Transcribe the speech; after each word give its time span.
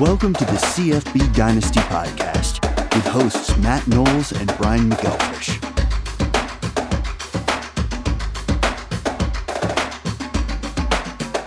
Welcome 0.00 0.32
to 0.34 0.44
the 0.44 0.52
CFB 0.52 1.34
Dynasty 1.34 1.80
Podcast 1.80 2.62
with 2.94 3.04
hosts 3.06 3.56
Matt 3.56 3.84
Knowles 3.88 4.30
and 4.30 4.46
Brian 4.56 4.88
McElfish. 4.88 5.58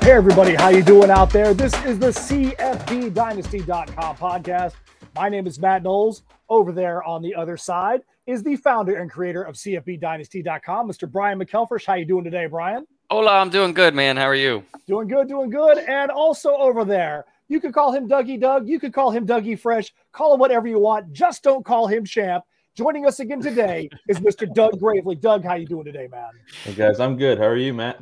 Hey 0.04 0.12
everybody, 0.12 0.56
how 0.56 0.68
you 0.68 0.84
doing 0.84 1.10
out 1.10 1.30
there? 1.30 1.54
This 1.54 1.74
is 1.86 1.98
the 1.98 2.08
CFBDynasty.com 2.08 4.18
podcast. 4.18 4.74
My 5.16 5.30
name 5.30 5.48
is 5.48 5.58
Matt 5.58 5.84
Knowles. 5.84 6.24
Over 6.50 6.74
there 6.74 7.02
on 7.04 7.22
the 7.22 7.34
other 7.34 7.56
side 7.56 8.02
is 8.28 8.44
the 8.44 8.58
founder 8.58 8.98
and 8.98 9.10
creator 9.10 9.44
of 9.44 9.56
CFBDynasty.com, 9.56 10.90
Mr. 10.90 11.10
Brian 11.10 11.40
McElfish. 11.40 11.86
How 11.86 11.94
you 11.94 12.04
doing 12.04 12.26
today, 12.26 12.48
Brian? 12.48 12.86
Hola, 13.10 13.40
I'm 13.40 13.50
doing 13.50 13.74
good, 13.74 13.96
man. 13.96 14.18
How 14.18 14.26
are 14.26 14.36
you? 14.36 14.66
Doing 14.88 15.08
good, 15.08 15.30
doing 15.30 15.50
good. 15.50 15.78
And 15.78 16.12
also 16.12 16.54
over 16.58 16.84
there, 16.84 17.24
you 17.52 17.60
could 17.60 17.74
call 17.74 17.92
him 17.92 18.08
Dougie 18.08 18.40
Doug. 18.40 18.70
You 18.70 18.80
could 18.80 18.94
call 18.94 19.12
him 19.12 19.28
Dougie 19.28 19.60
Fresh. 19.60 19.94
Call 20.14 20.34
him 20.34 20.40
whatever 20.40 20.70
you 20.70 20.80
want. 20.80 21.12
Just 21.12 21.44
don't 21.44 21.66
call 21.66 21.86
him 21.86 22.06
Champ. 22.06 22.46
Joining 22.78 23.06
us 23.06 23.20
again 23.20 23.42
today 23.42 23.90
is 24.08 24.20
Mr. 24.22 24.52
Doug 24.52 24.80
Gravely. 24.80 25.16
Doug, 25.16 25.44
how 25.44 25.56
you 25.56 25.68
doing 25.68 25.84
today, 25.84 26.08
man? 26.10 26.32
Hey 26.64 26.74
guys, 26.74 27.02
I'm 27.02 27.18
good. 27.18 27.38
How 27.38 27.48
are 27.48 27.58
you, 27.58 27.74
Matt? 27.74 28.02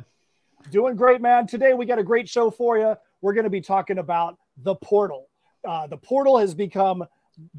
Doing 0.70 0.94
great, 0.94 1.20
man. 1.20 1.48
Today 1.48 1.74
we 1.74 1.84
got 1.84 1.98
a 1.98 2.04
great 2.04 2.28
show 2.28 2.48
for 2.48 2.78
you. 2.78 2.94
We're 3.22 3.32
going 3.32 3.44
to 3.44 3.50
be 3.50 3.60
talking 3.60 3.98
about 3.98 4.38
the 4.58 4.76
portal. 4.76 5.26
Uh, 5.66 5.88
the 5.88 5.96
portal 5.96 6.38
has 6.38 6.54
become 6.54 7.04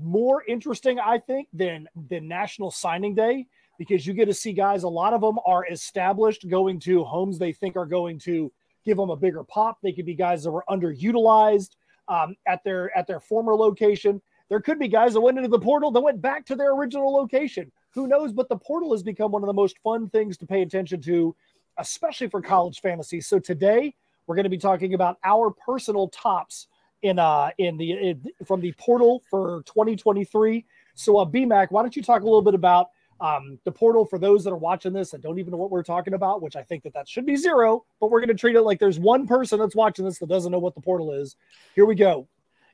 more 0.01 0.45
interesting, 0.47 0.97
I 0.97 1.19
think, 1.19 1.49
than 1.51 1.89
than 2.09 2.25
National 2.25 2.71
Signing 2.71 3.15
Day 3.15 3.47
because 3.77 4.07
you 4.07 4.13
get 4.13 4.25
to 4.25 4.33
see 4.33 4.53
guys. 4.53 4.83
A 4.83 4.87
lot 4.87 5.11
of 5.11 5.19
them 5.19 5.39
are 5.45 5.67
established, 5.67 6.47
going 6.47 6.79
to 6.81 7.03
homes 7.03 7.37
they 7.37 7.51
think 7.51 7.75
are 7.75 7.85
going 7.85 8.17
to 8.19 8.49
give 8.85 8.95
them 8.95 9.09
a 9.09 9.15
bigger 9.17 9.43
pop. 9.43 9.79
They 9.83 9.91
could 9.91 10.05
be 10.05 10.15
guys 10.15 10.43
that 10.43 10.51
were 10.51 10.63
underutilized 10.69 11.71
um, 12.07 12.35
at 12.47 12.63
their 12.63 12.95
at 12.97 13.07
their 13.07 13.19
former 13.19 13.55
location. 13.55 14.21
There 14.49 14.59
could 14.59 14.79
be 14.79 14.87
guys 14.87 15.13
that 15.13 15.21
went 15.21 15.37
into 15.37 15.49
the 15.49 15.59
portal 15.59 15.91
that 15.91 16.01
went 16.01 16.21
back 16.21 16.45
to 16.47 16.55
their 16.55 16.73
original 16.73 17.13
location. 17.13 17.71
Who 17.91 18.07
knows? 18.07 18.33
But 18.33 18.49
the 18.49 18.57
portal 18.57 18.91
has 18.91 19.03
become 19.03 19.31
one 19.31 19.43
of 19.43 19.47
the 19.47 19.53
most 19.53 19.77
fun 19.79 20.09
things 20.09 20.37
to 20.37 20.45
pay 20.45 20.61
attention 20.61 21.01
to, 21.03 21.35
especially 21.77 22.27
for 22.27 22.41
college 22.41 22.81
fantasy. 22.81 23.21
So 23.21 23.39
today 23.39 23.95
we're 24.27 24.35
going 24.35 24.43
to 24.43 24.49
be 24.49 24.57
talking 24.57 24.93
about 24.93 25.17
our 25.23 25.51
personal 25.51 26.09
tops 26.09 26.67
in 27.01 27.17
uh 27.17 27.49
in 27.57 27.77
the 27.77 27.91
in, 27.91 28.25
from 28.45 28.61
the 28.61 28.73
portal 28.73 29.23
for 29.29 29.63
2023. 29.65 30.65
So 30.95 31.17
uh, 31.17 31.25
BMAC, 31.25 31.67
why 31.69 31.81
don't 31.81 31.95
you 31.95 32.03
talk 32.03 32.21
a 32.21 32.25
little 32.25 32.41
bit 32.41 32.53
about 32.53 32.89
um, 33.21 33.59
the 33.63 33.71
portal 33.71 34.03
for 34.03 34.17
those 34.17 34.43
that 34.43 34.51
are 34.51 34.57
watching 34.57 34.93
this 34.93 35.13
and 35.13 35.21
don't 35.21 35.39
even 35.39 35.51
know 35.51 35.57
what 35.57 35.69
we're 35.69 35.83
talking 35.83 36.13
about, 36.13 36.41
which 36.41 36.55
I 36.55 36.63
think 36.63 36.83
that 36.83 36.93
that 36.95 37.07
should 37.07 37.25
be 37.25 37.35
zero, 37.35 37.85
but 37.99 38.09
we're 38.09 38.19
going 38.19 38.29
to 38.29 38.35
treat 38.35 38.55
it 38.55 38.63
like 38.63 38.79
there's 38.79 38.99
one 38.99 39.27
person 39.27 39.59
that's 39.59 39.75
watching 39.75 40.03
this 40.03 40.17
that 40.19 40.27
doesn't 40.27 40.51
know 40.51 40.59
what 40.59 40.73
the 40.73 40.81
portal 40.81 41.11
is. 41.11 41.35
Here 41.75 41.85
we 41.85 41.95
go. 41.95 42.27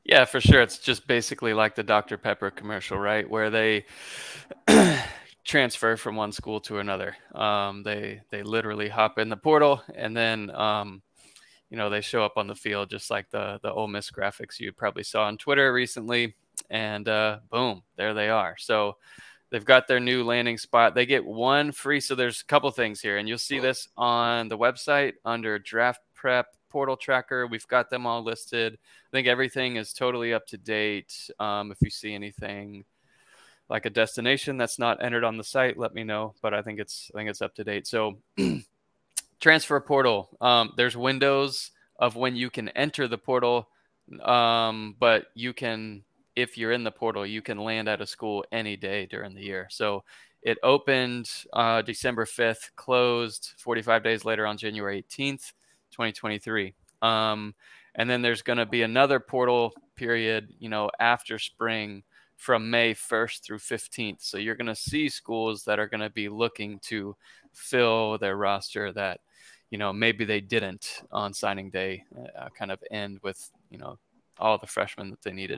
Yeah, 0.06 0.24
for 0.24 0.40
sure. 0.40 0.62
It's 0.62 0.80
just 0.80 1.06
basically 1.06 1.54
like 1.54 1.76
the 1.76 1.84
Dr. 1.84 2.18
Pepper 2.18 2.50
commercial, 2.50 2.98
right? 2.98 3.30
Where 3.30 3.50
they 3.50 3.86
transfer 5.44 5.98
from 5.98 6.16
one 6.16 6.32
school 6.32 6.62
to 6.62 6.80
another. 6.80 7.18
Um, 7.36 7.84
they 7.84 8.22
they 8.30 8.42
literally 8.42 8.88
hop 8.88 9.20
in 9.20 9.28
the 9.28 9.36
portal 9.36 9.82
and 9.96 10.16
then 10.16 10.50
um, 10.52 11.02
you 11.70 11.76
know 11.76 11.90
they 11.90 12.00
show 12.00 12.24
up 12.24 12.38
on 12.38 12.48
the 12.48 12.56
field 12.56 12.90
just 12.90 13.12
like 13.12 13.30
the 13.32 13.60
the 13.64 13.72
Ole 13.72 13.90
Miss 13.90 14.10
graphics 14.10 14.62
you 14.62 14.72
probably 14.72 15.04
saw 15.04 15.26
on 15.26 15.38
Twitter 15.38 15.74
recently, 15.74 16.36
and 16.70 17.10
uh, 17.10 17.40
boom, 17.52 17.84
there 17.98 18.14
they 18.14 18.30
are. 18.30 18.56
So 18.58 18.96
They've 19.50 19.64
got 19.64 19.88
their 19.88 20.00
new 20.00 20.24
landing 20.24 20.58
spot. 20.58 20.94
They 20.94 21.06
get 21.06 21.26
one 21.26 21.72
free. 21.72 22.02
So 22.02 22.16
there's 22.16 22.42
a 22.42 22.46
couple 22.46 22.70
things 22.72 23.02
here, 23.02 23.18
and 23.18 23.28
you'll 23.30 23.38
see 23.38 23.60
this 23.60 23.88
on 23.98 24.50
the 24.50 24.58
website 24.58 25.14
under 25.24 25.58
draft 25.58 26.02
prep 26.16 26.48
portal 26.70 26.98
tracker. 26.98 27.48
We've 27.48 27.68
got 27.68 27.90
them 27.90 28.06
all 28.06 28.24
listed. 28.24 28.74
I 28.74 29.10
think 29.12 29.28
everything 29.28 29.78
is 29.78 29.94
totally 29.94 30.34
up 30.34 30.48
to 30.48 30.58
date. 30.58 31.30
Um, 31.40 31.72
if 31.72 31.78
you 31.82 31.90
see 31.90 32.14
anything 32.14 32.84
like 33.70 33.86
a 33.86 33.90
destination 33.90 34.58
that's 34.58 34.80
not 34.80 35.04
entered 35.04 35.24
on 35.24 35.38
the 35.38 35.44
site, 35.44 35.78
let 35.78 35.94
me 35.94 36.04
know. 36.04 36.34
But 36.42 36.54
I 36.54 36.62
think 36.62 36.80
it's 36.80 37.10
I 37.14 37.20
think 37.20 37.30
it's 37.30 37.42
up 37.42 37.56
to 37.56 37.64
date. 37.64 37.88
So 37.88 38.18
transfer 39.40 39.80
portal. 39.80 40.30
Um, 40.42 40.74
there's 40.76 40.98
windows 40.98 41.72
of 41.98 42.16
when 42.16 42.36
you 42.36 42.50
can 42.50 42.70
enter 42.70 43.08
the 43.08 43.18
portal, 43.18 43.70
um, 44.22 44.96
but 45.00 45.28
you 45.36 45.54
can 45.54 46.04
if 46.38 46.56
you're 46.56 46.72
in 46.72 46.84
the 46.84 46.92
portal, 46.92 47.26
you 47.26 47.42
can 47.42 47.58
land 47.58 47.90
out 47.90 48.00
of 48.00 48.08
school 48.08 48.46
any 48.52 48.78
day 48.78 49.08
during 49.08 49.34
the 49.34 49.42
year. 49.42 49.68
So 49.72 50.04
it 50.44 50.60
opened 50.62 51.32
uh, 51.52 51.82
December 51.82 52.26
5th, 52.26 52.76
closed 52.76 53.54
45 53.58 54.04
days 54.04 54.24
later 54.24 54.46
on 54.46 54.56
January 54.56 55.02
18th, 55.02 55.52
2023. 55.90 56.76
Um, 57.02 57.56
and 57.96 58.08
then 58.08 58.22
there's 58.22 58.44
going 58.44 58.60
to 58.60 58.68
be 58.68 58.84
another 58.84 59.20
portal 59.20 59.74
period, 59.96 60.54
you 60.60 60.70
know, 60.70 60.92
after 61.00 61.40
spring 61.40 62.04
from 62.36 62.70
May 62.70 62.94
1st 62.94 63.42
through 63.42 63.58
15th. 63.58 64.22
So 64.22 64.38
you're 64.38 64.54
going 64.54 64.68
to 64.68 64.76
see 64.76 65.10
schools 65.10 65.64
that 65.64 65.80
are 65.80 65.88
going 65.88 66.02
to 66.02 66.12
be 66.12 66.30
looking 66.30 66.78
to 66.84 67.16
fill 67.52 68.20
their 68.20 68.38
roster 68.38 68.94
that, 68.94 69.22
you 69.72 69.80
know, 69.80 69.92
maybe 69.92 70.24
they 70.24 70.42
didn't 70.42 71.02
on 71.12 71.34
signing 71.34 71.72
day, 71.72 72.04
uh, 72.40 72.50
kind 72.56 72.70
of 72.70 72.78
end 72.92 73.18
with, 73.24 73.50
you 73.72 73.80
know, 73.80 73.98
all 74.38 74.60
the 74.60 74.68
freshmen 74.68 75.10
that 75.10 75.24
they 75.24 75.32
needed. 75.32 75.58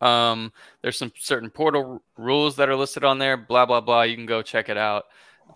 Um, 0.00 0.52
there's 0.82 0.98
some 0.98 1.12
certain 1.18 1.50
portal 1.50 2.02
rules 2.16 2.56
that 2.56 2.68
are 2.68 2.76
listed 2.76 3.04
on 3.04 3.18
there. 3.18 3.36
Blah 3.36 3.66
blah 3.66 3.80
blah. 3.80 4.02
You 4.02 4.16
can 4.16 4.26
go 4.26 4.42
check 4.42 4.68
it 4.68 4.76
out 4.76 5.04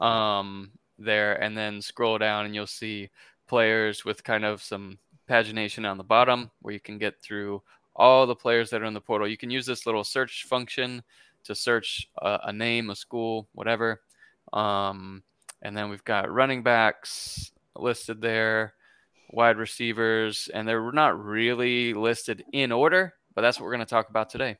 um, 0.00 0.70
there, 0.98 1.34
and 1.42 1.56
then 1.56 1.82
scroll 1.82 2.18
down, 2.18 2.46
and 2.46 2.54
you'll 2.54 2.66
see 2.66 3.10
players 3.46 4.04
with 4.04 4.24
kind 4.24 4.44
of 4.44 4.62
some 4.62 4.98
pagination 5.28 5.88
on 5.88 5.98
the 5.98 6.04
bottom, 6.04 6.50
where 6.62 6.74
you 6.74 6.80
can 6.80 6.98
get 6.98 7.20
through 7.20 7.62
all 7.94 8.26
the 8.26 8.34
players 8.34 8.70
that 8.70 8.82
are 8.82 8.86
in 8.86 8.94
the 8.94 9.00
portal. 9.00 9.28
You 9.28 9.36
can 9.36 9.50
use 9.50 9.66
this 9.66 9.86
little 9.86 10.04
search 10.04 10.44
function 10.44 11.02
to 11.44 11.54
search 11.54 12.08
a, 12.18 12.38
a 12.44 12.52
name, 12.52 12.90
a 12.90 12.96
school, 12.96 13.48
whatever. 13.52 14.00
Um, 14.52 15.22
and 15.62 15.76
then 15.76 15.90
we've 15.90 16.04
got 16.04 16.30
running 16.30 16.62
backs 16.62 17.52
listed 17.76 18.20
there, 18.20 18.74
wide 19.30 19.58
receivers, 19.58 20.48
and 20.52 20.66
they're 20.66 20.92
not 20.92 21.22
really 21.22 21.94
listed 21.94 22.44
in 22.52 22.72
order 22.72 23.14
but 23.34 23.42
that's 23.42 23.58
what 23.58 23.66
we're 23.66 23.72
going 23.72 23.86
to 23.86 23.86
talk 23.86 24.08
about 24.08 24.30
today. 24.30 24.56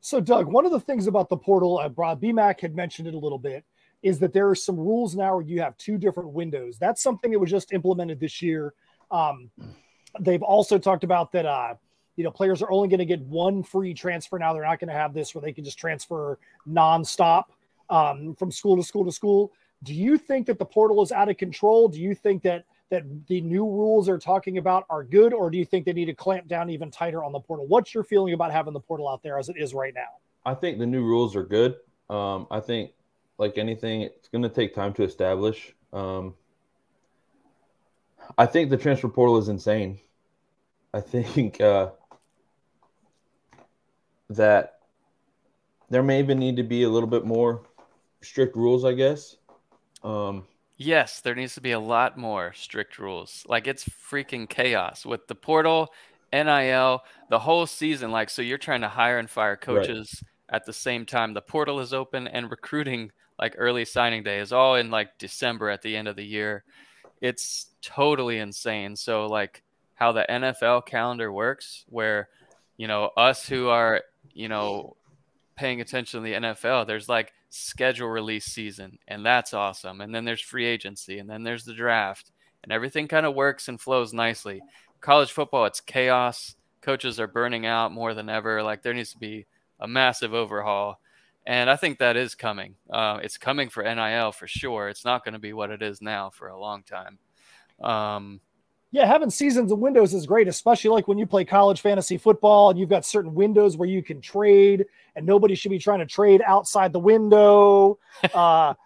So, 0.00 0.20
Doug, 0.20 0.46
one 0.46 0.64
of 0.64 0.72
the 0.72 0.80
things 0.80 1.06
about 1.06 1.28
the 1.28 1.36
portal, 1.36 1.78
uh, 1.78 1.88
BMAC 1.88 2.60
had 2.60 2.74
mentioned 2.74 3.08
it 3.08 3.14
a 3.14 3.18
little 3.18 3.38
bit, 3.38 3.64
is 4.02 4.18
that 4.20 4.32
there 4.32 4.48
are 4.48 4.54
some 4.54 4.76
rules 4.76 5.16
now 5.16 5.34
where 5.36 5.44
you 5.44 5.60
have 5.60 5.76
two 5.76 5.98
different 5.98 6.30
windows. 6.30 6.78
That's 6.78 7.02
something 7.02 7.32
that 7.32 7.38
was 7.38 7.50
just 7.50 7.72
implemented 7.72 8.20
this 8.20 8.40
year. 8.40 8.74
Um, 9.10 9.50
they've 10.20 10.42
also 10.42 10.78
talked 10.78 11.02
about 11.02 11.32
that, 11.32 11.46
uh, 11.46 11.74
you 12.16 12.24
know, 12.24 12.30
players 12.30 12.62
are 12.62 12.70
only 12.70 12.88
going 12.88 12.98
to 12.98 13.06
get 13.06 13.20
one 13.22 13.62
free 13.62 13.94
transfer 13.94 14.38
now. 14.38 14.52
They're 14.52 14.64
not 14.64 14.78
going 14.78 14.88
to 14.88 14.94
have 14.94 15.14
this 15.14 15.34
where 15.34 15.42
they 15.42 15.52
can 15.52 15.64
just 15.64 15.78
transfer 15.78 16.38
nonstop 16.68 17.44
um, 17.90 18.34
from 18.36 18.52
school 18.52 18.76
to 18.76 18.82
school 18.82 19.04
to 19.04 19.12
school. 19.12 19.52
Do 19.82 19.94
you 19.94 20.18
think 20.18 20.46
that 20.46 20.58
the 20.58 20.64
portal 20.64 21.02
is 21.02 21.12
out 21.12 21.28
of 21.28 21.36
control? 21.36 21.88
Do 21.88 22.00
you 22.00 22.14
think 22.14 22.42
that 22.42 22.64
that 22.90 23.02
the 23.26 23.40
new 23.40 23.64
rules 23.64 24.08
are 24.08 24.18
talking 24.18 24.58
about 24.58 24.86
are 24.88 25.04
good, 25.04 25.32
or 25.32 25.50
do 25.50 25.58
you 25.58 25.64
think 25.64 25.84
they 25.84 25.92
need 25.92 26.06
to 26.06 26.14
clamp 26.14 26.48
down 26.48 26.70
even 26.70 26.90
tighter 26.90 27.22
on 27.22 27.32
the 27.32 27.40
portal? 27.40 27.66
What's 27.66 27.94
your 27.94 28.04
feeling 28.04 28.32
about 28.32 28.50
having 28.50 28.72
the 28.72 28.80
portal 28.80 29.08
out 29.08 29.22
there 29.22 29.38
as 29.38 29.48
it 29.48 29.56
is 29.58 29.74
right 29.74 29.92
now? 29.94 30.18
I 30.44 30.54
think 30.54 30.78
the 30.78 30.86
new 30.86 31.04
rules 31.04 31.36
are 31.36 31.42
good. 31.42 31.76
Um, 32.08 32.46
I 32.50 32.60
think, 32.60 32.92
like 33.36 33.58
anything, 33.58 34.02
it's 34.02 34.28
going 34.28 34.42
to 34.42 34.48
take 34.48 34.74
time 34.74 34.94
to 34.94 35.02
establish. 35.02 35.74
Um, 35.92 36.34
I 38.36 38.46
think 38.46 38.70
the 38.70 38.76
transfer 38.76 39.08
portal 39.08 39.36
is 39.38 39.48
insane. 39.48 40.00
I 40.94 41.00
think 41.00 41.60
uh, 41.60 41.90
that 44.30 44.80
there 45.90 46.02
may 46.02 46.18
even 46.20 46.38
need 46.38 46.56
to 46.56 46.62
be 46.62 46.82
a 46.82 46.88
little 46.88 47.08
bit 47.08 47.24
more 47.24 47.62
strict 48.22 48.56
rules, 48.56 48.84
I 48.84 48.92
guess. 48.94 49.36
Um, 50.02 50.46
Yes, 50.80 51.20
there 51.20 51.34
needs 51.34 51.54
to 51.54 51.60
be 51.60 51.72
a 51.72 51.80
lot 51.80 52.16
more 52.16 52.52
strict 52.54 53.00
rules. 53.00 53.44
Like 53.48 53.66
it's 53.66 53.84
freaking 53.84 54.48
chaos 54.48 55.04
with 55.04 55.26
the 55.26 55.34
portal, 55.34 55.92
NIL, 56.32 57.02
the 57.30 57.38
whole 57.40 57.66
season. 57.66 58.12
Like, 58.12 58.30
so 58.30 58.42
you're 58.42 58.58
trying 58.58 58.82
to 58.82 58.88
hire 58.88 59.18
and 59.18 59.28
fire 59.28 59.56
coaches 59.56 60.22
right. 60.22 60.56
at 60.56 60.66
the 60.66 60.72
same 60.72 61.04
time. 61.04 61.34
The 61.34 61.42
portal 61.42 61.80
is 61.80 61.92
open 61.92 62.28
and 62.28 62.48
recruiting, 62.48 63.10
like 63.40 63.56
early 63.58 63.84
signing 63.84 64.22
day, 64.22 64.38
is 64.38 64.52
all 64.52 64.76
in 64.76 64.88
like 64.88 65.18
December 65.18 65.68
at 65.68 65.82
the 65.82 65.96
end 65.96 66.06
of 66.06 66.14
the 66.14 66.24
year. 66.24 66.62
It's 67.20 67.66
totally 67.82 68.38
insane. 68.38 68.94
So, 68.94 69.26
like, 69.26 69.64
how 69.94 70.12
the 70.12 70.26
NFL 70.30 70.86
calendar 70.86 71.32
works, 71.32 71.84
where, 71.88 72.28
you 72.76 72.86
know, 72.86 73.10
us 73.16 73.48
who 73.48 73.68
are, 73.68 74.02
you 74.32 74.48
know, 74.48 74.96
paying 75.56 75.80
attention 75.80 76.20
to 76.20 76.24
the 76.24 76.34
NFL, 76.34 76.86
there's 76.86 77.08
like 77.08 77.32
schedule 77.50 78.08
release 78.08 78.46
season, 78.46 78.98
and 79.08 79.24
that's 79.24 79.54
awesome. 79.54 80.00
And 80.00 80.14
then 80.14 80.24
there's 80.24 80.40
free 80.40 80.66
agency, 80.66 81.18
and 81.18 81.28
then 81.28 81.42
there's 81.42 81.64
the 81.64 81.74
draft, 81.74 82.32
and 82.62 82.72
everything 82.72 83.08
kind 83.08 83.26
of 83.26 83.34
works 83.34 83.68
and 83.68 83.80
flows 83.80 84.12
nicely. 84.12 84.60
College 85.00 85.32
football, 85.32 85.66
it's 85.66 85.80
chaos. 85.80 86.56
Coaches 86.80 87.20
are 87.20 87.26
burning 87.26 87.66
out 87.66 87.92
more 87.92 88.14
than 88.14 88.28
ever. 88.28 88.62
Like 88.62 88.82
there 88.82 88.94
needs 88.94 89.12
to 89.12 89.18
be 89.18 89.46
a 89.80 89.88
massive 89.88 90.34
overhaul. 90.34 91.00
And 91.46 91.70
I 91.70 91.76
think 91.76 91.98
that 91.98 92.16
is 92.16 92.34
coming. 92.34 92.74
Uh, 92.90 93.20
it's 93.22 93.38
coming 93.38 93.70
for 93.70 93.82
NIL 93.82 94.32
for 94.32 94.46
sure. 94.46 94.88
It's 94.88 95.04
not 95.04 95.24
going 95.24 95.32
to 95.32 95.38
be 95.38 95.52
what 95.52 95.70
it 95.70 95.82
is 95.82 96.02
now 96.02 96.30
for 96.30 96.48
a 96.48 96.58
long 96.58 96.82
time. 96.82 97.18
Um, 97.82 98.40
Yeah, 98.90 99.06
having 99.06 99.28
seasons 99.28 99.70
and 99.70 99.82
windows 99.82 100.14
is 100.14 100.26
great, 100.26 100.48
especially 100.48 100.90
like 100.90 101.08
when 101.08 101.18
you 101.18 101.26
play 101.26 101.44
college 101.44 101.82
fantasy 101.82 102.16
football 102.16 102.70
and 102.70 102.78
you've 102.78 102.88
got 102.88 103.04
certain 103.04 103.34
windows 103.34 103.76
where 103.76 103.88
you 103.88 104.02
can 104.02 104.22
trade, 104.22 104.86
and 105.14 105.26
nobody 105.26 105.54
should 105.54 105.70
be 105.70 105.78
trying 105.78 105.98
to 105.98 106.06
trade 106.06 106.40
outside 106.46 106.92
the 106.92 106.98
window. 106.98 107.98
Uh, 108.32 108.72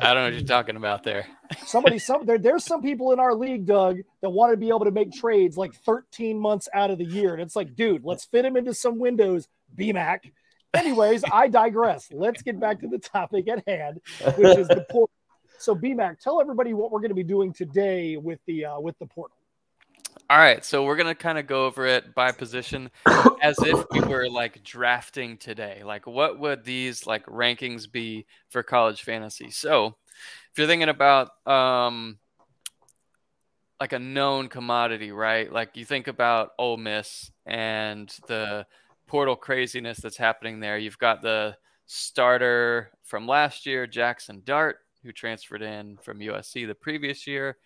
I 0.00 0.14
don't 0.14 0.22
know 0.22 0.24
what 0.24 0.34
you're 0.34 0.42
talking 0.42 0.76
about 0.76 1.02
there. 1.02 1.26
somebody, 1.66 1.98
some 2.08 2.24
there, 2.24 2.38
there's 2.38 2.64
some 2.64 2.82
people 2.82 3.12
in 3.12 3.18
our 3.18 3.34
league, 3.34 3.66
Doug, 3.66 3.98
that 4.20 4.30
want 4.30 4.52
to 4.52 4.56
be 4.56 4.68
able 4.68 4.84
to 4.84 4.92
make 4.92 5.12
trades 5.12 5.56
like 5.56 5.74
13 5.74 6.38
months 6.38 6.68
out 6.72 6.90
of 6.90 6.98
the 6.98 7.04
year, 7.04 7.32
and 7.32 7.42
it's 7.42 7.56
like, 7.56 7.74
dude, 7.74 8.04
let's 8.04 8.24
fit 8.24 8.44
him 8.44 8.56
into 8.56 8.74
some 8.74 8.98
windows. 8.98 9.48
BMAC. 9.76 10.32
Anyways, 10.74 11.24
I 11.30 11.48
digress. 11.48 12.08
Let's 12.12 12.42
get 12.42 12.60
back 12.60 12.80
to 12.80 12.88
the 12.88 12.98
topic 12.98 13.48
at 13.48 13.66
hand, 13.66 14.00
which 14.36 14.58
is 14.58 14.68
the 14.68 14.86
portal. 14.90 15.10
So, 15.58 15.74
BMAC, 15.74 16.20
tell 16.20 16.40
everybody 16.40 16.72
what 16.72 16.90
we're 16.90 17.00
going 17.00 17.10
to 17.10 17.14
be 17.14 17.24
doing 17.24 17.52
today 17.52 18.16
with 18.16 18.38
the 18.46 18.66
uh, 18.66 18.80
with 18.80 18.98
the 18.98 19.06
portal. 19.06 19.36
All 20.30 20.38
right, 20.38 20.64
so 20.64 20.84
we're 20.84 20.96
gonna 20.96 21.14
kind 21.14 21.38
of 21.38 21.46
go 21.46 21.64
over 21.64 21.86
it 21.86 22.14
by 22.14 22.32
position, 22.32 22.90
as 23.42 23.56
if 23.60 23.84
we 23.90 24.00
were 24.00 24.28
like 24.28 24.62
drafting 24.62 25.38
today. 25.38 25.82
Like, 25.84 26.06
what 26.06 26.38
would 26.38 26.64
these 26.64 27.06
like 27.06 27.24
rankings 27.26 27.90
be 27.90 28.26
for 28.50 28.62
college 28.62 29.02
fantasy? 29.02 29.50
So, 29.50 29.96
if 30.50 30.58
you're 30.58 30.66
thinking 30.66 30.90
about 30.90 31.30
um, 31.46 32.18
like 33.80 33.92
a 33.92 33.98
known 33.98 34.48
commodity, 34.48 35.12
right? 35.12 35.50
Like 35.50 35.76
you 35.76 35.84
think 35.84 36.08
about 36.08 36.50
Ole 36.58 36.76
Miss 36.76 37.30
and 37.46 38.14
the 38.26 38.66
portal 39.06 39.36
craziness 39.36 39.98
that's 39.98 40.16
happening 40.16 40.60
there. 40.60 40.78
You've 40.78 40.98
got 40.98 41.22
the 41.22 41.56
starter 41.86 42.90
from 43.02 43.26
last 43.26 43.66
year, 43.66 43.86
Jaxson 43.86 44.44
Dart, 44.44 44.80
who 45.02 45.12
transferred 45.12 45.62
in 45.62 45.96
from 46.02 46.18
USC 46.18 46.66
the 46.66 46.74
previous 46.74 47.26
year 47.26 47.56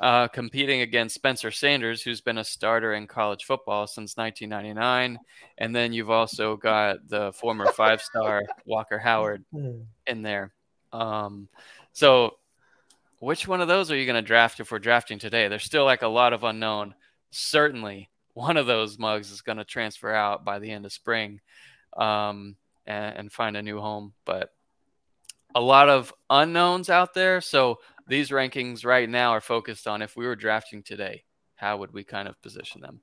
uh, 0.00 0.28
competing 0.28 0.82
against 0.82 1.14
Spencer 1.14 1.50
Sanders, 1.50 2.02
who's 2.02 2.20
been 2.20 2.38
a 2.38 2.44
starter 2.44 2.94
in 2.94 3.06
college 3.06 3.44
football 3.44 3.86
since 3.86 4.16
1999. 4.16 5.18
And 5.58 5.74
then 5.74 5.92
you've 5.92 6.10
also 6.10 6.56
got 6.56 7.08
the 7.08 7.32
former 7.32 7.66
five 7.72 8.02
star 8.02 8.42
Walker 8.66 8.98
Howard 8.98 9.44
in 10.06 10.22
there. 10.22 10.52
Um, 10.92 11.48
so, 11.92 12.36
which 13.18 13.48
one 13.48 13.62
of 13.62 13.68
those 13.68 13.90
are 13.90 13.96
you 13.96 14.04
going 14.04 14.22
to 14.22 14.26
draft 14.26 14.60
if 14.60 14.70
we're 14.70 14.78
drafting 14.78 15.18
today? 15.18 15.48
There's 15.48 15.64
still 15.64 15.84
like 15.84 16.02
a 16.02 16.08
lot 16.08 16.34
of 16.34 16.44
unknown. 16.44 16.94
Certainly, 17.30 18.10
one 18.34 18.58
of 18.58 18.66
those 18.66 18.98
mugs 18.98 19.30
is 19.30 19.40
going 19.40 19.58
to 19.58 19.64
transfer 19.64 20.12
out 20.12 20.44
by 20.44 20.58
the 20.58 20.70
end 20.70 20.84
of 20.84 20.92
spring 20.92 21.40
um, 21.96 22.56
and, 22.86 23.16
and 23.16 23.32
find 23.32 23.56
a 23.56 23.62
new 23.62 23.80
home. 23.80 24.12
But 24.26 24.52
a 25.54 25.60
lot 25.60 25.88
of 25.88 26.12
unknowns 26.28 26.90
out 26.90 27.14
there. 27.14 27.40
So, 27.40 27.78
these 28.08 28.30
rankings 28.30 28.84
right 28.84 29.08
now 29.08 29.30
are 29.30 29.40
focused 29.40 29.88
on 29.88 30.00
if 30.00 30.16
we 30.16 30.26
were 30.26 30.36
drafting 30.36 30.82
today, 30.82 31.24
how 31.56 31.78
would 31.78 31.92
we 31.92 32.04
kind 32.04 32.28
of 32.28 32.40
position 32.40 32.80
them? 32.80 33.00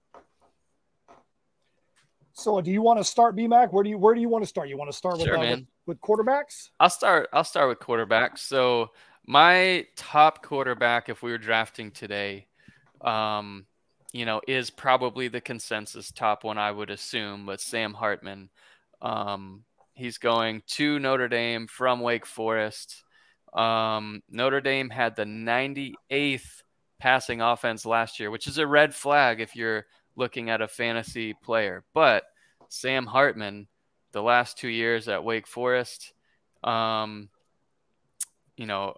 So, 2.33 2.61
do 2.61 2.71
you 2.71 2.81
want 2.81 2.99
to 2.99 3.03
start 3.03 3.35
BMAC? 3.35 3.71
Where 3.71 3.83
do 3.83 3.89
you 3.89 3.97
where 3.97 4.15
do 4.15 4.21
you 4.21 4.29
want 4.29 4.43
to 4.43 4.47
start? 4.47 4.67
You 4.69 4.77
want 4.77 4.91
to 4.91 4.97
start 4.97 5.17
with, 5.17 5.27
Sure, 5.27 5.37
uh, 5.37 5.41
with, 5.41 5.65
with 5.85 6.01
quarterbacks? 6.01 6.69
I'll 6.79 6.89
start. 6.89 7.29
I'll 7.31 7.43
start 7.43 7.69
with 7.69 7.79
quarterbacks. 7.79 8.39
So 8.39 8.91
my 9.25 9.85
top 9.95 10.43
quarterback, 10.43 11.09
if 11.09 11.21
we 11.21 11.31
were 11.31 11.37
drafting 11.37 11.91
today, 11.91 12.47
um, 13.01 13.65
you 14.13 14.25
know, 14.25 14.41
is 14.47 14.69
probably 14.69 15.27
the 15.27 15.41
consensus 15.41 16.11
top 16.11 16.43
one. 16.43 16.57
I 16.57 16.71
would 16.71 16.89
assume, 16.89 17.45
but 17.45 17.61
Sam 17.61 17.93
Hartman. 17.93 18.49
Um, 19.01 19.63
he's 19.93 20.17
going 20.17 20.63
to 20.67 20.99
Notre 20.99 21.27
Dame 21.27 21.67
from 21.67 22.01
Wake 22.01 22.25
Forest. 22.25 23.03
Um, 23.53 24.21
Notre 24.29 24.61
Dame 24.61 24.89
had 24.89 25.15
the 25.15 25.25
98th 25.25 26.63
passing 26.99 27.41
offense 27.41 27.85
last 27.85 28.19
year, 28.19 28.31
which 28.31 28.47
is 28.47 28.57
a 28.57 28.67
red 28.67 28.95
flag 28.95 29.39
if 29.39 29.55
you're 29.55 29.85
looking 30.15 30.49
at 30.49 30.61
a 30.61 30.67
fantasy 30.67 31.33
player. 31.33 31.83
But 31.93 32.23
Sam 32.69 33.05
Hartman, 33.05 33.67
the 34.11 34.23
last 34.23 34.57
two 34.57 34.67
years 34.67 35.07
at 35.07 35.23
Wake 35.23 35.47
Forest, 35.47 36.13
um, 36.63 37.29
you 38.57 38.65
know, 38.65 38.95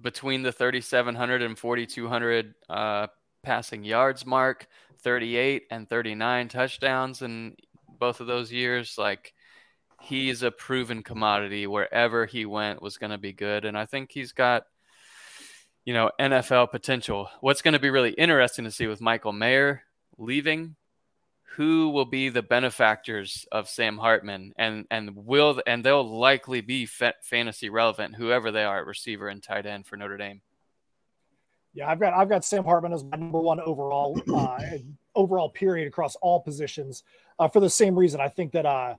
between 0.00 0.42
the 0.42 0.52
3,700 0.52 1.42
and 1.42 1.58
4,200 1.58 2.54
uh, 2.68 3.06
passing 3.42 3.84
yards 3.84 4.26
mark, 4.26 4.66
38 5.00 5.64
and 5.70 5.88
39 5.88 6.48
touchdowns 6.48 7.22
in 7.22 7.56
both 7.98 8.20
of 8.20 8.26
those 8.26 8.52
years. 8.52 8.96
Like, 8.98 9.32
he's 10.00 10.42
a 10.42 10.50
proven 10.50 11.02
commodity. 11.02 11.66
Wherever 11.66 12.26
he 12.26 12.46
went 12.46 12.82
was 12.82 12.98
going 12.98 13.10
to 13.10 13.18
be 13.18 13.32
good. 13.32 13.64
And 13.64 13.76
I 13.76 13.86
think 13.86 14.10
he's 14.12 14.32
got, 14.32 14.64
you 15.84 15.94
know, 15.94 16.10
NFL 16.20 16.70
potential. 16.70 17.28
What's 17.40 17.62
going 17.62 17.74
to 17.74 17.80
be 17.80 17.90
really 17.90 18.12
interesting 18.12 18.64
to 18.64 18.70
see 18.70 18.86
with 18.86 19.00
Michael 19.00 19.32
Mayer 19.32 19.82
leaving 20.18 20.76
who 21.56 21.88
will 21.88 22.04
be 22.04 22.28
the 22.28 22.42
benefactors 22.42 23.46
of 23.50 23.66
Sam 23.66 23.96
Hartman 23.96 24.52
and 24.58 24.84
and 24.90 25.16
will 25.16 25.62
and 25.66 25.82
they'll 25.82 26.06
likely 26.06 26.60
be 26.60 26.84
fa- 26.84 27.14
fantasy 27.22 27.70
relevant 27.70 28.14
whoever 28.14 28.50
they 28.50 28.62
are 28.62 28.80
at 28.80 28.86
receiver 28.86 29.28
and 29.28 29.42
tight 29.42 29.64
end 29.64 29.86
for 29.86 29.96
Notre 29.96 30.18
Dame. 30.18 30.42
Yeah, 31.72 31.88
I've 31.88 31.98
got 31.98 32.12
I've 32.12 32.28
got 32.28 32.44
Sam 32.44 32.62
Hartman 32.62 32.92
as 32.92 33.04
my 33.04 33.16
number 33.16 33.40
one 33.40 33.58
overall 33.60 34.20
uh, 34.34 34.58
overall 35.14 35.48
period 35.48 35.88
across 35.88 36.14
all 36.16 36.40
positions 36.40 37.04
uh, 37.38 37.48
for 37.48 37.60
the 37.60 37.70
same 37.70 37.98
reason. 37.98 38.20
I 38.20 38.28
think 38.28 38.52
that 38.52 38.66
uh, 38.66 38.96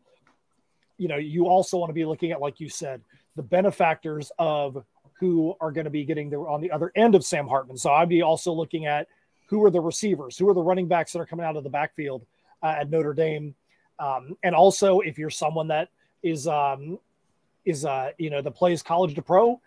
you 0.98 1.08
know 1.08 1.18
you 1.18 1.48
also 1.48 1.78
want 1.78 1.90
to 1.90 1.94
be 1.94 2.06
looking 2.06 2.32
at 2.32 2.42
like 2.42 2.60
you 2.60 2.70
said 2.70 3.02
the 3.36 3.44
benefactors 3.44 4.32
of 4.40 4.84
who 5.20 5.56
are 5.60 5.72
going 5.72 5.86
to 5.86 5.92
be 5.92 6.04
getting 6.04 6.30
the 6.30 6.38
on 6.38 6.62
the 6.62 6.72
other 6.72 6.92
end 6.96 7.16
of 7.16 7.26
Sam 7.26 7.48
Hartman. 7.48 7.78
So 7.78 7.92
I'd 7.92 8.10
be 8.10 8.22
also 8.22 8.52
looking 8.52 8.86
at 8.86 9.08
who 9.48 9.64
are 9.64 9.72
the 9.72 9.80
receivers, 9.80 10.38
who 10.38 10.48
are 10.50 10.54
the 10.54 10.62
running 10.62 10.88
backs 10.88 11.14
that 11.14 11.20
are 11.20 11.26
coming 11.26 11.46
out 11.46 11.56
of 11.56 11.64
the 11.64 11.70
backfield 11.70 12.26
uh, 12.62 12.76
at 12.80 12.90
Notre 12.90 13.14
Dame, 13.14 13.56
um, 14.00 14.36
and 14.44 14.54
also 14.54 15.00
if 15.00 15.18
you're 15.18 15.30
someone 15.30 15.68
that 15.70 15.90
is 16.24 16.48
um, 16.48 17.00
is 17.66 17.86
uh, 17.86 18.12
you 18.18 18.30
know 18.30 18.42
that 18.42 18.52
plays 18.52 18.84
college 18.84 19.16
to 19.16 19.22
pro, 19.22 19.60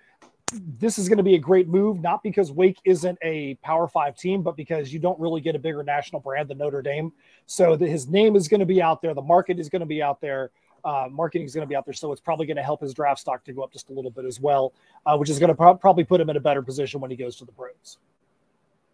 this 0.79 0.99
is 0.99 1.09
going 1.09 1.19
to 1.19 1.25
be 1.25 1.35
a 1.35 1.39
great 1.39 1.69
move. 1.69 2.01
Not 2.01 2.23
because 2.23 2.53
Wake 2.53 2.79
isn't 2.85 3.19
a 3.23 3.55
Power 3.57 3.89
Five 3.89 4.17
team, 4.17 4.43
but 4.43 4.57
because 4.57 4.93
you 4.93 4.99
don't 4.99 5.19
really 5.19 5.41
get 5.41 5.55
a 5.55 5.59
bigger 5.59 5.83
national 5.83 6.21
brand 6.21 6.49
than 6.49 6.59
Notre 6.59 6.83
Dame. 6.83 7.13
So 7.47 7.77
that 7.77 7.89
his 7.89 8.09
name 8.09 8.37
is 8.37 8.49
going 8.49 8.61
to 8.61 8.67
be 8.67 8.83
out 8.83 9.03
there, 9.03 9.15
the 9.15 9.23
market 9.23 9.59
is 9.59 9.69
going 9.69 9.81
to 9.81 9.87
be 9.87 10.03
out 10.03 10.21
there. 10.21 10.51
Uh, 10.85 11.09
marketing 11.11 11.47
is 11.47 11.55
going 11.55 11.67
to 11.67 11.69
be 11.69 11.77
out 11.77 11.85
there, 11.85 11.95
so 11.95 12.13
it's 12.13 12.21
probably 12.21 12.47
going 12.47 12.57
to 12.57 12.63
help 12.63 12.81
his 12.81 12.95
draft 12.95 13.21
stock 13.21 13.45
to 13.45 13.53
go 13.53 13.63
up 13.63 13.73
just 13.73 13.91
a 13.91 13.93
little 13.93 14.11
bit 14.11 14.25
as 14.25 14.41
well, 14.41 14.73
uh, 15.07 15.17
which 15.17 15.31
is 15.31 15.39
going 15.39 15.49
to 15.49 15.55
pro- 15.55 15.75
probably 15.75 16.05
put 16.05 16.21
him 16.21 16.31
in 16.31 16.37
a 16.37 16.41
better 16.41 16.63
position 16.63 17.01
when 17.01 17.11
he 17.11 17.17
goes 17.17 17.37
to 17.37 17.45
the 17.45 17.53
pros. 17.53 17.99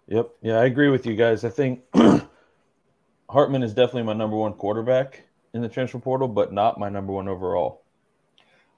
Yep. 0.08 0.30
Yeah, 0.42 0.58
I 0.58 0.66
agree 0.66 0.88
with 0.88 1.06
you 1.06 1.16
guys. 1.16 1.44
I 1.44 1.48
think 1.48 1.82
Hartman 3.28 3.62
is 3.62 3.74
definitely 3.74 4.04
my 4.04 4.12
number 4.12 4.36
one 4.36 4.52
quarterback 4.52 5.24
in 5.52 5.62
the 5.62 5.68
transfer 5.68 5.98
portal, 5.98 6.28
but 6.28 6.52
not 6.52 6.78
my 6.78 6.88
number 6.88 7.12
one 7.12 7.28
overall. 7.28 7.82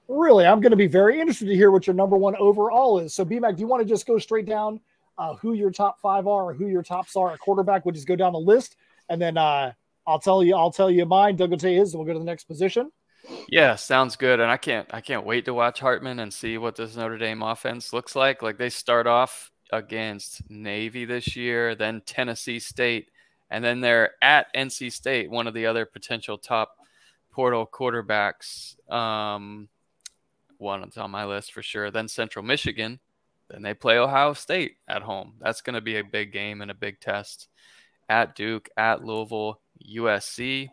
Really, 0.07 0.45
I'm 0.45 0.59
going 0.59 0.71
to 0.71 0.77
be 0.77 0.87
very 0.87 1.19
interested 1.19 1.45
to 1.45 1.55
hear 1.55 1.69
what 1.69 1.85
your 1.85 1.93
number 1.93 2.17
one 2.17 2.35
overall 2.37 2.97
is. 2.99 3.13
So, 3.13 3.23
BMAC, 3.23 3.57
do 3.57 3.61
you 3.61 3.67
want 3.67 3.83
to 3.83 3.87
just 3.87 4.07
go 4.07 4.17
straight 4.17 4.47
down 4.47 4.79
uh, 5.19 5.35
who 5.35 5.53
your 5.53 5.69
top 5.69 5.99
five 5.99 6.25
are 6.25 6.49
or 6.49 6.53
who 6.53 6.67
your 6.67 6.81
tops 6.81 7.15
are 7.15 7.31
at 7.31 7.39
quarterback? 7.39 7.85
We'll 7.85 7.93
just 7.93 8.07
go 8.07 8.15
down 8.15 8.33
the 8.33 8.39
list, 8.39 8.75
and 9.07 9.21
then 9.21 9.37
uh, 9.37 9.73
I'll 10.07 10.19
tell 10.19 10.43
you. 10.43 10.55
I'll 10.55 10.71
tell 10.71 10.89
you 10.89 11.05
mine. 11.05 11.35
Doug 11.35 11.51
will 11.51 11.59
tell 11.59 11.69
you 11.69 11.79
his, 11.79 11.93
and 11.93 11.99
we'll 11.99 12.07
go 12.07 12.13
to 12.13 12.19
the 12.19 12.25
next 12.25 12.45
position. 12.45 12.91
Yeah, 13.47 13.75
sounds 13.75 14.15
good. 14.15 14.39
And 14.39 14.49
I 14.49 14.57
can't 14.57 14.87
I 14.93 15.01
can't 15.01 15.25
wait 15.25 15.45
to 15.45 15.53
watch 15.53 15.79
Hartman 15.79 16.19
and 16.19 16.33
see 16.33 16.57
what 16.57 16.75
this 16.75 16.95
Notre 16.95 17.17
Dame 17.17 17.41
offense 17.41 17.93
looks 17.93 18.15
like. 18.15 18.41
Like 18.41 18.57
they 18.57 18.69
start 18.69 19.07
off 19.07 19.51
against 19.71 20.49
Navy 20.49 21.05
this 21.05 21.35
year, 21.35 21.75
then 21.75 22.01
Tennessee 22.05 22.59
State, 22.59 23.09
and 23.49 23.63
then 23.63 23.81
they're 23.81 24.11
at 24.21 24.53
NC 24.55 24.91
State, 24.91 25.29
one 25.29 25.47
of 25.47 25.53
the 25.53 25.65
other 25.65 25.85
potential 25.85 26.37
top 26.37 26.75
portal 27.31 27.69
quarterbacks. 27.71 28.75
Um, 28.91 29.69
one 30.57 30.81
that's 30.81 30.97
on 30.97 31.11
my 31.11 31.25
list 31.25 31.53
for 31.53 31.61
sure. 31.63 31.91
Then 31.91 32.07
Central 32.07 32.43
Michigan. 32.43 32.99
Then 33.49 33.63
they 33.63 33.73
play 33.73 33.97
Ohio 33.97 34.33
State 34.33 34.77
at 34.87 35.01
home. 35.01 35.33
That's 35.39 35.61
going 35.61 35.73
to 35.73 35.81
be 35.81 35.97
a 35.97 36.03
big 36.03 36.31
game 36.31 36.61
and 36.61 36.69
a 36.69 36.75
big 36.75 36.99
test. 36.99 37.47
At 38.07 38.35
Duke, 38.35 38.69
at 38.77 39.03
Louisville, 39.03 39.59
USC, 39.87 40.69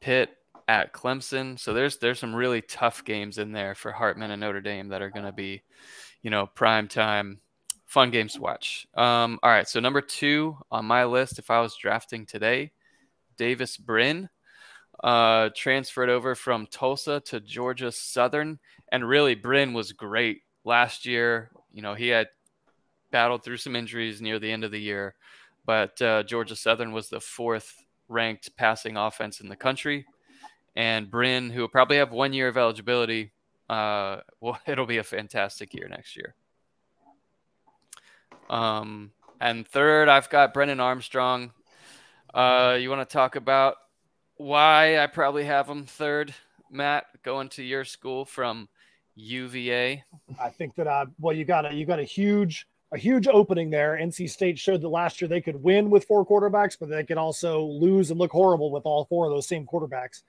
Pitt, 0.00 0.30
at 0.68 0.92
Clemson. 0.92 1.58
So 1.58 1.72
there's 1.72 1.98
there's 1.98 2.18
some 2.18 2.34
really 2.34 2.62
tough 2.62 3.04
games 3.04 3.38
in 3.38 3.52
there 3.52 3.74
for 3.74 3.92
Hartman 3.92 4.30
and 4.30 4.40
Notre 4.40 4.60
Dame 4.60 4.88
that 4.88 5.02
are 5.02 5.10
going 5.10 5.26
to 5.26 5.32
be, 5.32 5.62
you 6.22 6.30
know, 6.30 6.46
prime 6.46 6.88
time, 6.88 7.40
fun 7.86 8.10
games 8.10 8.34
to 8.34 8.40
watch. 8.40 8.86
Um, 8.94 9.38
all 9.42 9.50
right, 9.50 9.68
so 9.68 9.80
number 9.80 10.00
two 10.00 10.56
on 10.70 10.84
my 10.84 11.04
list, 11.04 11.38
if 11.38 11.50
I 11.50 11.60
was 11.60 11.76
drafting 11.76 12.26
today, 12.26 12.72
Davis 13.36 13.76
Brin, 13.76 14.28
uh, 15.02 15.50
transferred 15.56 16.10
over 16.10 16.34
from 16.34 16.66
Tulsa 16.66 17.20
to 17.26 17.40
Georgia 17.40 17.90
Southern, 17.90 18.58
and 18.92 19.08
really 19.08 19.34
Brin 19.34 19.72
was 19.72 19.92
great 19.92 20.42
last 20.64 21.06
year. 21.06 21.50
You 21.72 21.82
know, 21.82 21.94
he 21.94 22.08
had 22.08 22.28
battled 23.10 23.42
through 23.42 23.56
some 23.56 23.76
injuries 23.76 24.20
near 24.20 24.38
the 24.38 24.52
end 24.52 24.64
of 24.64 24.70
the 24.70 24.80
year, 24.80 25.14
but 25.64 26.00
uh, 26.02 26.22
Georgia 26.22 26.56
Southern 26.56 26.92
was 26.92 27.08
the 27.08 27.20
fourth 27.20 27.74
ranked 28.08 28.56
passing 28.56 28.96
offense 28.96 29.40
in 29.40 29.48
the 29.48 29.56
country 29.56 30.04
and 30.76 31.10
Brin, 31.10 31.50
who 31.50 31.60
will 31.60 31.68
probably 31.68 31.96
have 31.98 32.12
one 32.12 32.32
year 32.32 32.48
of 32.48 32.56
eligibility. 32.56 33.32
Uh, 33.68 34.18
well, 34.40 34.58
it'll 34.66 34.86
be 34.86 34.98
a 34.98 35.04
fantastic 35.04 35.74
year 35.74 35.88
next 35.88 36.16
year. 36.16 36.34
Um, 38.48 39.12
and 39.40 39.66
third, 39.66 40.08
I've 40.08 40.28
got 40.28 40.52
Brennan 40.52 40.80
Armstrong. 40.80 41.52
Uh, 42.34 42.76
you 42.80 42.90
want 42.90 43.08
to 43.08 43.12
talk 43.12 43.36
about 43.36 43.76
why 44.36 44.98
I 44.98 45.06
probably 45.06 45.44
have 45.44 45.68
him 45.68 45.84
third, 45.84 46.34
Matt, 46.70 47.06
going 47.22 47.48
to 47.50 47.62
your 47.62 47.84
school 47.84 48.24
from 48.24 48.68
UVA? 49.14 50.04
I 50.40 50.48
think 50.50 50.74
that 50.76 50.86
uh, 50.86 51.06
well, 51.18 51.34
you 51.34 51.44
got 51.44 51.70
a 51.70 51.74
you 51.74 51.84
got 51.86 51.98
a 51.98 52.04
huge 52.04 52.66
a 52.92 52.98
huge 52.98 53.28
opening 53.28 53.70
there. 53.70 53.98
NC 54.00 54.30
State 54.30 54.58
showed 54.58 54.80
that 54.80 54.88
last 54.88 55.20
year 55.20 55.28
they 55.28 55.40
could 55.40 55.62
win 55.62 55.90
with 55.90 56.04
four 56.04 56.26
quarterbacks, 56.26 56.76
but 56.78 56.88
they 56.88 57.04
could 57.04 57.18
also 57.18 57.62
lose 57.64 58.10
and 58.10 58.18
look 58.18 58.32
horrible 58.32 58.70
with 58.70 58.84
all 58.84 59.04
four 59.04 59.26
of 59.26 59.32
those 59.32 59.46
same 59.46 59.66
quarterbacks. 59.66 60.22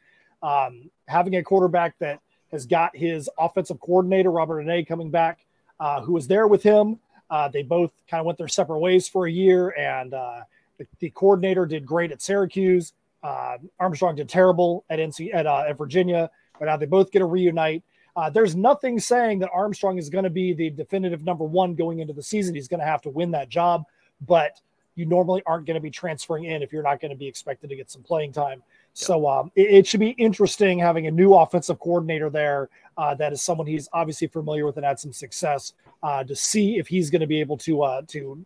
Um, 0.44 0.90
having 1.08 1.36
a 1.36 1.44
quarterback 1.44 1.98
that 2.00 2.20
has 2.52 2.66
got 2.66 2.96
his 2.96 3.30
offensive 3.38 3.80
coordinator 3.80 4.32
Robert 4.32 4.66
Anae 4.66 4.88
coming 4.88 5.10
back, 5.10 5.46
uh, 5.80 6.02
who 6.02 6.14
was 6.14 6.28
there 6.28 6.48
with 6.48 6.64
him. 6.64 7.00
Uh, 7.30 7.48
they 7.48 7.64
both 7.64 7.92
kind 8.10 8.20
of 8.20 8.26
went 8.26 8.38
their 8.38 8.50
separate 8.50 8.80
ways 8.80 9.08
for 9.08 9.26
a 9.26 9.32
year, 9.32 9.70
and 9.78 10.14
uh, 10.14 10.42
the, 10.78 10.86
the, 11.00 11.10
coordinator 11.12 11.66
did 11.66 11.86
great 11.86 12.12
at 12.12 12.22
Syracuse. 12.22 12.92
Uh, 13.24 13.58
Armstrong 13.80 14.16
did 14.16 14.28
terrible 14.28 14.84
at 14.90 15.00
NC 15.00 15.34
at, 15.34 15.48
uh, 15.48 15.64
at 15.70 15.78
Virginia, 15.78 16.30
but 16.60 16.66
now 16.66 16.76
they 16.76 16.86
both 16.86 17.10
get 17.10 17.20
to 17.20 17.26
reunite. 17.26 17.84
Uh, 18.18 18.30
there's 18.30 18.56
nothing 18.56 19.00
saying 19.00 19.40
that 19.40 19.50
Armstrong 19.54 19.98
is 19.98 20.10
going 20.10 20.26
to 20.26 20.30
be 20.30 20.52
the 20.52 20.70
definitive 20.70 21.24
number 21.24 21.46
one 21.46 21.74
going 21.76 22.00
into 22.00 22.14
the 22.14 22.24
season. 22.24 22.54
He's 22.54 22.68
going 22.68 22.82
to 22.82 22.86
have 22.86 23.02
to 23.04 23.10
win 23.10 23.32
that 23.32 23.48
job, 23.48 23.86
but 24.28 24.60
you 24.96 25.06
normally 25.06 25.42
aren't 25.46 25.66
going 25.66 25.76
to 25.76 25.82
be 25.82 25.90
transferring 25.90 26.44
in 26.44 26.62
if 26.62 26.74
you're 26.74 26.84
not 26.84 27.00
going 27.00 27.12
to 27.12 27.18
be 27.18 27.28
expected 27.28 27.70
to 27.70 27.76
get 27.78 27.90
some 27.90 28.04
playing 28.04 28.34
time. 28.34 28.62
So 28.94 29.28
um, 29.28 29.52
it, 29.56 29.72
it, 29.72 29.88
should 29.88 30.00
be 30.00 30.10
interesting 30.12 30.80
having 30.80 31.08
a 31.08 31.12
new 31.12 31.34
offensive 31.34 31.80
coordinator 31.80 32.30
there. 32.30 32.70
Uh, 32.98 33.16
that 33.16 33.32
is 33.32 33.42
someone 33.42 33.66
he's 33.66 33.88
obviously 33.94 34.28
familiar 34.28 34.66
with 34.66 34.76
and 34.76 34.86
had 34.86 35.00
some 35.00 35.14
success 35.14 35.74
uh, 36.04 36.24
to 36.24 36.36
see 36.36 36.78
if 36.78 36.88
he's 36.88 37.10
going 37.10 37.22
to 37.22 37.28
be 37.28 37.40
able 37.40 37.58
to 37.58 37.84
uh, 37.84 38.02
to 38.08 38.46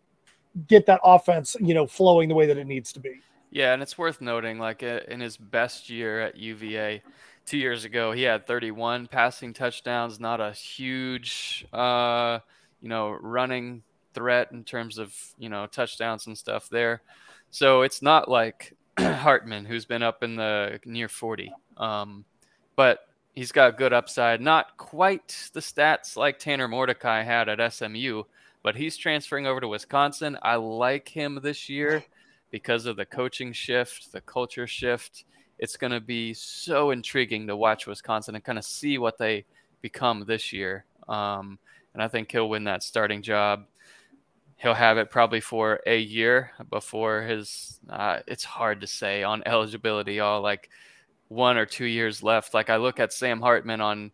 get 0.68 0.86
that 0.86 1.00
offense, 1.04 1.56
you 1.60 1.74
know, 1.74 1.86
flowing 1.86 2.28
the 2.28 2.34
way 2.34 2.46
that 2.46 2.56
it 2.56 2.66
needs 2.66 2.92
to 2.92 3.00
be. 3.00 3.20
Yeah, 3.50 3.72
and 3.72 3.82
it's 3.82 3.98
worth 3.98 4.20
noting, 4.20 4.58
like 4.58 4.82
uh, 4.82 5.00
in 5.08 5.20
his 5.20 5.36
best 5.36 5.88
year 5.90 6.20
at 6.20 6.36
UVA 6.36 7.02
two 7.44 7.58
years 7.58 7.84
ago, 7.84 8.12
he 8.12 8.22
had 8.22 8.46
31 8.46 9.06
passing 9.06 9.52
touchdowns. 9.52 10.20
Not 10.20 10.40
a 10.40 10.52
huge, 10.52 11.66
uh, 11.72 12.38
you 12.80 12.88
know, 12.88 13.10
running 13.10 13.82
threat 14.14 14.52
in 14.52 14.64
terms 14.64 14.98
of 14.98 15.14
you 15.38 15.48
know 15.48 15.66
touchdowns 15.66 16.26
and 16.26 16.36
stuff 16.36 16.68
there. 16.68 17.02
So 17.50 17.82
it's 17.82 18.02
not 18.02 18.28
like 18.28 18.75
Hartman, 18.98 19.64
who's 19.64 19.84
been 19.84 20.02
up 20.02 20.22
in 20.22 20.36
the 20.36 20.80
near 20.84 21.08
40. 21.08 21.52
Um, 21.76 22.24
but 22.76 23.08
he's 23.34 23.52
got 23.52 23.78
good 23.78 23.92
upside. 23.92 24.40
Not 24.40 24.76
quite 24.76 25.50
the 25.52 25.60
stats 25.60 26.16
like 26.16 26.38
Tanner 26.38 26.68
Mordecai 26.68 27.22
had 27.22 27.48
at 27.48 27.72
SMU, 27.72 28.22
but 28.62 28.76
he's 28.76 28.96
transferring 28.96 29.46
over 29.46 29.60
to 29.60 29.68
Wisconsin. 29.68 30.38
I 30.42 30.56
like 30.56 31.08
him 31.08 31.40
this 31.42 31.68
year 31.68 32.04
because 32.50 32.86
of 32.86 32.96
the 32.96 33.06
coaching 33.06 33.52
shift, 33.52 34.12
the 34.12 34.20
culture 34.20 34.66
shift. 34.66 35.24
It's 35.58 35.76
going 35.76 35.92
to 35.92 36.00
be 36.00 36.34
so 36.34 36.90
intriguing 36.90 37.46
to 37.46 37.56
watch 37.56 37.86
Wisconsin 37.86 38.34
and 38.34 38.44
kind 38.44 38.58
of 38.58 38.64
see 38.64 38.98
what 38.98 39.18
they 39.18 39.44
become 39.82 40.24
this 40.26 40.52
year. 40.52 40.84
Um, 41.08 41.58
and 41.94 42.02
I 42.02 42.08
think 42.08 42.30
he'll 42.32 42.48
win 42.48 42.64
that 42.64 42.82
starting 42.82 43.22
job 43.22 43.64
he'll 44.56 44.74
have 44.74 44.98
it 44.98 45.10
probably 45.10 45.40
for 45.40 45.80
a 45.86 45.98
year 45.98 46.50
before 46.70 47.22
his 47.22 47.78
uh, 47.90 48.20
it's 48.26 48.44
hard 48.44 48.80
to 48.80 48.86
say 48.86 49.22
on 49.22 49.42
eligibility 49.46 50.20
all 50.20 50.40
like 50.40 50.70
one 51.28 51.56
or 51.56 51.66
two 51.66 51.84
years 51.84 52.22
left. 52.22 52.54
Like 52.54 52.70
i 52.70 52.76
look 52.76 52.98
at 52.98 53.12
sam 53.12 53.40
hartman 53.40 53.80
on 53.80 54.10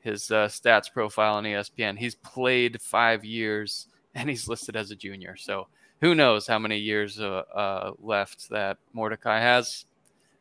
his 0.00 0.30
uh, 0.30 0.46
stats 0.46 0.92
profile 0.92 1.34
on 1.34 1.44
espn 1.44 1.98
he's 1.98 2.14
played 2.14 2.80
five 2.80 3.24
years 3.24 3.88
and 4.14 4.28
he's 4.28 4.48
listed 4.48 4.76
as 4.76 4.90
a 4.90 4.96
junior. 4.96 5.36
So 5.36 5.68
who 6.00 6.14
knows 6.14 6.46
how 6.46 6.58
many 6.58 6.78
years 6.78 7.20
uh, 7.20 7.42
uh 7.54 7.92
left 7.98 8.48
that 8.50 8.78
mordecai 8.92 9.40
has 9.40 9.86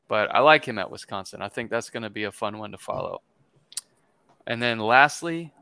but 0.08 0.34
i 0.36 0.40
like 0.40 0.66
him 0.66 0.78
at 0.78 0.92
wisconsin. 0.92 1.42
I 1.42 1.50
think 1.50 1.70
that's 1.70 1.90
going 1.90 2.04
to 2.04 2.10
be 2.10 2.26
a 2.26 2.32
fun 2.32 2.58
one 2.58 2.72
to 2.72 2.78
follow. 2.78 3.22
And 4.46 4.62
then 4.62 4.80
lastly 4.80 5.54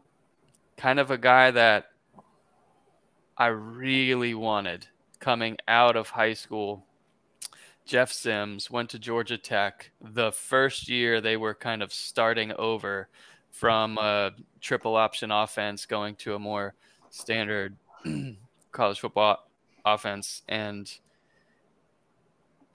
kind 0.77 0.99
of 0.99 1.11
a 1.11 1.17
guy 1.17 1.51
that 1.51 1.85
I 3.37 3.47
really 3.47 4.35
wanted 4.35 4.87
coming 5.19 5.57
out 5.67 5.95
of 5.95 6.09
high 6.09 6.33
school. 6.33 6.85
Jeff 7.85 8.11
Sims 8.11 8.69
went 8.69 8.89
to 8.91 8.99
Georgia 8.99 9.37
Tech. 9.37 9.91
The 10.01 10.31
first 10.31 10.87
year 10.87 11.19
they 11.19 11.35
were 11.35 11.55
kind 11.55 11.81
of 11.81 11.91
starting 11.91 12.53
over 12.53 13.09
from 13.51 13.97
a 13.97 14.31
triple 14.61 14.95
option 14.95 15.31
offense 15.31 15.85
going 15.85 16.15
to 16.15 16.35
a 16.35 16.39
more 16.39 16.75
standard 17.09 17.75
college 18.71 18.99
football 18.99 19.49
offense 19.83 20.43
and 20.47 20.91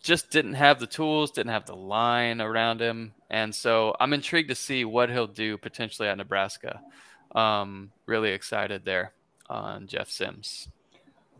just 0.00 0.30
didn't 0.30 0.54
have 0.54 0.80
the 0.80 0.86
tools, 0.86 1.30
didn't 1.30 1.52
have 1.52 1.66
the 1.66 1.76
line 1.76 2.40
around 2.40 2.80
him. 2.80 3.12
And 3.30 3.54
so 3.54 3.94
I'm 4.00 4.12
intrigued 4.12 4.48
to 4.48 4.54
see 4.54 4.84
what 4.84 5.10
he'll 5.10 5.26
do 5.26 5.56
potentially 5.56 6.08
at 6.08 6.16
Nebraska. 6.16 6.80
Um, 7.34 7.90
really 8.06 8.30
excited 8.30 8.84
there 8.84 9.12
on 9.48 9.86
Jeff 9.86 10.10
Sims. 10.10 10.68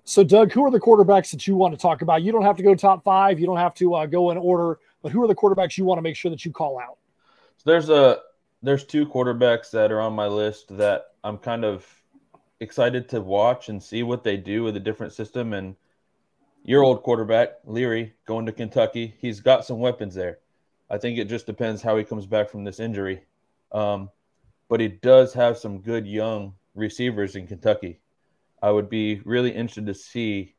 So, 0.05 0.25
Doug, 0.25 0.53
who 0.53 0.65
are 0.65 0.71
the 0.71 0.81
quarterbacks 0.81 1.31
that 1.33 1.47
you 1.47 1.55
want 1.55 1.75
to 1.75 1.81
talk 1.81 2.01
about? 2.01 2.23
You 2.23 2.33
don't 2.33 2.43
have 2.43 2.57
to 2.57 2.63
go 2.63 2.75
top 2.75 3.05
five. 3.05 3.39
You 3.39 3.47
don't 3.47 3.59
have 3.59 3.75
to 3.75 3.95
uh, 3.95 4.07
go 4.07 4.31
in 4.31 4.39
order, 4.39 4.79
but 5.03 5.13
who 5.13 5.23
are 5.23 5.29
the 5.29 5.35
quarterbacks 5.35 5.77
you 5.77 5.85
want 5.85 5.99
to 5.99 6.03
make 6.03 6.17
sure 6.17 6.31
that 6.31 6.45
you 6.45 6.51
call 6.51 6.79
out? 6.79 6.97
So 7.59 7.71
there's 7.71 7.91
a 7.91 8.21
there's 8.63 8.85
two 8.85 9.07
quarterbacks 9.07 9.71
that 9.73 9.93
are 9.93 10.01
on 10.01 10.15
my 10.15 10.27
list 10.27 10.77
that 10.77 11.13
I'm 11.23 11.39
kind 11.39 11.65
of 11.65 11.87
excited 12.61 13.09
to 13.11 13.21
watch 13.21 13.69
and 13.69 13.83
see 13.83 14.03
what 14.03 14.25
they 14.25 14.37
do 14.37 14.65
with 14.65 14.77
a 14.77 14.81
different 14.81 15.13
system. 15.13 15.53
And 15.53 15.77
your 16.65 16.83
old 16.83 17.03
quarterback, 17.03 17.51
Leary, 17.65 18.15
going 18.27 18.47
to 18.47 18.53
Kentucky, 18.53 19.15
he's 19.19 19.41
got 19.41 19.65
some 19.65 19.79
weapons 19.79 20.15
there. 20.15 20.39
I 20.91 20.99
think 20.99 21.19
it 21.19 21.29
just 21.29 21.47
depends 21.47 21.83
how 21.83 21.97
he 21.97 22.05
comes 22.05 22.27
back 22.27 22.49
from 22.49 22.65
this 22.65 22.81
injury. 22.81 23.23
Um, 23.73 24.11
but 24.69 24.81
he 24.81 24.89
does 24.89 25.35
have 25.35 25.59
some 25.59 25.81
good 25.81 26.07
young 26.07 26.55
receivers 26.79 27.37
in 27.37 27.47
Kentucky. 27.47 28.01
I 28.63 28.71
would 28.71 28.89
be 28.89 29.21
really 29.25 29.51
interested 29.51 29.87
to 29.87 29.95
see 29.95 30.55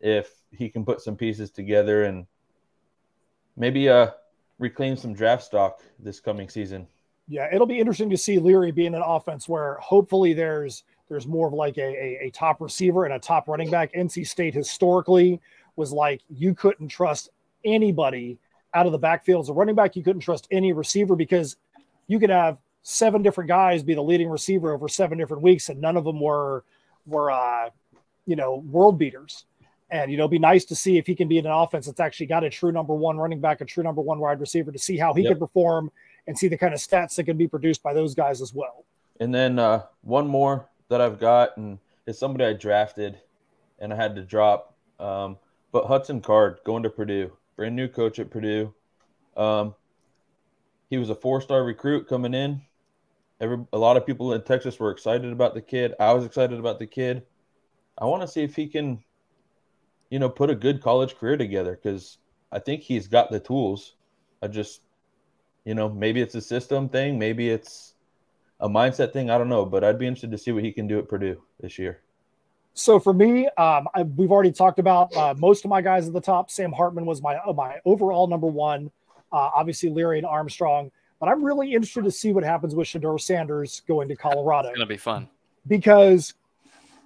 if 0.00 0.30
he 0.52 0.68
can 0.68 0.84
put 0.84 1.00
some 1.00 1.16
pieces 1.16 1.50
together 1.50 2.04
and 2.04 2.26
maybe 3.56 3.88
uh, 3.88 4.10
reclaim 4.58 4.96
some 4.96 5.12
draft 5.12 5.44
stock 5.44 5.80
this 5.98 6.20
coming 6.20 6.48
season. 6.48 6.86
Yeah, 7.28 7.48
it'll 7.52 7.66
be 7.66 7.78
interesting 7.78 8.10
to 8.10 8.16
see 8.16 8.38
Leary 8.38 8.72
being 8.72 8.94
an 8.94 9.02
offense 9.04 9.48
where 9.48 9.74
hopefully 9.80 10.32
there's 10.32 10.84
there's 11.08 11.26
more 11.26 11.48
of 11.48 11.52
like 11.52 11.76
a, 11.76 11.82
a, 11.82 12.26
a 12.26 12.30
top 12.30 12.60
receiver 12.60 13.04
and 13.04 13.14
a 13.14 13.18
top 13.18 13.48
running 13.48 13.70
back. 13.70 13.92
NC 13.92 14.26
State 14.26 14.54
historically 14.54 15.40
was 15.76 15.92
like 15.92 16.22
you 16.28 16.54
couldn't 16.54 16.88
trust 16.88 17.30
anybody 17.64 18.38
out 18.74 18.86
of 18.86 18.92
the 18.92 18.98
backfield 18.98 19.44
as 19.44 19.48
a 19.48 19.52
running 19.52 19.74
back. 19.74 19.96
You 19.96 20.02
couldn't 20.02 20.22
trust 20.22 20.48
any 20.50 20.72
receiver 20.72 21.16
because 21.16 21.56
you 22.06 22.18
could 22.18 22.30
have 22.30 22.58
seven 22.82 23.22
different 23.22 23.48
guys 23.48 23.82
be 23.82 23.94
the 23.94 24.02
leading 24.02 24.28
receiver 24.28 24.72
over 24.72 24.88
seven 24.88 25.18
different 25.18 25.42
weeks, 25.42 25.68
and 25.68 25.80
none 25.80 25.96
of 25.96 26.04
them 26.04 26.20
were 26.20 26.64
were 27.06 27.30
uh, 27.30 27.70
you 28.26 28.36
know 28.36 28.56
world 28.56 28.98
beaters. 28.98 29.44
And 29.90 30.10
you 30.10 30.16
know, 30.16 30.24
it'd 30.24 30.30
be 30.30 30.38
nice 30.38 30.64
to 30.66 30.76
see 30.76 30.98
if 30.98 31.06
he 31.06 31.14
can 31.16 31.26
be 31.26 31.38
in 31.38 31.46
an 31.46 31.52
offense 31.52 31.86
that's 31.86 31.98
actually 31.98 32.26
got 32.26 32.44
a 32.44 32.50
true 32.50 32.70
number 32.70 32.94
one 32.94 33.18
running 33.18 33.40
back, 33.40 33.60
a 33.60 33.64
true 33.64 33.82
number 33.82 34.00
one 34.00 34.20
wide 34.20 34.38
receiver, 34.38 34.70
to 34.70 34.78
see 34.78 34.96
how 34.96 35.12
he 35.12 35.22
yep. 35.22 35.32
can 35.32 35.38
perform 35.40 35.90
and 36.26 36.38
see 36.38 36.46
the 36.46 36.56
kind 36.56 36.72
of 36.72 36.80
stats 36.80 37.16
that 37.16 37.24
can 37.24 37.36
be 37.36 37.48
produced 37.48 37.82
by 37.82 37.92
those 37.92 38.14
guys 38.14 38.40
as 38.40 38.54
well. 38.54 38.84
And 39.18 39.34
then 39.34 39.58
uh, 39.58 39.82
one 40.02 40.28
more 40.28 40.68
that 40.88 41.00
I've 41.00 41.18
got, 41.18 41.56
and 41.56 41.78
it's 42.06 42.18
somebody 42.20 42.44
I 42.44 42.52
drafted, 42.52 43.18
and 43.80 43.92
I 43.92 43.96
had 43.96 44.14
to 44.14 44.22
drop. 44.22 44.74
Um, 45.00 45.38
but 45.72 45.86
Hudson 45.86 46.20
Card 46.20 46.58
going 46.64 46.84
to 46.84 46.90
Purdue, 46.90 47.32
brand 47.56 47.74
new 47.74 47.88
coach 47.88 48.18
at 48.18 48.30
Purdue. 48.30 48.72
Um, 49.36 49.74
he 50.88 50.98
was 50.98 51.10
a 51.10 51.14
four-star 51.14 51.64
recruit 51.64 52.08
coming 52.08 52.34
in. 52.34 52.62
Every, 53.40 53.58
a 53.72 53.78
lot 53.78 53.96
of 53.96 54.06
people 54.06 54.34
in 54.34 54.42
Texas 54.42 54.78
were 54.78 54.90
excited 54.90 55.32
about 55.32 55.54
the 55.54 55.62
kid. 55.62 55.94
I 55.98 56.12
was 56.12 56.24
excited 56.24 56.58
about 56.58 56.78
the 56.78 56.86
kid. 56.86 57.22
I 57.98 58.04
want 58.04 58.22
to 58.22 58.28
see 58.28 58.42
if 58.42 58.54
he 58.54 58.66
can, 58.66 59.02
you 60.10 60.18
know, 60.18 60.28
put 60.28 60.50
a 60.50 60.54
good 60.54 60.82
college 60.82 61.16
career 61.16 61.36
together 61.36 61.78
because 61.80 62.18
I 62.52 62.58
think 62.58 62.82
he's 62.82 63.08
got 63.08 63.30
the 63.30 63.40
tools. 63.40 63.96
I 64.42 64.48
just, 64.48 64.82
you 65.64 65.74
know, 65.74 65.88
maybe 65.88 66.20
it's 66.20 66.34
a 66.34 66.40
system 66.40 66.88
thing, 66.88 67.18
maybe 67.18 67.50
it's 67.50 67.94
a 68.60 68.68
mindset 68.68 69.12
thing. 69.12 69.30
I 69.30 69.38
don't 69.38 69.48
know, 69.48 69.64
but 69.64 69.84
I'd 69.84 69.98
be 69.98 70.06
interested 70.06 70.30
to 70.30 70.38
see 70.38 70.52
what 70.52 70.64
he 70.64 70.72
can 70.72 70.86
do 70.86 70.98
at 70.98 71.08
Purdue 71.08 71.42
this 71.60 71.78
year. 71.78 72.00
So 72.74 73.00
for 73.00 73.12
me, 73.12 73.46
um, 73.58 73.88
I, 73.94 74.02
we've 74.02 74.30
already 74.30 74.52
talked 74.52 74.78
about 74.78 75.14
uh, 75.16 75.34
most 75.36 75.64
of 75.64 75.70
my 75.70 75.80
guys 75.80 76.06
at 76.06 76.14
the 76.14 76.20
top. 76.20 76.50
Sam 76.50 76.72
Hartman 76.72 77.04
was 77.04 77.20
my 77.20 77.36
uh, 77.36 77.52
my 77.52 77.78
overall 77.84 78.26
number 78.26 78.46
one. 78.46 78.90
Uh, 79.32 79.50
obviously, 79.54 79.90
Leary 79.90 80.18
and 80.18 80.26
Armstrong. 80.26 80.90
But 81.20 81.28
I'm 81.28 81.44
really 81.44 81.74
interested 81.74 82.04
to 82.04 82.10
see 82.10 82.32
what 82.32 82.44
happens 82.44 82.74
with 82.74 82.88
Shedeur 82.88 83.20
Sanders 83.20 83.82
going 83.86 84.08
to 84.08 84.16
Colorado. 84.16 84.68
It's 84.68 84.78
going 84.78 84.88
to 84.88 84.94
be 84.94 84.96
fun 84.96 85.28
because 85.66 86.34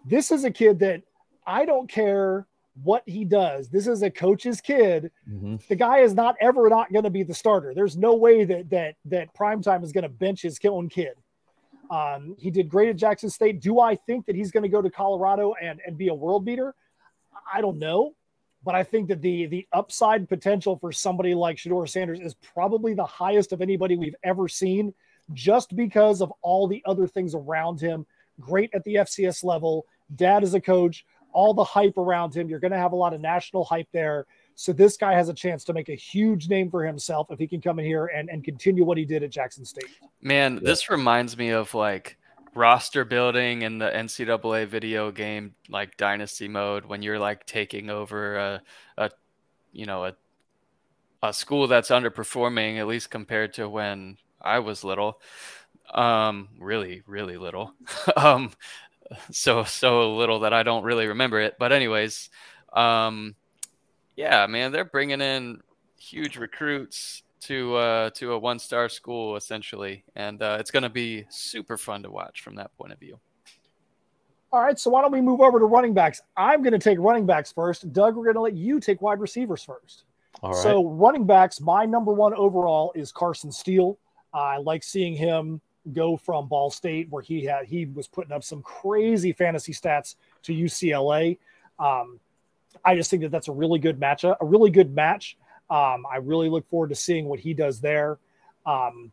this 0.04 0.30
is 0.30 0.44
a 0.44 0.50
kid 0.50 0.78
that 0.78 1.02
I 1.46 1.64
don't 1.64 1.88
care 1.88 2.46
what 2.82 3.02
he 3.06 3.24
does. 3.24 3.68
This 3.68 3.86
is 3.86 4.02
a 4.02 4.10
coach's 4.10 4.60
kid. 4.60 5.10
Mm-hmm. 5.28 5.56
The 5.68 5.76
guy 5.76 5.98
is 5.98 6.14
not 6.14 6.36
ever 6.40 6.68
not 6.68 6.92
going 6.92 7.04
to 7.04 7.10
be 7.10 7.22
the 7.22 7.34
starter. 7.34 7.74
There's 7.74 7.96
no 7.96 8.14
way 8.14 8.44
that 8.44 8.70
that 8.70 8.94
that 9.06 9.34
primetime 9.34 9.82
is 9.82 9.92
going 9.92 10.02
to 10.02 10.08
bench 10.08 10.42
his 10.42 10.58
own 10.64 10.88
kid. 10.88 11.14
Um, 11.90 12.34
he 12.38 12.50
did 12.50 12.68
great 12.68 12.88
at 12.88 12.96
Jackson 12.96 13.30
State. 13.30 13.60
Do 13.60 13.80
I 13.80 13.94
think 13.94 14.26
that 14.26 14.34
he's 14.34 14.50
going 14.50 14.62
to 14.62 14.68
go 14.68 14.80
to 14.80 14.90
Colorado 14.90 15.54
and, 15.60 15.80
and 15.86 15.98
be 15.98 16.08
a 16.08 16.14
world 16.14 16.44
beater? 16.44 16.74
I 17.52 17.60
don't 17.60 17.78
know. 17.78 18.14
But 18.64 18.74
I 18.74 18.82
think 18.82 19.08
that 19.08 19.20
the 19.20 19.46
the 19.46 19.66
upside 19.72 20.28
potential 20.28 20.76
for 20.76 20.90
somebody 20.90 21.34
like 21.34 21.56
Shedeur 21.56 21.88
Sanders 21.88 22.20
is 22.20 22.34
probably 22.34 22.94
the 22.94 23.04
highest 23.04 23.52
of 23.52 23.60
anybody 23.60 23.96
we've 23.96 24.16
ever 24.24 24.48
seen, 24.48 24.94
just 25.32 25.76
because 25.76 26.22
of 26.22 26.32
all 26.42 26.66
the 26.66 26.82
other 26.86 27.06
things 27.06 27.34
around 27.34 27.80
him. 27.80 28.06
Great 28.40 28.70
at 28.74 28.82
the 28.84 28.96
FCS 28.96 29.44
level, 29.44 29.86
dad 30.16 30.42
is 30.42 30.54
a 30.54 30.60
coach, 30.60 31.04
all 31.32 31.52
the 31.52 31.64
hype 31.64 31.98
around 31.98 32.34
him. 32.34 32.48
You're 32.48 32.58
going 32.58 32.72
to 32.72 32.78
have 32.78 32.92
a 32.92 32.96
lot 32.96 33.12
of 33.12 33.20
national 33.20 33.64
hype 33.64 33.88
there. 33.92 34.26
So 34.54 34.72
this 34.72 34.96
guy 34.96 35.12
has 35.12 35.28
a 35.28 35.34
chance 35.34 35.64
to 35.64 35.72
make 35.72 35.88
a 35.88 35.94
huge 35.94 36.48
name 36.48 36.70
for 36.70 36.84
himself 36.84 37.30
if 37.30 37.38
he 37.38 37.46
can 37.46 37.60
come 37.60 37.78
in 37.78 37.84
here 37.84 38.06
and, 38.06 38.30
and 38.30 38.42
continue 38.42 38.84
what 38.84 38.96
he 38.96 39.04
did 39.04 39.22
at 39.22 39.30
Jackson 39.30 39.64
State. 39.64 39.90
Man, 40.22 40.54
yeah. 40.54 40.60
this 40.62 40.88
reminds 40.88 41.36
me 41.36 41.50
of 41.50 41.74
like 41.74 42.16
roster 42.54 43.04
building 43.04 43.62
in 43.62 43.78
the 43.78 43.90
NCAA 43.90 44.66
video 44.66 45.10
game, 45.10 45.54
like 45.68 45.96
dynasty 45.96 46.48
mode, 46.48 46.84
when 46.84 47.02
you're 47.02 47.18
like 47.18 47.46
taking 47.46 47.90
over 47.90 48.36
a, 48.36 48.62
a 48.98 49.10
you 49.72 49.86
know, 49.86 50.04
a, 50.04 50.14
a 51.22 51.32
school 51.32 51.66
that's 51.66 51.90
underperforming, 51.90 52.78
at 52.78 52.86
least 52.86 53.10
compared 53.10 53.54
to 53.54 53.68
when 53.68 54.18
I 54.40 54.60
was 54.60 54.84
little. 54.84 55.20
Um, 55.92 56.48
really, 56.58 57.02
really 57.06 57.36
little. 57.36 57.74
um, 58.16 58.52
so 59.30 59.64
so 59.64 60.16
little 60.16 60.40
that 60.40 60.52
I 60.52 60.62
don't 60.62 60.84
really 60.84 61.06
remember 61.06 61.40
it. 61.40 61.54
But 61.58 61.72
anyways, 61.72 62.30
um, 62.72 63.34
yeah, 64.16 64.46
man, 64.46 64.72
they're 64.72 64.84
bringing 64.84 65.20
in 65.20 65.60
huge 65.98 66.36
recruits 66.36 67.22
to 67.44 67.76
uh, 67.76 68.10
to 68.10 68.32
a 68.32 68.38
one 68.38 68.58
star 68.58 68.88
school 68.88 69.36
essentially, 69.36 70.04
and 70.16 70.42
uh, 70.42 70.56
it's 70.60 70.70
going 70.70 70.82
to 70.82 70.90
be 70.90 71.24
super 71.28 71.76
fun 71.76 72.02
to 72.02 72.10
watch 72.10 72.42
from 72.42 72.56
that 72.56 72.76
point 72.76 72.92
of 72.92 72.98
view. 72.98 73.18
All 74.52 74.60
right, 74.60 74.78
so 74.78 74.90
why 74.90 75.02
don't 75.02 75.10
we 75.10 75.20
move 75.20 75.40
over 75.40 75.58
to 75.58 75.64
running 75.64 75.94
backs? 75.94 76.20
I'm 76.36 76.62
going 76.62 76.72
to 76.72 76.78
take 76.78 76.98
running 77.00 77.26
backs 77.26 77.50
first. 77.50 77.92
Doug, 77.92 78.14
we're 78.14 78.24
going 78.24 78.36
to 78.36 78.40
let 78.40 78.54
you 78.54 78.78
take 78.78 79.02
wide 79.02 79.18
receivers 79.18 79.64
first. 79.64 80.04
All 80.42 80.52
right. 80.52 80.62
So 80.62 80.86
running 80.86 81.26
backs, 81.26 81.60
my 81.60 81.84
number 81.84 82.12
one 82.12 82.34
overall 82.34 82.92
is 82.94 83.10
Carson 83.10 83.50
Steele. 83.50 83.98
I 84.32 84.58
like 84.58 84.84
seeing 84.84 85.14
him 85.14 85.60
go 85.92 86.16
from 86.16 86.48
Ball 86.48 86.70
State, 86.70 87.08
where 87.10 87.22
he 87.22 87.44
had 87.44 87.66
he 87.66 87.86
was 87.86 88.06
putting 88.06 88.32
up 88.32 88.44
some 88.44 88.62
crazy 88.62 89.32
fantasy 89.32 89.72
stats, 89.72 90.14
to 90.44 90.52
UCLA. 90.52 91.38
Um, 91.78 92.20
I 92.84 92.94
just 92.94 93.10
think 93.10 93.22
that 93.22 93.30
that's 93.30 93.48
a 93.48 93.52
really 93.52 93.78
good 93.78 93.98
matchup, 93.98 94.36
a 94.40 94.46
really 94.46 94.70
good 94.70 94.94
match. 94.94 95.36
Um, 95.70 96.04
I 96.10 96.16
really 96.16 96.48
look 96.48 96.68
forward 96.68 96.90
to 96.90 96.94
seeing 96.94 97.26
what 97.26 97.40
he 97.40 97.54
does 97.54 97.80
there. 97.80 98.18
Um, 98.66 99.12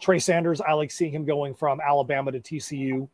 Trey 0.00 0.18
Sanders, 0.18 0.60
I 0.60 0.72
like 0.72 0.90
seeing 0.90 1.12
him 1.12 1.24
going 1.24 1.54
from 1.54 1.80
Alabama 1.80 2.32
to 2.32 2.40
TCU. 2.40 3.08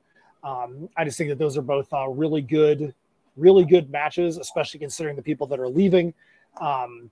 Um, 0.44 0.88
I 0.96 1.04
just 1.04 1.18
think 1.18 1.30
that 1.30 1.38
those 1.38 1.56
are 1.56 1.62
both 1.62 1.92
uh, 1.92 2.08
really 2.08 2.40
good, 2.40 2.94
really 3.36 3.64
good 3.64 3.90
matches, 3.90 4.38
especially 4.38 4.80
considering 4.80 5.16
the 5.16 5.22
people 5.22 5.46
that 5.48 5.58
are 5.58 5.68
leaving. 5.68 6.14
Um, 6.60 7.10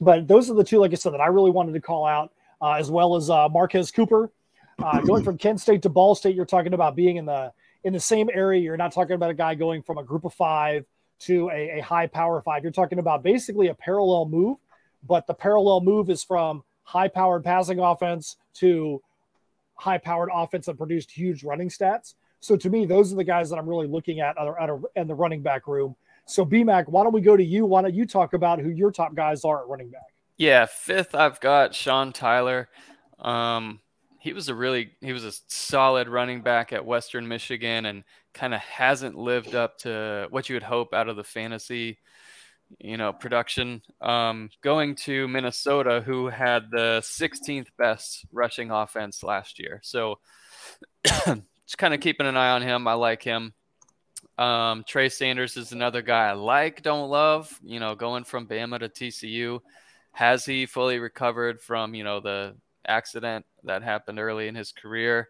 but 0.00 0.26
those 0.28 0.50
are 0.50 0.54
the 0.54 0.64
two, 0.64 0.78
like 0.78 0.92
I 0.92 0.96
said, 0.96 1.12
that 1.12 1.20
I 1.20 1.26
really 1.26 1.50
wanted 1.50 1.72
to 1.72 1.80
call 1.80 2.04
out, 2.04 2.32
uh, 2.60 2.72
as 2.72 2.90
well 2.90 3.16
as 3.16 3.30
uh, 3.30 3.48
Marquez 3.48 3.90
Cooper. 3.90 4.30
Uh, 4.82 5.00
going 5.00 5.24
from 5.24 5.38
Kent 5.38 5.60
State 5.60 5.82
to 5.82 5.88
Ball 5.88 6.14
State, 6.14 6.34
you're 6.34 6.44
talking 6.44 6.74
about 6.74 6.96
being 6.96 7.16
in 7.16 7.24
the 7.24 7.52
in 7.84 7.92
the 7.92 8.00
same 8.00 8.28
area. 8.32 8.60
You're 8.60 8.76
not 8.76 8.92
talking 8.92 9.14
about 9.14 9.30
a 9.30 9.34
guy 9.34 9.54
going 9.54 9.82
from 9.82 9.96
a 9.96 10.02
group 10.02 10.24
of 10.24 10.34
five 10.34 10.84
to 11.20 11.48
a, 11.50 11.78
a 11.78 11.80
high 11.80 12.06
power 12.06 12.42
five. 12.42 12.62
You're 12.62 12.72
talking 12.72 12.98
about 12.98 13.22
basically 13.22 13.68
a 13.68 13.74
parallel 13.74 14.26
move, 14.26 14.58
but 15.06 15.26
the 15.26 15.34
parallel 15.34 15.80
move 15.80 16.10
is 16.10 16.22
from 16.22 16.62
high 16.82 17.08
powered 17.08 17.44
passing 17.44 17.78
offense 17.78 18.36
to 18.54 19.02
high 19.74 19.98
powered 19.98 20.30
offense 20.32 20.66
that 20.66 20.78
produced 20.78 21.10
huge 21.10 21.44
running 21.44 21.68
stats. 21.68 22.14
So 22.40 22.56
to 22.56 22.70
me, 22.70 22.86
those 22.86 23.12
are 23.12 23.16
the 23.16 23.24
guys 23.24 23.50
that 23.50 23.56
I'm 23.56 23.68
really 23.68 23.86
looking 23.86 24.20
at 24.20 24.36
at 24.38 24.46
a, 24.46 24.80
in 24.94 25.08
the 25.08 25.14
running 25.14 25.42
back 25.42 25.66
room. 25.66 25.96
So 26.26 26.44
BMAC, 26.44 26.88
why 26.88 27.04
don't 27.04 27.12
we 27.12 27.20
go 27.20 27.36
to 27.36 27.44
you? 27.44 27.66
Why 27.66 27.82
don't 27.82 27.94
you 27.94 28.06
talk 28.06 28.32
about 28.32 28.58
who 28.58 28.70
your 28.70 28.90
top 28.90 29.14
guys 29.14 29.44
are 29.44 29.62
at 29.62 29.68
running 29.68 29.90
back? 29.90 30.06
Yeah, 30.36 30.66
fifth 30.66 31.14
I've 31.14 31.40
got 31.40 31.74
Sean 31.74 32.12
Tyler. 32.12 32.68
Um, 33.18 33.80
he 34.18 34.32
was 34.32 34.48
a 34.48 34.54
really 34.54 34.90
he 35.00 35.12
was 35.12 35.24
a 35.24 35.32
solid 35.46 36.08
running 36.08 36.42
back 36.42 36.72
at 36.72 36.84
Western 36.84 37.28
Michigan 37.28 37.86
and 37.86 38.04
kind 38.34 38.52
of 38.52 38.60
hasn't 38.60 39.16
lived 39.16 39.54
up 39.54 39.78
to 39.78 40.26
what 40.30 40.48
you 40.48 40.56
would 40.56 40.62
hope 40.62 40.92
out 40.92 41.08
of 41.08 41.16
the 41.16 41.24
fantasy 41.24 41.98
you 42.78 42.96
know 42.96 43.12
production 43.12 43.82
um, 44.00 44.50
going 44.62 44.94
to 44.94 45.28
minnesota 45.28 46.02
who 46.04 46.26
had 46.26 46.70
the 46.70 47.00
16th 47.02 47.68
best 47.78 48.24
rushing 48.32 48.70
offense 48.70 49.22
last 49.22 49.58
year 49.58 49.80
so 49.82 50.18
just 51.04 51.78
kind 51.78 51.94
of 51.94 52.00
keeping 52.00 52.26
an 52.26 52.36
eye 52.36 52.50
on 52.50 52.62
him 52.62 52.86
i 52.88 52.94
like 52.94 53.22
him 53.22 53.52
um, 54.38 54.84
trey 54.86 55.08
sanders 55.08 55.56
is 55.56 55.72
another 55.72 56.02
guy 56.02 56.28
i 56.28 56.32
like 56.32 56.82
don't 56.82 57.08
love 57.08 57.58
you 57.62 57.80
know 57.80 57.94
going 57.94 58.24
from 58.24 58.46
bama 58.46 58.78
to 58.78 58.88
tcu 58.88 59.60
has 60.12 60.44
he 60.44 60.66
fully 60.66 60.98
recovered 60.98 61.60
from 61.60 61.94
you 61.94 62.02
know 62.02 62.20
the 62.20 62.54
accident 62.88 63.44
that 63.64 63.82
happened 63.82 64.18
early 64.18 64.48
in 64.48 64.54
his 64.54 64.72
career. 64.72 65.28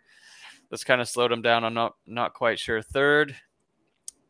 That's 0.71 0.85
kind 0.85 1.01
of 1.01 1.09
slowed 1.09 1.33
him 1.33 1.43
down. 1.43 1.65
I'm 1.65 1.75
not 1.75 1.95
not 2.07 2.35
quite 2.35 2.59
sure. 2.59 2.83
Third, 2.83 3.35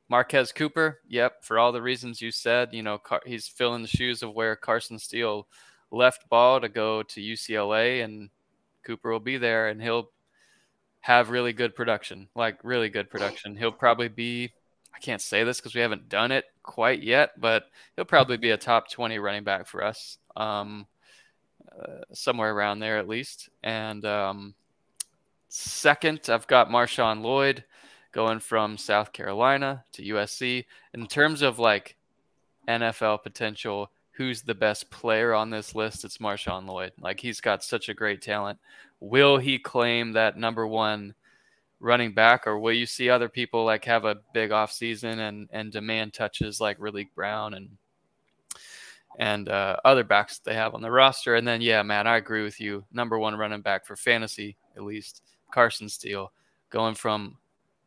Marquez 0.08 0.52
Cooper. 0.52 1.00
Yep, 1.08 1.44
for 1.44 1.58
all 1.58 1.72
the 1.72 1.82
reasons 1.82 2.20
you 2.20 2.30
said, 2.30 2.72
you 2.72 2.82
know, 2.82 3.00
he's 3.24 3.48
filling 3.48 3.82
the 3.82 3.88
shoes 3.88 4.22
of 4.22 4.34
where 4.34 4.56
Carson 4.56 4.98
Steele 4.98 5.46
left 5.90 6.28
ball 6.28 6.60
to 6.60 6.68
go 6.68 7.02
to 7.02 7.20
UCLA, 7.20 8.04
and 8.04 8.30
Cooper 8.84 9.10
will 9.10 9.20
be 9.20 9.36
there, 9.36 9.68
and 9.68 9.82
he'll 9.82 10.10
have 11.00 11.30
really 11.30 11.52
good 11.52 11.74
production, 11.74 12.28
like 12.34 12.58
really 12.62 12.88
good 12.88 13.10
production. 13.10 13.56
He'll 13.56 13.72
probably 13.72 14.08
be. 14.08 14.52
I 14.94 14.98
can't 14.98 15.20
say 15.20 15.44
this 15.44 15.58
because 15.58 15.74
we 15.74 15.82
haven't 15.82 16.08
done 16.08 16.32
it 16.32 16.46
quite 16.62 17.02
yet, 17.02 17.38
but 17.38 17.66
he'll 17.94 18.06
probably 18.06 18.38
be 18.38 18.52
a 18.52 18.56
top 18.56 18.90
20 18.90 19.18
running 19.18 19.44
back 19.44 19.66
for 19.66 19.84
us. 19.84 20.16
Um, 20.34 20.86
uh, 21.78 22.00
somewhere 22.14 22.54
around 22.54 22.78
there 22.78 22.98
at 22.98 23.08
least. 23.08 23.50
And 23.62 24.04
um, 24.06 24.54
second, 25.48 26.20
I've 26.28 26.46
got 26.46 26.70
Marshawn 26.70 27.22
Lloyd 27.22 27.64
going 28.16 28.40
from 28.40 28.78
South 28.78 29.12
Carolina 29.12 29.84
to 29.92 30.02
USC. 30.02 30.64
In 30.94 31.06
terms 31.06 31.42
of 31.42 31.58
like 31.58 31.96
NFL 32.66 33.22
potential, 33.22 33.90
who's 34.12 34.40
the 34.40 34.54
best 34.54 34.90
player 34.90 35.34
on 35.34 35.50
this 35.50 35.74
list? 35.74 36.02
It's 36.02 36.16
Marshawn 36.16 36.66
Lloyd. 36.66 36.92
Like 36.98 37.20
he's 37.20 37.42
got 37.42 37.62
such 37.62 37.90
a 37.90 37.94
great 37.94 38.22
talent. 38.22 38.58
Will 39.00 39.36
he 39.36 39.58
claim 39.58 40.12
that 40.12 40.38
number 40.38 40.66
one 40.66 41.14
running 41.78 42.14
back, 42.14 42.46
or 42.46 42.58
will 42.58 42.72
you 42.72 42.86
see 42.86 43.10
other 43.10 43.28
people 43.28 43.66
like 43.66 43.84
have 43.84 44.06
a 44.06 44.16
big 44.32 44.48
offseason 44.48 45.18
and 45.18 45.50
and 45.52 45.70
demand 45.70 46.14
touches 46.14 46.58
like 46.58 46.78
Raleek 46.78 47.10
Brown 47.14 47.52
and 47.52 47.68
and 49.18 49.50
uh, 49.50 49.76
other 49.84 50.04
backs 50.04 50.38
they 50.38 50.54
have 50.54 50.74
on 50.74 50.80
the 50.80 50.90
roster. 50.90 51.34
And 51.34 51.46
then, 51.46 51.60
yeah, 51.60 51.82
man, 51.82 52.06
I 52.06 52.16
agree 52.16 52.44
with 52.44 52.60
you. 52.62 52.86
Number 52.90 53.18
one 53.18 53.36
running 53.36 53.60
back 53.60 53.84
for 53.84 53.94
fantasy, 53.94 54.56
at 54.74 54.84
least, 54.84 55.22
Carson 55.52 55.90
Steele, 55.90 56.32
going 56.70 56.94
from 56.94 57.36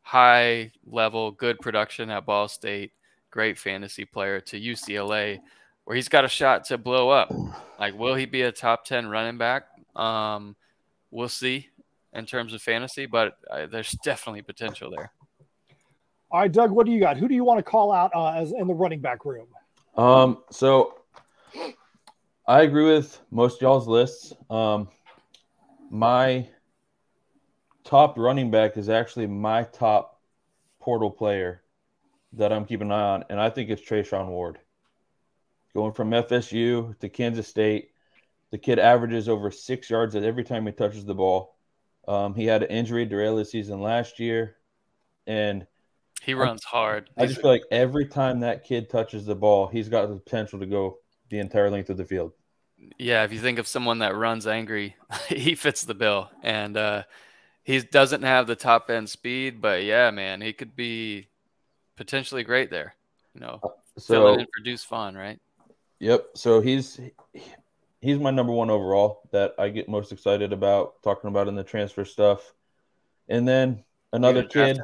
high 0.10 0.72
level, 0.88 1.30
good 1.30 1.60
production 1.60 2.10
at 2.10 2.26
Ball 2.26 2.48
State, 2.48 2.94
great 3.30 3.60
fantasy 3.60 4.06
player 4.06 4.42
to 4.42 4.60
UCLA, 4.60 5.40
where 5.86 5.96
he's 5.96 6.10
got 6.10 6.26
a 6.26 6.28
shot 6.28 6.64
to 6.66 6.80
blow 6.80 7.10
up. 7.10 7.32
Like, 7.80 7.94
will 7.94 8.16
he 8.16 8.26
be 8.26 8.42
a 8.42 8.52
top 8.52 8.86
10 8.86 9.08
running 9.08 9.38
back? 9.38 9.66
Um, 9.96 10.56
we'll 11.12 11.30
see 11.30 11.68
in 12.14 12.26
terms 12.26 12.56
of 12.56 12.62
fantasy, 12.64 13.06
but 13.06 13.38
uh, 13.52 13.68
there's 13.68 13.92
definitely 14.04 14.42
potential 14.42 14.90
there. 14.90 15.12
All 16.32 16.40
right, 16.40 16.52
Doug, 16.52 16.72
what 16.72 16.88
do 16.88 16.92
you 16.92 17.00
got? 17.00 17.18
Who 17.18 17.28
do 17.28 17.36
you 17.36 17.44
want 17.44 17.60
to 17.60 17.64
call 17.64 17.92
out 17.92 18.10
uh, 18.16 18.32
as 18.32 18.52
in 18.52 18.66
the 18.66 18.74
running 18.74 19.02
back 19.02 19.26
room? 19.26 19.46
Um, 19.96 20.40
so 20.50 21.02
I 22.48 22.64
agree 22.64 22.86
with 22.86 23.22
most 23.30 23.62
y'all's 23.62 23.88
lists. 23.88 24.34
Um, 24.50 24.88
my 25.92 26.50
top 27.84 28.18
running 28.18 28.52
back 28.52 28.78
is 28.78 28.90
actually 28.90 29.28
my 29.28 29.64
top 29.64 30.20
portal 30.80 31.12
player 31.12 31.62
that 32.34 32.54
I'm 32.54 32.66
keeping 32.66 32.88
an 32.88 32.94
eye 32.94 33.14
on, 33.14 33.26
and 33.30 33.40
I 33.40 33.50
think 33.50 33.70
it's 33.70 33.82
Treshaun 33.82 34.28
Ward. 34.28 34.60
Going 35.74 35.94
from 35.94 36.12
FSU 36.12 36.98
to 37.00 37.10
Kansas 37.10 37.48
State, 37.48 37.92
the 38.52 38.58
kid 38.58 38.80
averages 38.80 39.30
over 39.30 39.52
six 39.52 39.90
yards 39.90 40.16
at 40.16 40.24
every 40.24 40.44
time 40.44 40.66
he 40.66 40.72
touches 40.72 41.06
the 41.06 41.16
ball. 41.16 41.56
Um, 42.08 42.34
he 42.34 42.46
had 42.46 42.64
an 42.64 42.70
injury 42.70 43.06
derail 43.06 43.38
his 43.38 43.52
season 43.52 43.82
last 43.82 44.20
year, 44.20 44.58
and 45.28 45.68
he 46.22 46.34
runs 46.34 46.62
I, 46.66 46.70
hard. 46.70 47.10
I 47.18 47.26
just 47.28 47.42
feel 47.42 47.52
like 47.52 47.64
every 47.72 48.06
time 48.06 48.40
that 48.42 48.64
kid 48.64 48.90
touches 48.90 49.26
the 49.26 49.36
ball, 49.36 49.68
he's 49.68 49.90
got 49.90 50.08
the 50.08 50.16
potential 50.16 50.60
to 50.60 50.66
go 50.66 50.98
the 51.30 51.40
entire 51.40 51.70
length 51.70 51.90
of 51.90 51.98
the 51.98 52.06
field. 52.06 52.34
Yeah, 52.98 53.24
if 53.24 53.34
you 53.34 53.40
think 53.40 53.60
of 53.60 53.68
someone 53.68 54.00
that 54.00 54.16
runs 54.16 54.48
angry, 54.48 54.96
he 55.28 55.56
fits 55.56 55.84
the 55.84 55.94
bill. 55.94 56.30
And 56.42 56.78
uh, 56.78 57.04
he 57.70 57.80
doesn't 57.82 58.24
have 58.24 58.48
the 58.48 58.56
top 58.56 58.90
end 58.90 59.08
speed, 59.08 59.62
but 59.62 59.84
yeah, 59.84 60.10
man, 60.10 60.42
he 60.42 60.54
could 60.54 60.76
be 60.76 61.28
potentially 61.98 62.44
great 62.44 62.72
there. 62.72 62.96
You 63.36 63.42
know, 63.42 63.60
uh, 63.62 63.68
so, 63.96 64.14
fill 64.14 64.34
in 64.40 64.40
for 64.40 64.64
Deuce 64.64 64.84
Vaughn, 64.86 65.16
right? 65.16 65.40
Yep. 66.00 66.30
So 66.34 66.62
he's 66.62 67.00
he's 68.02 68.18
my 68.18 68.32
number 68.32 68.52
one 68.52 68.72
overall 68.72 69.22
that 69.32 69.54
I 69.60 69.70
get 69.70 69.88
most 69.88 70.12
excited 70.12 70.52
about 70.52 71.00
talking 71.04 71.28
about 71.28 71.48
in 71.48 71.54
the 71.54 71.64
transfer 71.64 72.06
stuff. 72.06 72.56
And 73.28 73.48
then 73.48 73.84
another 74.14 74.46
kid. 74.46 74.82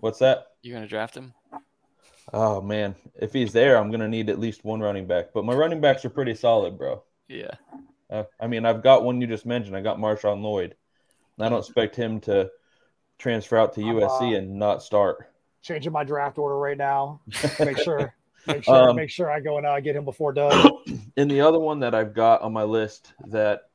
What's 0.00 0.18
that? 0.18 0.48
You 0.62 0.72
gonna 0.74 0.88
draft 0.88 1.16
him? 1.16 1.32
Oh 2.32 2.60
man, 2.60 2.96
if 3.14 3.32
he's 3.32 3.52
there, 3.52 3.78
I'm 3.78 3.92
gonna 3.92 4.08
need 4.08 4.30
at 4.30 4.40
least 4.40 4.64
one 4.64 4.80
running 4.80 5.06
back. 5.06 5.26
But 5.32 5.44
my 5.44 5.54
running 5.54 5.80
backs 5.80 6.04
are 6.04 6.10
pretty 6.10 6.34
solid, 6.34 6.76
bro. 6.76 7.04
Yeah. 7.28 7.52
Uh, 8.10 8.24
I 8.40 8.48
mean, 8.48 8.66
I've 8.66 8.82
got 8.82 9.04
one 9.04 9.20
you 9.20 9.28
just 9.28 9.46
mentioned. 9.46 9.76
I 9.76 9.80
got 9.80 9.98
Marshawn 9.98 10.42
Lloyd. 10.42 10.74
And 11.38 11.46
I 11.46 11.48
don't 11.48 11.58
expect 11.60 11.96
him 11.96 12.20
to 12.20 12.50
transfer 13.18 13.56
out 13.56 13.74
to 13.74 13.80
USC 13.80 14.32
uh, 14.32 14.36
and 14.38 14.58
not 14.58 14.82
start. 14.82 15.32
Changing 15.62 15.92
my 15.92 16.04
draft 16.04 16.38
order 16.38 16.58
right 16.58 16.76
now. 16.78 17.20
Make 17.60 17.78
sure, 17.78 18.14
make 18.46 18.62
sure, 18.64 18.90
Um, 18.90 18.96
make 18.96 19.10
sure 19.10 19.30
I 19.30 19.40
go 19.40 19.58
and 19.58 19.66
uh, 19.66 19.80
get 19.80 19.96
him 19.96 20.04
before 20.04 20.32
Doug. 20.32 20.70
And 21.18 21.30
the 21.30 21.40
other 21.40 21.58
one 21.58 21.80
that 21.80 21.94
I've 21.94 22.12
got 22.12 22.42
on 22.42 22.52
my 22.52 22.62
list 22.62 23.14
that 23.28 23.70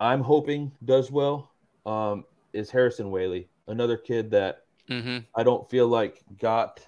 I'm 0.00 0.20
hoping 0.20 0.72
does 0.84 1.12
well 1.12 1.52
um, 1.86 2.24
is 2.52 2.70
Harrison 2.70 3.06
Waylee, 3.06 3.46
another 3.68 3.96
kid 3.96 4.30
that 4.32 4.62
Mm-hmm. 4.90 5.18
I 5.34 5.42
don't 5.42 5.68
feel 5.68 5.88
like 5.88 6.22
got 6.38 6.80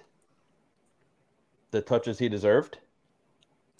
the 1.71 1.81
touches 1.81 2.17
he 2.17 2.29
deserved. 2.29 2.77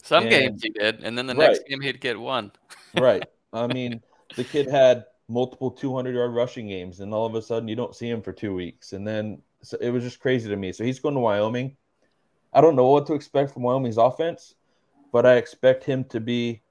Some 0.02 0.24
And- 0.24 0.30
games 0.30 0.62
he 0.62 0.70
did, 0.70 1.02
and 1.02 1.16
then 1.16 1.26
the 1.26 1.34
Right. 1.34 1.48
next 1.52 1.66
game 1.66 1.80
he'd 1.80 2.00
get 2.00 2.18
one. 2.20 2.52
Right. 2.98 3.24
I 3.52 3.66
mean, 3.72 4.02
the 4.36 4.44
kid 4.44 4.68
had 4.68 5.04
multiple 5.30 5.70
200 5.70 6.14
yard 6.14 6.34
rushing 6.34 6.68
games, 6.68 7.00
and 7.00 7.14
all 7.14 7.24
of 7.24 7.34
a 7.34 7.42
sudden 7.42 7.68
you 7.68 7.76
don't 7.76 7.94
see 7.94 8.08
him 8.08 8.20
for 8.20 8.32
two 8.32 8.54
weeks. 8.54 8.92
And 8.92 9.06
then 9.06 9.40
so 9.62 9.76
it 9.80 9.90
was 9.90 10.02
just 10.02 10.20
crazy 10.20 10.48
to 10.48 10.56
me. 10.56 10.72
So 10.72 10.84
he's 10.84 10.98
going 10.98 11.14
to 11.14 11.20
Wyoming. 11.20 11.76
I 12.52 12.60
don't 12.60 12.76
know 12.76 12.88
what 12.88 13.06
to 13.06 13.14
expect 13.14 13.52
from 13.52 13.62
Wyoming's 13.62 13.98
offense, 13.98 14.54
but 15.12 15.24
I 15.24 15.36
expect 15.36 15.84
him 15.84 16.04
to 16.04 16.20
be 16.20 16.62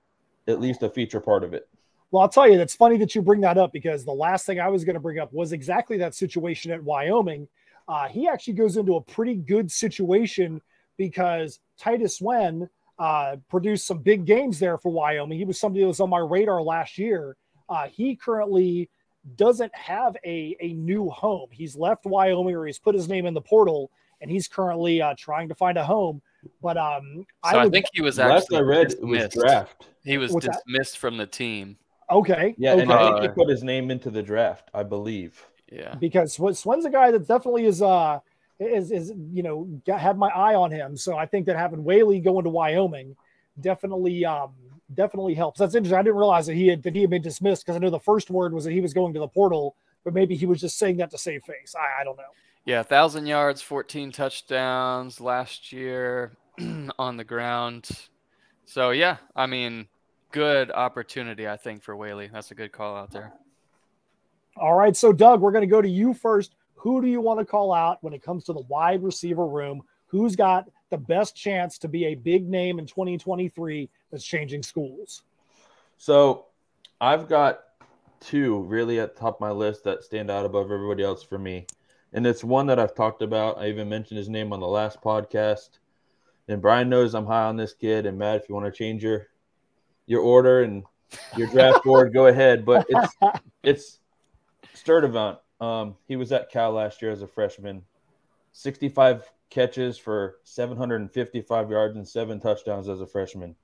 at 0.47 0.59
least 0.59 0.83
a 0.83 0.89
feature 0.89 1.21
part 1.21 1.43
of 1.43 1.53
it. 1.53 1.67
Well, 2.11 2.23
I'll 2.23 2.29
tell 2.29 2.49
you, 2.49 2.57
that's 2.57 2.75
funny 2.75 2.97
that 2.97 3.13
you 3.13 3.21
bring 3.21 3.41
that 3.41 3.57
up 3.57 3.71
because 3.71 4.03
the 4.03 4.11
last 4.11 4.45
thing 4.45 4.59
I 4.59 4.67
was 4.67 4.83
going 4.83 4.95
to 4.95 4.99
bring 4.99 5.19
up 5.19 5.31
was 5.31 5.51
exactly 5.51 5.97
that 5.99 6.15
situation 6.15 6.71
at 6.71 6.83
Wyoming. 6.83 7.47
Uh, 7.87 8.07
he 8.07 8.27
actually 8.27 8.53
goes 8.53 8.77
into 8.77 8.95
a 8.95 9.01
pretty 9.01 9.35
good 9.35 9.71
situation 9.71 10.61
because 10.97 11.59
Titus 11.77 12.17
Swen 12.17 12.67
uh, 12.97 13.37
produced 13.47 13.85
some 13.85 13.99
big 13.99 14.25
games 14.25 14.59
there 14.59 14.77
for 14.77 14.91
Wyoming. 14.91 15.37
He 15.37 15.45
was 15.45 15.59
somebody 15.59 15.81
that 15.81 15.87
was 15.87 15.99
on 15.99 16.09
my 16.09 16.19
radar 16.19 16.61
last 16.61 16.97
year. 16.97 17.37
Uh, 17.69 17.87
he 17.87 18.15
currently 18.15 18.89
doesn't 19.35 19.73
have 19.75 20.15
a, 20.25 20.55
a 20.59 20.73
new 20.73 21.09
home. 21.09 21.49
He's 21.51 21.75
left 21.75 22.05
Wyoming 22.05 22.55
or 22.55 22.65
he's 22.65 22.79
put 22.79 22.95
his 22.95 23.07
name 23.07 23.25
in 23.25 23.33
the 23.33 23.41
portal 23.41 23.91
and 24.21 24.29
he's 24.31 24.47
currently 24.47 25.01
uh, 25.01 25.13
trying 25.17 25.47
to 25.49 25.55
find 25.55 25.77
a 25.77 25.85
home. 25.85 26.21
But 26.61 26.77
um, 26.77 27.25
So 27.49 27.57
I, 27.57 27.63
would, 27.63 27.73
think 27.73 27.85
he 27.93 28.01
was 28.01 28.17
Last 28.17 28.43
actually 28.43 28.57
I 28.57 28.61
read, 28.61 28.91
it 28.93 29.01
was 29.03 29.19
dismissed. 29.25 29.37
draft. 29.37 29.87
He 30.03 30.17
was 30.17 30.31
What's 30.31 30.45
that? 30.47 30.61
dismissed 30.65 30.97
from 30.97 31.17
the 31.17 31.27
team. 31.27 31.77
okay. 32.09 32.55
Yeah, 32.57 32.73
okay. 32.73 32.81
and 32.83 32.91
I 32.91 33.09
think 33.11 33.21
he 33.21 33.27
put 33.29 33.49
his 33.49 33.61
name 33.63 33.91
into 33.91 34.09
the 34.09 34.23
draft, 34.23 34.69
I 34.73 34.83
believe. 34.83 35.45
Yeah. 35.71 35.93
because 35.95 36.33
Sw- 36.33 36.57
Swen's 36.57 36.85
a 36.85 36.89
guy 36.89 37.11
that 37.11 37.27
definitely 37.27 37.65
is 37.65 37.81
uh 37.83 38.19
is 38.59 38.91
is 38.91 39.13
you 39.31 39.43
know 39.43 39.65
got, 39.85 39.99
had 39.99 40.17
my 40.17 40.29
eye 40.29 40.55
on 40.55 40.71
him. 40.71 40.97
So 40.97 41.15
I 41.17 41.27
think 41.27 41.45
that 41.45 41.55
having 41.57 41.83
Waylee 41.83 42.23
going 42.23 42.45
to 42.45 42.49
Wyoming 42.49 43.15
definitely 43.61 44.25
um 44.25 44.53
definitely 44.93 45.33
helps. 45.33 45.59
That's 45.59 45.75
interesting. 45.75 45.97
I 45.97 46.03
didn't 46.03 46.17
realize 46.17 46.47
that 46.47 46.55
he 46.55 46.67
had 46.67 46.83
that 46.83 46.95
he 46.95 47.01
had 47.01 47.09
been 47.09 47.21
dismissed 47.21 47.65
because 47.65 47.75
I 47.75 47.79
know 47.79 47.89
the 47.89 47.99
first 47.99 48.29
word 48.29 48.53
was 48.53 48.63
that 48.65 48.71
he 48.71 48.81
was 48.81 48.93
going 48.93 49.13
to 49.13 49.19
the 49.19 49.27
portal, 49.27 49.75
but 50.03 50.13
maybe 50.13 50.35
he 50.35 50.45
was 50.45 50.61
just 50.61 50.77
saying 50.77 50.97
that 50.97 51.11
to 51.11 51.17
save 51.17 51.43
face. 51.43 51.75
I, 51.75 52.01
I 52.01 52.03
don't 52.03 52.17
know. 52.17 52.23
Yeah, 52.65 52.83
thousand 52.83 53.25
yards, 53.25 53.61
fourteen 53.61 54.11
touchdowns 54.11 55.21
last 55.21 55.71
year 55.71 56.37
on 56.99 57.17
the 57.17 57.23
ground. 57.23 57.89
So 58.65 58.91
yeah, 58.91 59.17
I 59.35 59.47
mean, 59.47 59.87
good 60.31 60.71
opportunity 60.71 61.47
I 61.47 61.57
think 61.57 61.83
for 61.83 61.95
Waylee. 61.95 62.31
That's 62.31 62.51
a 62.51 62.55
good 62.55 62.71
call 62.71 62.95
out 62.95 63.11
there. 63.11 63.33
All 64.57 64.75
right, 64.75 64.95
so 64.95 65.13
Doug, 65.13 65.41
we're 65.41 65.51
going 65.51 65.61
to 65.61 65.67
go 65.67 65.81
to 65.81 65.89
you 65.89 66.13
first. 66.13 66.55
Who 66.75 67.01
do 67.01 67.07
you 67.07 67.21
want 67.21 67.39
to 67.39 67.45
call 67.45 67.73
out 67.73 67.97
when 68.01 68.13
it 68.13 68.21
comes 68.21 68.43
to 68.45 68.53
the 68.53 68.61
wide 68.61 69.03
receiver 69.03 69.47
room? 69.47 69.81
Who's 70.07 70.35
got 70.35 70.69
the 70.89 70.97
best 70.97 71.35
chance 71.35 71.77
to 71.79 71.87
be 71.87 72.05
a 72.05 72.15
big 72.15 72.47
name 72.47 72.79
in 72.79 72.85
2023 72.85 73.89
that's 74.11 74.23
changing 74.23 74.63
schools? 74.63 75.23
So 75.97 76.45
I've 77.01 77.27
got 77.27 77.61
two 78.19 78.61
really 78.63 78.99
at 78.99 79.15
the 79.15 79.19
top 79.19 79.35
of 79.35 79.41
my 79.41 79.51
list 79.51 79.83
that 79.85 80.03
stand 80.03 80.29
out 80.29 80.45
above 80.45 80.71
everybody 80.71 81.03
else 81.03 81.23
for 81.23 81.37
me. 81.37 81.65
And 82.13 82.25
it's 82.25 82.43
one 82.43 82.67
that 82.67 82.79
I've 82.79 82.95
talked 82.95 83.21
about. 83.21 83.59
I 83.59 83.67
even 83.67 83.87
mentioned 83.87 84.17
his 84.17 84.29
name 84.29 84.51
on 84.51 84.59
the 84.59 84.67
last 84.67 85.01
podcast. 85.01 85.69
And 86.47 86.61
Brian 86.61 86.89
knows 86.89 87.13
I'm 87.13 87.27
high 87.27 87.45
on 87.45 87.55
this 87.55 87.73
kid. 87.73 88.05
And 88.05 88.17
Matt, 88.17 88.41
if 88.41 88.49
you 88.49 88.55
want 88.55 88.65
to 88.65 88.71
change 88.71 89.03
your 89.03 89.27
your 90.07 90.21
order 90.21 90.63
and 90.63 90.83
your 91.37 91.47
draft 91.47 91.83
board, 91.83 92.13
go 92.13 92.27
ahead. 92.27 92.65
But 92.65 92.87
it's 92.89 93.15
it's 93.63 93.99
Sturdivant. 94.75 95.37
Um, 95.61 95.95
he 96.07 96.15
was 96.15 96.31
at 96.31 96.49
Cal 96.49 96.71
last 96.71 97.01
year 97.01 97.11
as 97.11 97.21
a 97.21 97.27
freshman. 97.27 97.83
65 98.59 99.23
catches 99.49 99.97
for 99.97 100.35
755 100.43 101.71
yards 101.71 101.95
and 101.95 102.05
seven 102.05 102.41
touchdowns 102.41 102.89
as 102.89 102.99
a 102.99 103.07
freshman. 103.07 103.55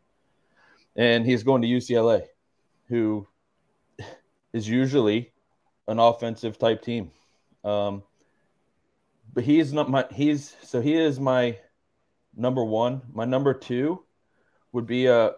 And 0.95 1.25
he's 1.25 1.43
going 1.43 1.61
to 1.63 1.67
UCLA, 1.67 2.23
who 2.87 3.27
is 4.53 4.69
usually 4.69 5.33
an 5.89 5.99
offensive 5.99 6.57
type 6.57 6.81
team. 6.81 7.11
Um, 7.65 8.03
but 9.33 9.43
he's 9.43 9.73
not 9.73 9.89
my 9.89 10.05
he's 10.13 10.55
so 10.63 10.79
he 10.79 10.93
is 10.93 11.19
my 11.19 11.57
number 12.33 12.63
one. 12.63 13.01
My 13.11 13.25
number 13.25 13.53
two 13.53 14.01
would 14.71 14.87
be 14.87 15.09
uh 15.09 15.31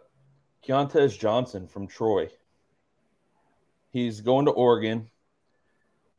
Keontae 0.67 1.17
Johnson 1.17 1.67
from 1.67 1.87
Troy. 1.87 2.29
He's 3.89 4.21
going 4.21 4.45
to 4.45 4.51
Oregon. 4.51 5.09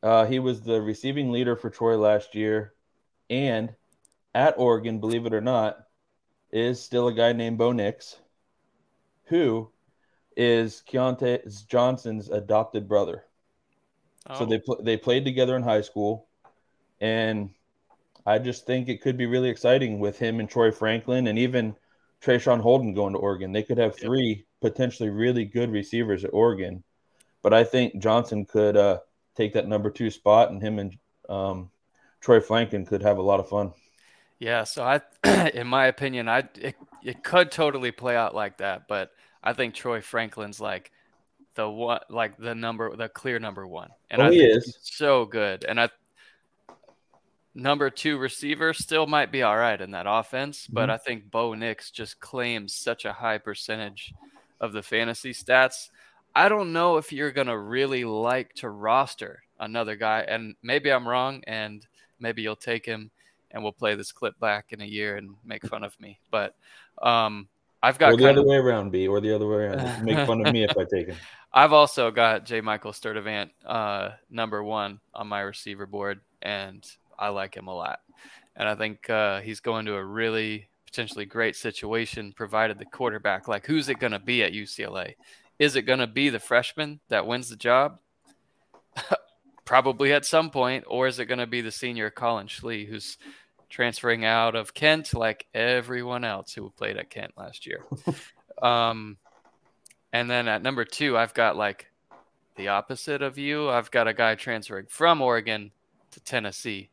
Uh, 0.03 0.27
he 0.27 0.40
was 0.40 0.61
the 0.61 0.83
receiving 0.83 1.31
leader 1.31 1.55
for 1.55 1.70
Troy 1.70 1.96
last 1.96 2.35
year, 2.35 2.72
and 3.30 3.74
at 4.34 4.58
Oregon, 4.58 5.00
believe 5.00 5.26
it 5.26 5.34
or 5.34 5.40
not, 5.40 5.78
is 6.52 6.80
still 6.82 7.08
a 7.08 7.14
guy 7.14 7.32
named 7.32 7.58
Bo 7.58 7.72
Nix, 7.72 8.20
who 9.26 9.70
is 10.36 10.82
Keontae 10.86 11.66
Johnson's 11.68 12.30
adopted 12.30 12.88
brother. 12.88 13.26
So 14.32 14.44
Oh, 14.44 14.46
they 14.46 14.58
pl- 14.58 14.82
they 14.82 14.96
played 14.96 15.24
together 15.24 15.56
in 15.56 15.62
high 15.62 15.80
school, 15.82 16.28
and 17.00 17.50
I 18.26 18.38
just 18.38 18.66
think 18.66 18.88
it 18.88 19.02
could 19.02 19.16
be 19.18 19.26
really 19.26 19.50
exciting 19.50 20.00
with 20.00 20.18
him 20.18 20.40
and 20.40 20.48
Troy 20.50 20.70
Franklin, 20.72 21.26
and 21.28 21.38
even 21.38 21.76
Traeshon 22.22 22.60
Holden 22.60 22.94
going 22.94 23.14
to 23.14 23.20
Oregon. 23.20 23.52
They 23.52 23.62
could 23.64 23.78
have 23.78 23.96
Yep. 23.96 24.12
three 24.12 24.46
potentially 24.60 25.10
really 25.10 25.44
good 25.46 25.70
receivers 25.72 26.24
at 26.24 26.34
Oregon, 26.34 26.84
but 27.42 27.54
I 27.54 27.64
think 27.64 28.02
Johnson 28.02 28.46
could 28.46 28.76
uh, 28.76 29.00
take 29.36 29.54
that 29.54 29.68
number 29.68 29.90
two 29.90 30.10
spot, 30.10 30.50
and 30.50 30.62
him 30.62 30.78
and 30.80 30.98
um, 31.28 31.70
Troy 32.20 32.40
Franklin 32.40 32.87
could 32.87 33.02
have 33.02 33.18
a 33.18 33.22
lot 33.22 33.40
of 33.40 33.48
fun. 33.48 33.72
Yeah, 34.38 34.64
so 34.64 34.85
I, 34.85 35.48
in 35.50 35.66
my 35.66 35.87
opinion, 35.87 36.28
I 36.28 36.48
it, 36.57 36.76
it 37.02 37.22
could 37.22 37.50
totally 37.50 37.92
play 37.92 38.16
out 38.16 38.35
like 38.35 38.59
that, 38.59 38.87
but 38.88 39.11
I 39.42 39.52
think 39.52 39.74
Troy 39.74 40.00
Franklin's 40.00 40.61
like 40.61 40.90
the 41.57 41.68
one, 41.68 42.00
like 42.11 42.38
the 42.38 42.54
number, 42.54 42.96
the 42.96 43.09
clear 43.09 43.38
number 43.38 43.66
one, 43.66 43.94
and 44.11 44.22
Oh, 44.22 44.24
I 44.24 44.31
he 44.31 44.40
is. 44.44 44.64
he's 44.64 44.78
so 44.83 45.26
good. 45.26 45.64
And 45.64 45.81
I, 45.81 45.90
number 47.54 47.90
two 47.90 48.18
receiver 48.18 48.72
still 48.72 49.07
might 49.07 49.33
be 49.33 49.42
all 49.42 49.57
right 49.57 49.81
in 49.81 49.90
that 49.92 50.07
offense, 50.09 50.66
but 50.66 50.88
Mhm. 50.88 50.90
I 50.90 50.98
think 50.98 51.31
Bo 51.31 51.54
Nix 51.54 51.90
just 51.90 52.20
claims 52.20 52.74
such 52.74 53.04
a 53.04 53.12
high 53.12 53.38
percentage 53.38 54.14
of 54.61 54.72
the 54.72 54.83
fantasy 54.83 55.33
stats. 55.33 55.88
I 56.35 56.48
don't 56.48 56.72
know 56.72 56.98
if 56.98 57.12
you're 57.12 57.33
gonna 57.33 57.59
really 57.59 58.04
like 58.04 58.54
to 58.57 58.70
roster 58.70 59.42
another 59.59 59.96
guy, 59.96 60.20
and 60.20 60.54
maybe 60.62 60.90
I'm 60.92 61.09
wrong, 61.09 61.42
and 61.46 61.87
maybe 62.20 62.42
you'll 62.42 62.57
take 62.57 62.85
him 62.85 63.11
and 63.50 63.62
we'll 63.62 63.72
play 63.72 63.94
this 63.94 64.12
clip 64.12 64.38
back 64.40 64.72
in 64.72 64.81
a 64.81 64.87
year 64.87 65.16
and 65.16 65.31
make 65.44 65.66
fun 65.66 65.83
of 65.83 65.98
me. 66.00 66.18
But 66.31 66.54
um, 67.00 67.48
I've 67.83 67.98
got 67.98 68.12
Or 68.12 68.16
the 68.16 68.28
other 68.28 68.40
of, 68.40 68.46
way 68.46 68.57
around, 68.57 68.90
B, 68.90 69.07
or 69.07 69.20
the 69.20 69.35
other 69.35 69.46
way 69.46 69.57
around. 69.57 69.78
Just 69.78 70.02
make 70.02 70.26
fun 70.26 70.44
of 70.44 70.52
me 70.52 70.64
if 70.64 70.76
I 70.76 70.85
take 70.85 71.09
him. 71.09 71.16
I've 71.52 71.72
also 71.72 72.11
got 72.11 72.44
J. 72.44 72.61
Michael 72.61 72.92
Sturdivant 72.92 73.50
uh, 73.64 74.11
number 74.31 74.62
one 74.62 75.00
on 75.14 75.28
my 75.28 75.40
receiver 75.40 75.87
board, 75.87 76.20
and 76.42 76.87
I 77.18 77.28
like 77.28 77.57
him 77.57 77.68
a 77.68 77.74
lot. 77.74 78.00
And 78.57 78.68
I 78.68 78.74
think 78.74 79.09
uh, 79.09 79.40
he's 79.40 79.61
going 79.61 79.87
to 79.87 79.94
a 79.94 80.04
really 80.04 80.68
potentially 80.85 81.24
great 81.24 81.54
situation, 81.54 82.33
provided 82.33 82.78
the 82.78 82.85
quarterback. 82.85 83.46
Like, 83.48 83.66
who's 83.66 83.88
it 83.88 84.00
going 84.00 84.12
to 84.12 84.18
be 84.18 84.42
at 84.42 84.52
UCLA? 84.52 85.14
Is 85.59 85.76
it 85.76 85.83
going 85.83 85.98
to 86.00 86.07
be 86.07 86.28
the 86.28 86.40
freshman 86.40 87.00
that 87.09 87.26
wins 87.26 87.48
the 87.48 87.57
job? 87.57 87.98
Probably 89.68 90.14
at 90.14 90.24
some 90.24 90.48
point, 90.48 90.85
or 90.87 91.07
is 91.09 91.18
it 91.18 91.26
going 91.26 91.40
to 91.40 91.46
be 91.46 91.61
the 91.61 91.70
senior 91.70 92.09
Collin 92.09 92.46
Schlee, 92.46 92.88
who's 92.88 93.18
transferring 93.68 94.24
out 94.24 94.54
of 94.54 94.72
Kent 94.72 95.12
like 95.12 95.44
everyone 95.52 96.24
else 96.24 96.54
who 96.54 96.70
played 96.70 96.96
at 96.96 97.11
Kent 97.11 97.33
last 97.37 97.66
year? 97.66 97.85
um, 98.62 99.18
and 100.11 100.31
then 100.31 100.48
at 100.48 100.62
number 100.62 100.87
two, 100.87 101.18
I've 101.18 101.35
got 101.35 101.54
like 101.59 101.90
the 102.57 102.68
opposite 102.68 103.20
of 103.20 103.37
you. 103.37 103.68
I've 103.68 103.90
got 103.90 104.09
a 104.09 104.14
guy 104.14 104.37
transferring 104.37 104.87
from 104.88 105.20
Oregon 105.20 105.70
to 106.12 106.20
Tennessee, 106.20 106.88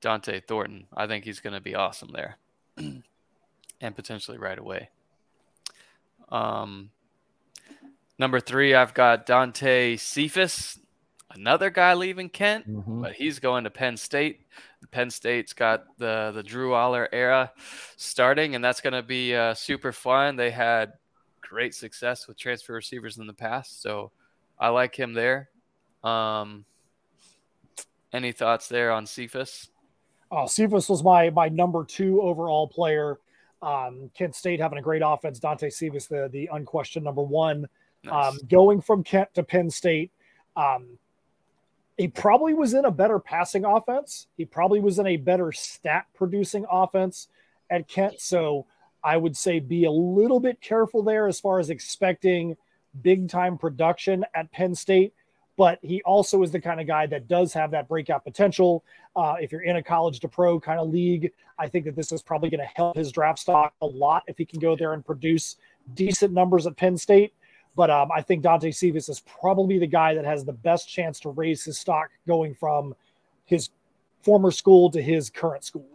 Dante 0.00 0.40
Thornton. 0.40 0.88
I 0.92 1.06
think 1.06 1.24
he's 1.24 1.38
going 1.38 1.54
to 1.54 1.60
be 1.60 1.76
awesome 1.76 2.10
there 2.12 2.38
and 2.76 3.94
potentially 3.94 4.36
right 4.36 4.58
away. 4.58 4.88
Um, 6.28 6.90
number 8.18 8.40
three, 8.40 8.74
I've 8.74 8.94
got 8.94 9.26
Dante 9.26 9.96
Cephas 9.96 10.79
another 11.30 11.70
guy 11.70 11.94
leaving 11.94 12.28
Kent, 12.28 12.68
Mhm. 12.68 13.02
but 13.02 13.12
he's 13.12 13.38
going 13.38 13.64
to 13.64 13.70
Penn 13.70 13.96
State. 13.96 14.46
Penn 14.90 15.10
State's 15.10 15.52
got 15.52 15.96
the 15.98 16.32
the 16.34 16.42
Drew 16.42 16.70
Allar 16.70 17.08
era 17.12 17.52
starting, 17.96 18.54
and 18.54 18.64
that's 18.64 18.80
going 18.80 18.92
to 18.94 19.02
be 19.02 19.34
uh, 19.34 19.54
super 19.54 19.92
fun. 19.92 20.36
They 20.36 20.50
had 20.50 20.94
great 21.40 21.74
success 21.74 22.26
with 22.28 22.38
transfer 22.38 22.72
receivers 22.74 23.18
in 23.18 23.26
the 23.26 23.34
past, 23.34 23.82
so 23.82 24.10
I 24.58 24.68
like 24.68 24.94
him 24.98 25.12
there. 25.12 25.50
Um, 26.02 26.64
any 28.12 28.32
thoughts 28.32 28.68
there 28.68 28.90
on 28.92 29.06
Cephas? 29.06 29.70
Oh, 30.30 30.46
Cephas 30.46 30.88
was 30.88 31.02
my 31.02 31.30
my 31.30 31.48
number 31.48 31.84
two 31.84 32.20
overall 32.22 32.66
player. 32.68 33.18
Um, 33.62 34.10
Kent 34.14 34.34
State 34.34 34.58
having 34.60 34.78
a 34.78 34.82
great 34.82 35.02
offense. 35.04 35.38
Dante 35.38 35.70
Cephas, 35.70 36.06
the 36.06 36.28
the 36.32 36.48
unquestioned 36.52 37.04
number 37.04 37.22
one. 37.22 37.68
Nice. 38.02 38.32
Um, 38.32 38.38
going 38.48 38.80
from 38.80 39.04
Kent 39.04 39.28
to 39.34 39.42
Penn 39.42 39.68
State, 39.68 40.10
um, 40.56 40.98
he 41.96 42.08
probably 42.08 42.54
was 42.54 42.74
in 42.74 42.84
a 42.84 42.90
better 42.90 43.18
passing 43.18 43.64
offense. 43.64 44.26
He 44.36 44.44
probably 44.44 44.80
was 44.80 44.98
in 44.98 45.06
a 45.06 45.16
better 45.16 45.52
stat 45.52 46.06
producing 46.14 46.64
offense 46.70 47.28
at 47.68 47.88
Kent. 47.88 48.20
So 48.20 48.66
I 49.02 49.16
would 49.16 49.36
say 49.36 49.60
be 49.60 49.84
a 49.84 49.90
little 49.90 50.40
bit 50.40 50.60
careful 50.60 51.02
there 51.02 51.26
as 51.26 51.40
far 51.40 51.58
as 51.58 51.70
expecting 51.70 52.56
big 53.02 53.28
time 53.28 53.58
production 53.58 54.24
at 54.34 54.50
Penn 54.52 54.74
State. 54.74 55.14
But 55.56 55.78
he 55.82 56.00
also 56.02 56.42
is 56.42 56.50
the 56.50 56.60
kind 56.60 56.80
of 56.80 56.86
guy 56.86 57.06
that 57.06 57.28
does 57.28 57.52
have 57.52 57.72
that 57.72 57.86
breakout 57.86 58.24
potential. 58.24 58.82
Uh, 59.14 59.34
if 59.40 59.52
you're 59.52 59.60
in 59.60 59.76
a 59.76 59.82
college 59.82 60.20
to 60.20 60.28
pro 60.28 60.58
kind 60.58 60.80
of 60.80 60.88
league, 60.88 61.32
I 61.58 61.68
think 61.68 61.84
that 61.84 61.96
this 61.96 62.12
is 62.12 62.22
probably 62.22 62.48
going 62.48 62.60
to 62.60 62.72
help 62.74 62.96
his 62.96 63.12
draft 63.12 63.40
stock 63.40 63.74
a 63.82 63.86
lot 63.86 64.22
if 64.26 64.38
he 64.38 64.46
can 64.46 64.58
go 64.58 64.74
there 64.74 64.94
and 64.94 65.04
produce 65.04 65.56
decent 65.92 66.32
numbers 66.32 66.66
at 66.66 66.76
Penn 66.76 66.96
State. 66.96 67.34
But 67.76 67.90
um, 67.90 68.10
I 68.12 68.20
think 68.22 68.42
Dante 68.42 68.70
Cephas 68.72 69.08
is 69.08 69.20
probably 69.20 69.78
the 69.78 69.86
guy 69.86 70.14
that 70.14 70.24
has 70.24 70.44
the 70.44 70.52
best 70.52 70.88
chance 70.88 71.20
to 71.20 71.30
raise 71.30 71.64
his 71.64 71.78
stock 71.78 72.10
going 72.26 72.54
from 72.54 72.94
his 73.44 73.70
former 74.22 74.50
school 74.50 74.90
to 74.90 75.00
his 75.00 75.30
current 75.30 75.64
school. 75.64 75.86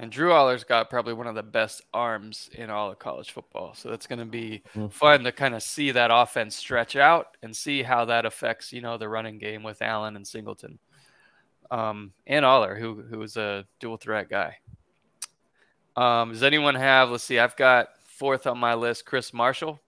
And 0.00 0.10
Drew 0.10 0.30
Allar's 0.30 0.64
got 0.64 0.90
probably 0.90 1.14
one 1.14 1.26
of 1.28 1.34
the 1.36 1.42
best 1.42 1.80
arms 1.94 2.50
in 2.52 2.68
all 2.68 2.90
of 2.90 2.98
college 2.98 3.30
football. 3.30 3.74
So 3.74 3.88
that's 3.90 4.06
going 4.08 4.18
to 4.18 4.24
be 4.24 4.62
Mm. 4.74 4.92
fun 4.92 5.22
to 5.24 5.32
kind 5.32 5.54
of 5.54 5.62
see 5.62 5.92
that 5.92 6.10
offense 6.12 6.56
stretch 6.56 6.96
out 6.96 7.36
and 7.42 7.56
see 7.56 7.82
how 7.82 8.04
that 8.06 8.26
affects, 8.26 8.72
you 8.72 8.80
know, 8.80 8.98
the 8.98 9.08
running 9.08 9.38
game 9.38 9.62
with 9.62 9.82
Allen 9.82 10.16
and 10.16 10.26
Singleton. 10.26 10.78
Um, 11.70 12.12
and 12.26 12.44
Allar, 12.44 12.78
who 12.78 13.02
who 13.02 13.22
is 13.22 13.36
a 13.36 13.64
dual 13.80 13.96
threat 13.96 14.28
guy. 14.28 14.58
Um, 15.96 16.32
does 16.32 16.42
anyone 16.42 16.74
have? 16.74 17.10
Let's 17.10 17.24
see. 17.24 17.38
I've 17.38 17.56
got 17.56 17.88
fourth 18.04 18.46
on 18.46 18.58
my 18.58 18.74
list. 18.74 19.06
Chris 19.06 19.32
Marshall, 19.32 19.80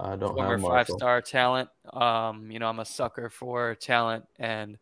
I 0.00 0.16
don't 0.16 0.34
former 0.36 0.58
five 0.58 0.88
star 0.88 1.20
talent. 1.20 1.68
Um, 1.92 2.50
you 2.50 2.58
know, 2.58 2.68
I'm 2.68 2.78
a 2.78 2.84
sucker 2.84 3.28
for 3.28 3.74
talent 3.74 4.24
and 4.38 4.78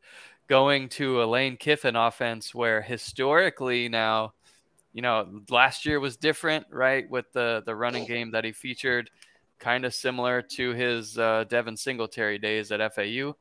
going 0.46 0.88
to 0.90 1.22
a 1.22 1.26
Lane 1.26 1.56
Kiffin 1.56 1.96
offense 1.96 2.54
where 2.54 2.82
historically 2.82 3.88
now, 3.88 4.34
you 4.92 5.02
know, 5.02 5.40
last 5.50 5.86
year 5.86 6.00
was 6.00 6.16
different, 6.16 6.66
right? 6.70 7.08
With 7.10 7.32
the 7.32 7.62
the 7.64 7.74
running 7.74 8.04
game 8.06 8.30
that 8.32 8.44
he 8.44 8.52
featured, 8.52 9.10
kind 9.58 9.84
of 9.84 9.94
similar 9.94 10.42
to 10.42 10.70
his 10.72 11.18
uh, 11.18 11.44
Devin 11.48 11.76
Singletary 11.76 12.38
days 12.38 12.70
at 12.70 12.94
FAU, 12.94 13.34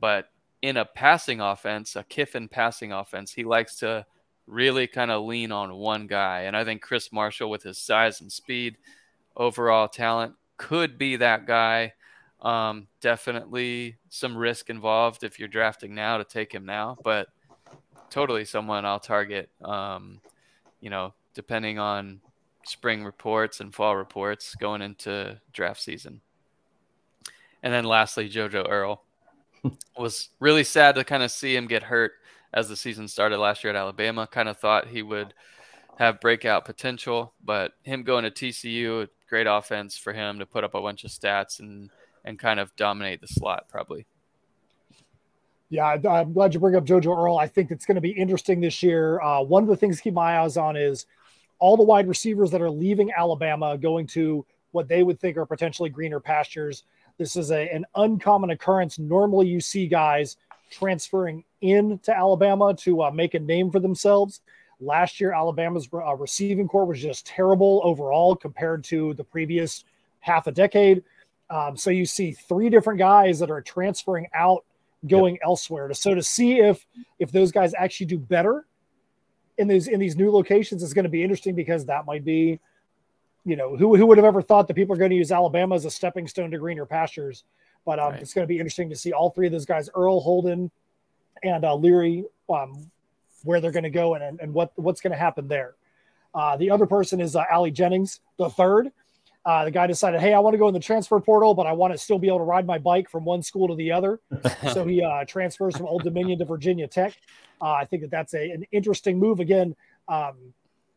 but 0.00 0.26
in 0.60 0.76
a 0.76 0.84
passing 0.84 1.40
offense, 1.40 1.96
a 1.96 2.04
Kiffin 2.04 2.48
passing 2.48 2.92
offense, 2.92 3.32
he 3.32 3.44
likes 3.44 3.76
to 3.76 4.06
really 4.46 4.86
kind 4.86 5.10
of 5.10 5.24
lean 5.24 5.52
on 5.52 5.74
one 5.74 6.06
guy. 6.06 6.42
And 6.42 6.56
I 6.56 6.64
think 6.64 6.82
Chris 6.82 7.12
Marshall, 7.12 7.50
with 7.50 7.62
his 7.62 7.78
size 7.78 8.20
and 8.20 8.30
speed, 8.30 8.76
overall 9.36 9.88
talent, 9.88 10.34
could 10.62 10.96
be 10.96 11.16
that 11.16 11.44
guy. 11.44 11.92
Um, 12.40 12.86
definitely 13.00 13.96
some 14.08 14.36
risk 14.36 14.70
involved 14.70 15.24
if 15.24 15.38
you're 15.38 15.48
drafting 15.48 15.94
now 15.94 16.18
to 16.18 16.24
take 16.24 16.52
him 16.52 16.64
now, 16.64 16.96
but 17.02 17.28
totally 18.10 18.44
someone 18.44 18.84
I'll 18.84 19.00
target. 19.00 19.50
Um, 19.60 20.20
you 20.80 20.88
know, 20.88 21.14
depending 21.34 21.80
on 21.80 22.20
spring 22.64 23.04
reports 23.04 23.60
and 23.60 23.74
fall 23.74 23.96
reports 23.96 24.54
going 24.54 24.82
into 24.82 25.40
draft 25.52 25.80
season. 25.80 26.20
And 27.62 27.72
then 27.72 27.84
lastly, 27.84 28.30
JoJo 28.30 28.68
Earle 28.68 29.02
was 29.98 30.28
really 30.38 30.64
sad 30.64 30.94
to 30.94 31.04
kind 31.04 31.24
of 31.24 31.32
see 31.32 31.56
him 31.56 31.66
get 31.66 31.82
hurt 31.82 32.12
as 32.54 32.68
the 32.68 32.76
season 32.76 33.08
started 33.08 33.38
last 33.38 33.64
year 33.64 33.72
at 33.72 33.78
Alabama. 33.78 34.28
Kind 34.28 34.48
of 34.48 34.58
thought 34.58 34.88
he 34.88 35.02
would 35.02 35.34
have 35.98 36.20
breakout 36.20 36.64
potential, 36.64 37.34
but 37.44 37.72
him 37.82 38.04
going 38.04 38.24
to 38.24 38.30
TCU, 38.30 39.08
great 39.32 39.46
offense 39.46 39.96
for 39.96 40.12
him 40.12 40.38
to 40.38 40.44
put 40.44 40.62
up 40.62 40.74
a 40.74 40.80
bunch 40.82 41.04
of 41.04 41.10
stats 41.10 41.58
and 41.58 41.88
and 42.22 42.38
kind 42.38 42.60
of 42.60 42.76
dominate 42.76 43.18
the 43.22 43.26
slot 43.26 43.66
probably. 43.66 44.04
Yeah, 45.70 45.86
I'm 45.86 46.34
glad 46.34 46.52
you 46.52 46.60
bring 46.60 46.76
up 46.76 46.84
JoJo 46.84 47.16
Earle. 47.16 47.38
I 47.38 47.48
think 47.48 47.70
it's 47.70 47.86
going 47.86 47.94
to 47.94 48.02
be 48.02 48.10
interesting 48.10 48.60
this 48.60 48.82
year. 48.82 49.22
Uh, 49.22 49.40
one 49.40 49.62
of 49.62 49.70
the 49.70 49.76
things 49.76 49.96
to 49.96 50.02
keep 50.02 50.12
my 50.12 50.38
eyes 50.40 50.58
on 50.58 50.76
is 50.76 51.06
all 51.60 51.78
the 51.78 51.82
wide 51.82 52.08
receivers 52.08 52.50
that 52.50 52.60
are 52.60 52.70
leaving 52.70 53.10
Alabama 53.16 53.78
going 53.78 54.06
to 54.08 54.44
what 54.72 54.86
they 54.86 55.02
would 55.02 55.18
think 55.18 55.38
are 55.38 55.46
potentially 55.46 55.88
greener 55.88 56.20
pastures. 56.20 56.84
This 57.16 57.34
is 57.34 57.50
a, 57.52 57.74
an 57.74 57.86
uncommon 57.94 58.50
occurrence. 58.50 58.98
Normally, 58.98 59.46
you 59.46 59.62
see 59.62 59.86
guys 59.86 60.36
transferring 60.70 61.42
into 61.62 62.14
Alabama 62.14 62.74
to 62.80 63.04
uh, 63.04 63.10
make 63.10 63.32
a 63.32 63.38
name 63.38 63.70
for 63.70 63.80
themselves. 63.80 64.42
Last 64.82 65.20
year, 65.20 65.32
Alabama's 65.32 65.88
uh, 65.92 66.14
receiving 66.16 66.66
core 66.66 66.84
was 66.84 67.00
just 67.00 67.26
terrible 67.26 67.80
overall 67.84 68.34
compared 68.34 68.82
to 68.84 69.14
the 69.14 69.24
previous 69.24 69.84
half 70.20 70.46
a 70.46 70.52
decade. 70.52 71.02
Um, 71.50 71.76
so 71.76 71.90
you 71.90 72.04
see 72.06 72.32
three 72.32 72.68
different 72.70 72.98
guys 72.98 73.38
that 73.38 73.50
are 73.50 73.60
transferring 73.60 74.26
out, 74.34 74.64
going 75.06 75.38
elsewhere. 75.44 75.92
So 75.94 76.14
to 76.14 76.22
see 76.22 76.58
if 76.60 76.86
if 77.18 77.30
those 77.30 77.52
guys 77.52 77.74
actually 77.76 78.06
do 78.06 78.18
better 78.18 78.66
in 79.58 79.68
these 79.68 79.88
in 79.88 80.00
these 80.00 80.16
new 80.16 80.30
locations 80.30 80.82
is 80.82 80.94
going 80.94 81.04
to 81.04 81.10
be 81.10 81.22
interesting 81.22 81.54
because 81.54 81.84
that 81.86 82.06
might 82.06 82.24
be, 82.24 82.58
you 83.44 83.56
know, 83.56 83.76
who 83.76 83.96
who 83.96 84.06
would 84.06 84.18
have 84.18 84.24
ever 84.24 84.42
thought 84.42 84.66
that 84.68 84.74
people 84.74 84.94
are 84.94 84.98
going 84.98 85.10
to 85.10 85.16
use 85.16 85.30
Alabama 85.30 85.74
as 85.74 85.84
a 85.84 85.90
stepping 85.90 86.26
stone 86.26 86.50
to 86.50 86.58
greener 86.58 86.86
pastures. 86.86 87.44
But 87.84 87.98
um, 87.98 88.12
Right. 88.12 88.22
it's 88.22 88.32
going 88.32 88.44
to 88.44 88.48
be 88.48 88.58
interesting 88.58 88.88
to 88.90 88.96
see 88.96 89.12
all 89.12 89.30
three 89.30 89.46
of 89.46 89.52
those 89.52 89.66
guys, 89.66 89.90
Earle 89.94 90.20
Holden 90.20 90.70
and 91.42 91.64
uh, 91.64 91.74
Leary, 91.74 92.24
um, 92.48 92.90
where 93.44 93.60
they're 93.60 93.72
going 93.72 93.82
to 93.84 93.90
go 93.90 94.14
and, 94.14 94.40
and 94.40 94.52
what 94.52 94.72
what's 94.76 95.00
going 95.00 95.12
to 95.12 95.18
happen 95.18 95.48
there. 95.48 95.74
Uh, 96.34 96.56
the 96.56 96.70
other 96.70 96.86
person 96.86 97.20
is 97.20 97.36
uh, 97.36 97.44
Ali 97.52 97.70
Jennings, 97.70 98.20
the 98.38 98.48
third. 98.48 98.90
Uh, 99.44 99.64
the 99.64 99.70
guy 99.70 99.88
decided, 99.88 100.20
hey, 100.20 100.34
I 100.34 100.38
want 100.38 100.54
to 100.54 100.58
go 100.58 100.68
in 100.68 100.74
the 100.74 100.80
transfer 100.80 101.18
portal, 101.18 101.52
but 101.52 101.66
I 101.66 101.72
want 101.72 101.92
to 101.92 101.98
still 101.98 102.18
be 102.18 102.28
able 102.28 102.38
to 102.38 102.44
ride 102.44 102.64
my 102.64 102.78
bike 102.78 103.10
from 103.10 103.24
one 103.24 103.42
school 103.42 103.66
to 103.68 103.74
the 103.74 103.90
other. 103.90 104.20
so 104.72 104.86
he 104.86 105.02
uh, 105.02 105.24
transfers 105.24 105.76
from 105.76 105.86
Old 105.86 106.04
Dominion 106.04 106.38
to 106.38 106.44
Virginia 106.44 106.86
Tech. 106.86 107.16
Uh, 107.60 107.72
I 107.72 107.84
think 107.84 108.02
that 108.02 108.10
that's 108.10 108.34
a, 108.34 108.50
an 108.50 108.64
interesting 108.70 109.18
move. 109.18 109.40
Again, 109.40 109.74
um, 110.08 110.36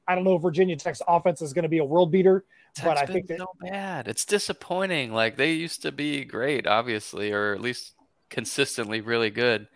I 0.08 0.13
don't 0.13 0.23
know 0.23 0.36
if 0.36 0.43
Virginia 0.43 0.75
Tech's 0.75 1.01
offense 1.08 1.41
is 1.41 1.53
going 1.53 1.63
to 1.63 1.69
be 1.69 1.79
a 1.79 1.86
world 1.86 2.12
beater, 2.12 2.45
but 2.84 2.97
I 2.97 3.05
think 3.08 3.27
that 3.27 3.39
so 3.39 3.47
bad. 3.60 4.08
It's 4.08 4.25
disappointing. 4.25 5.12
Like 5.12 5.38
they 5.38 5.53
used 5.53 5.81
to 5.81 5.91
be 5.91 6.23
great, 6.23 6.67
obviously, 6.67 7.31
or 7.31 7.53
at 7.53 7.62
least 7.62 7.93
consistently 8.29 9.01
really 9.01 9.31
good. 9.31 9.67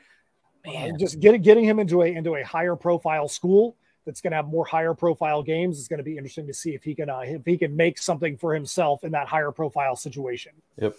Uh, 0.68 0.72
Man, 0.72 0.98
just 1.00 1.20
getting 1.20 1.42
getting 1.42 1.64
him 1.64 1.80
into 1.80 2.02
a 2.02 2.08
into 2.08 2.36
a 2.36 2.44
higher 2.44 2.76
profile 2.76 3.28
school 3.28 3.76
that's 4.06 4.22
going 4.22 4.32
to 4.32 4.38
have 4.38 4.48
more 4.48 4.66
higher 4.66 4.94
profile 4.94 5.44
games 5.44 5.78
is 5.78 5.88
going 5.88 6.00
to 6.00 6.04
be 6.04 6.18
interesting 6.18 6.48
to 6.48 6.54
see 6.54 6.74
if 6.74 6.84
he 6.84 6.96
can 6.96 7.10
uh, 7.10 7.20
if 7.20 7.46
he 7.46 7.58
can 7.58 7.76
make 7.76 7.98
something 7.98 8.38
for 8.38 8.54
himself 8.54 9.04
in 9.04 9.12
that 9.12 9.28
higher 9.28 9.52
profile 9.52 9.96
situation. 9.96 10.52
Yep. 10.78 10.96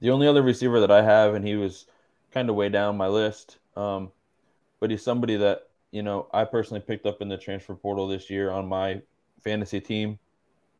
The 0.00 0.10
only 0.10 0.26
other 0.26 0.42
receiver 0.42 0.80
that 0.80 0.90
I 0.90 1.02
have, 1.02 1.34
and 1.34 1.46
he 1.46 1.56
was 1.56 1.86
kind 2.32 2.48
of 2.50 2.56
way 2.56 2.68
down 2.68 2.96
my 2.96 3.08
list, 3.08 3.58
um, 3.76 4.12
but 4.80 4.90
he's 4.90 5.02
somebody 5.02 5.36
that 5.36 5.68
you 5.90 6.02
know 6.02 6.26
I 6.32 6.44
personally 6.44 6.80
picked 6.80 7.06
up 7.06 7.22
in 7.22 7.28
the 7.28 7.38
transfer 7.38 7.74
portal 7.74 8.08
this 8.08 8.28
year 8.28 8.50
on 8.50 8.66
my 8.66 9.00
fantasy 9.42 9.80
team, 9.80 10.18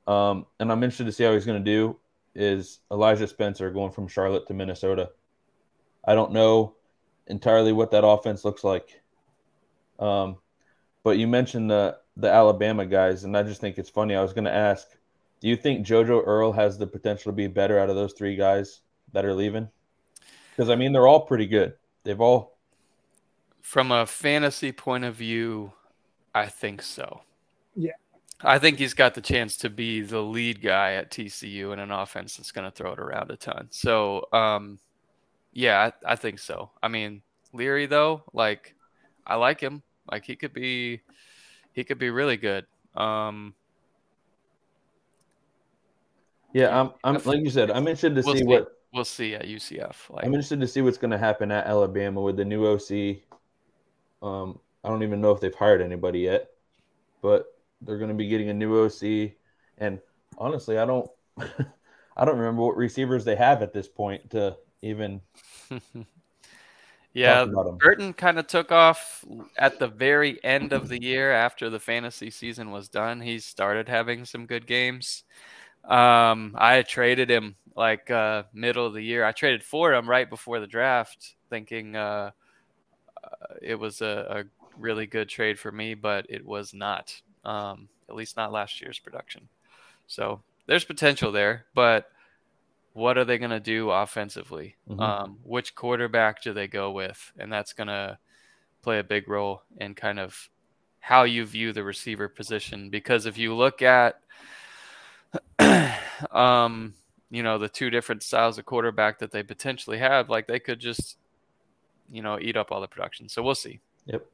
um, 0.07 0.47
and 0.61 0.71
I'm 0.71 0.83
interested 0.83 1.07
to 1.07 1.13
see 1.13 1.25
how 1.25 1.33
he's 1.33 1.47
going 1.47 1.65
to 1.65 1.71
do. 1.71 1.97
Is 2.35 2.81
Elijah 2.93 3.27
Spencer 3.27 3.71
going 3.71 3.91
from 3.91 4.07
Charlotte 4.07 4.47
to 4.49 4.55
Minnesota? 4.55 5.11
I 6.07 6.15
don't 6.15 6.33
know 6.33 6.75
entirely 7.29 7.73
what 7.73 7.91
that 7.93 8.05
offense 8.05 8.45
looks 8.45 8.65
like, 8.65 9.01
um, 9.99 10.37
but 11.05 11.19
you 11.19 11.27
mentioned 11.27 11.71
the 11.71 11.99
the 12.17 12.31
Alabama 12.31 12.85
guys, 12.85 13.25
and 13.25 13.37
I 13.37 13.43
just 13.45 13.61
think 13.61 13.79
it's 13.79 13.91
funny. 13.91 14.17
I 14.17 14.23
was 14.23 14.33
going 14.33 14.45
to 14.45 14.55
ask, 14.55 14.89
do 15.41 15.47
you 15.47 15.55
think 15.57 15.87
JoJo 15.87 16.27
Earle 16.27 16.53
has 16.53 16.77
the 16.77 16.87
potential 16.87 17.31
to 17.31 17.37
be 17.37 17.47
better 17.47 17.79
out 17.79 17.91
of 17.91 17.97
those 17.97 18.13
three 18.13 18.35
guys 18.35 18.81
that 19.13 19.25
are 19.25 19.35
leaving? 19.35 19.69
Because 20.51 20.69
I 20.69 20.75
mean, 20.75 20.93
they're 20.93 21.07
all 21.07 21.21
pretty 21.21 21.47
good. 21.47 21.75
They've 22.03 22.21
all 22.21 22.59
from 23.69 23.93
a 23.93 24.07
fantasy 24.07 24.73
point 24.73 25.05
of 25.05 25.15
view, 25.15 25.73
I 26.35 26.47
think 26.47 26.81
so. 26.81 27.21
Yeah. 27.77 27.93
I 28.41 28.59
think 28.59 28.79
he's 28.79 28.95
got 28.95 29.15
the 29.15 29.21
chance 29.21 29.59
to 29.59 29.69
be 29.69 30.01
the 30.01 30.23
lead 30.23 30.63
guy 30.63 30.95
at 30.95 31.11
TCU 31.11 31.73
in 31.73 31.79
an 31.79 31.91
offense 31.91 32.37
that's 32.37 32.51
going 32.51 32.65
to 32.65 32.71
throw 32.71 32.93
it 32.93 32.99
around 32.99 33.31
a 33.31 33.37
ton. 33.37 33.69
So, 33.71 34.27
um, 34.33 34.79
yeah, 35.59 35.91
I, 36.07 36.13
I 36.13 36.15
think 36.15 36.39
so. 36.39 36.71
I 36.81 36.87
mean, 36.87 37.21
Leary 37.53 37.87
though, 37.87 38.23
like, 38.33 38.77
I 39.27 39.35
like 39.35 39.61
him. 39.61 39.83
Like 40.09 40.25
he 40.25 40.37
could 40.37 40.53
be, 40.53 41.01
he 41.73 41.83
could 41.83 41.99
be 41.99 42.11
really 42.11 42.37
good. 42.37 42.65
Um, 42.95 43.55
yeah. 46.53 46.81
I'm 46.81 46.93
I'm 47.03 47.21
like 47.25 47.41
you 47.41 47.51
said. 47.51 47.73
I'm 47.73 47.89
interested 47.89 48.15
to 48.15 48.23
We'll 48.25 48.35
see 48.37 48.39
see. 48.39 48.45
what 48.45 48.69
we'll 48.95 49.05
see 49.05 49.35
at 49.35 49.47
UCF. 49.47 50.11
Like, 50.11 50.25
I'm 50.25 50.33
interested 50.33 50.61
to 50.61 50.69
see 50.69 50.81
what's 50.81 50.97
going 50.97 51.11
to 51.11 51.19
happen 51.19 51.51
at 51.51 51.67
Alabama 51.67 52.21
with 52.23 52.37
the 52.37 52.45
new 52.45 52.65
OC. 52.65 53.23
Um, 54.23 54.61
I 54.85 54.89
don't 54.89 55.03
even 55.03 55.21
know 55.21 55.33
if 55.33 55.41
they've 55.41 55.53
hired 55.53 55.83
anybody 55.83 56.21
yet, 56.21 56.51
but 57.21 57.47
they're 57.83 57.99
going 57.99 58.11
to 58.11 58.15
be 58.15 58.29
getting 58.29 58.49
a 58.49 58.55
new 58.55 58.85
OC. 58.85 59.33
And 59.79 59.99
honestly, 60.39 60.79
I 60.79 60.85
don't, 60.85 61.11
I 62.17 62.25
don't 62.25 62.39
remember 62.39 62.63
what 62.63 62.77
receivers 62.77 63.25
they 63.25 63.35
have 63.35 63.61
at 63.61 63.73
this 63.73 63.89
point 63.89 64.31
to 64.31 64.57
even. 64.83 65.21
yeah, 67.13 67.45
Burton 67.79 68.13
kind 68.13 68.39
of 68.39 68.47
took 68.47 68.73
off 68.73 69.25
at 69.57 69.79
the 69.79 69.89
very 69.89 70.43
end 70.45 70.73
of 70.73 70.89
the 70.89 71.03
year 71.03 71.33
after 71.33 71.71
the 71.71 71.81
fantasy 71.81 72.31
season 72.31 72.71
was 72.71 72.89
done. 72.89 73.21
He 73.21 73.39
started 73.39 73.89
having 73.89 74.25
some 74.25 74.47
good 74.47 74.67
games. 74.67 75.25
Um, 75.85 76.55
I 76.59 76.83
traded 76.83 77.31
him 77.31 77.57
like 77.75 78.11
uh, 78.11 78.43
middle 78.53 78.87
of 78.87 78.95
the 78.95 79.03
year. 79.03 79.25
I 79.25 79.33
traded 79.33 79.63
for 79.63 79.95
him 79.95 80.09
right 80.09 80.29
before 80.29 80.61
the 80.61 80.67
draft, 80.67 81.35
thinking 81.49 81.97
uh, 81.97 82.33
uh, 83.23 83.55
it 83.63 83.77
was 83.77 84.01
a, 84.03 84.45
a, 84.45 84.45
really 84.77 85.07
good 85.07 85.29
trade 85.29 85.59
for 85.59 85.73
me, 85.73 85.95
but 85.95 86.27
it 86.29 86.45
was 86.45 86.73
not. 86.73 87.21
Um, 87.45 87.89
at 88.09 88.15
least 88.15 88.37
not 88.37 88.53
last 88.53 88.81
year's 88.81 88.99
production. 88.99 89.49
So 90.07 90.41
there's 90.67 90.85
potential 90.85 91.33
there, 91.33 91.67
but 91.75 92.11
what 92.99 93.17
are 93.17 93.25
they 93.25 93.39
going 93.39 93.51
to 93.51 93.61
do 93.61 93.91
offensively? 93.91 94.77
Mm-hmm. 94.91 95.01
Um, 95.01 95.39
which 95.45 95.75
quarterback 95.75 96.43
do 96.43 96.53
they 96.53 96.67
go 96.67 96.91
with? 96.91 97.33
And 97.39 97.53
that's 97.53 97.73
going 97.73 97.87
to 97.87 98.19
play 98.83 98.99
a 98.99 99.05
big 99.05 99.29
role 99.29 99.63
in 99.77 99.95
kind 99.95 100.19
of 100.19 100.51
how 100.99 101.23
you 101.23 101.47
view 101.47 101.73
the 101.73 101.85
receiver 101.85 102.29
position. 102.29 102.91
Because 102.91 103.25
if 103.25 103.39
you 103.39 103.55
look 103.55 103.83
at, 103.83 104.21
um, 106.33 106.95
you 107.31 107.45
know, 107.45 107.57
the 107.57 107.69
two 107.69 107.89
different 107.89 108.25
styles 108.25 108.59
of 108.59 108.65
quarterback 108.65 109.21
that 109.21 109.31
they 109.31 109.45
potentially 109.45 109.99
have, 109.99 110.29
like 110.29 110.49
they 110.49 110.59
could 110.59 110.81
just, 110.81 111.19
you 112.11 112.21
know, 112.21 112.39
eat 112.41 112.57
up 112.57 112.73
all 112.73 112.81
the 112.81 112.89
production. 112.89 113.29
So 113.29 113.43
we'll 113.43 113.55
see. 113.55 113.79
Yep. 114.07 114.27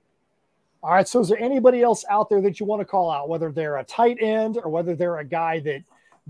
All 0.83 0.92
right. 0.92 1.07
So 1.07 1.20
is 1.20 1.29
there 1.29 1.38
anybody 1.38 1.83
else 1.83 2.05
out 2.09 2.31
there 2.31 2.40
that 2.40 2.61
you 2.61 2.66
want 2.66 2.81
to 2.81 2.87
call 2.87 3.11
out, 3.11 3.29
whether 3.29 3.53
they're 3.53 3.77
a 3.77 3.85
tight 3.85 4.18
end 4.20 4.57
or 4.57 4.70
whether 4.70 4.94
they're 4.96 5.18
a 5.18 5.24
guy 5.24 5.61
that 5.61 5.83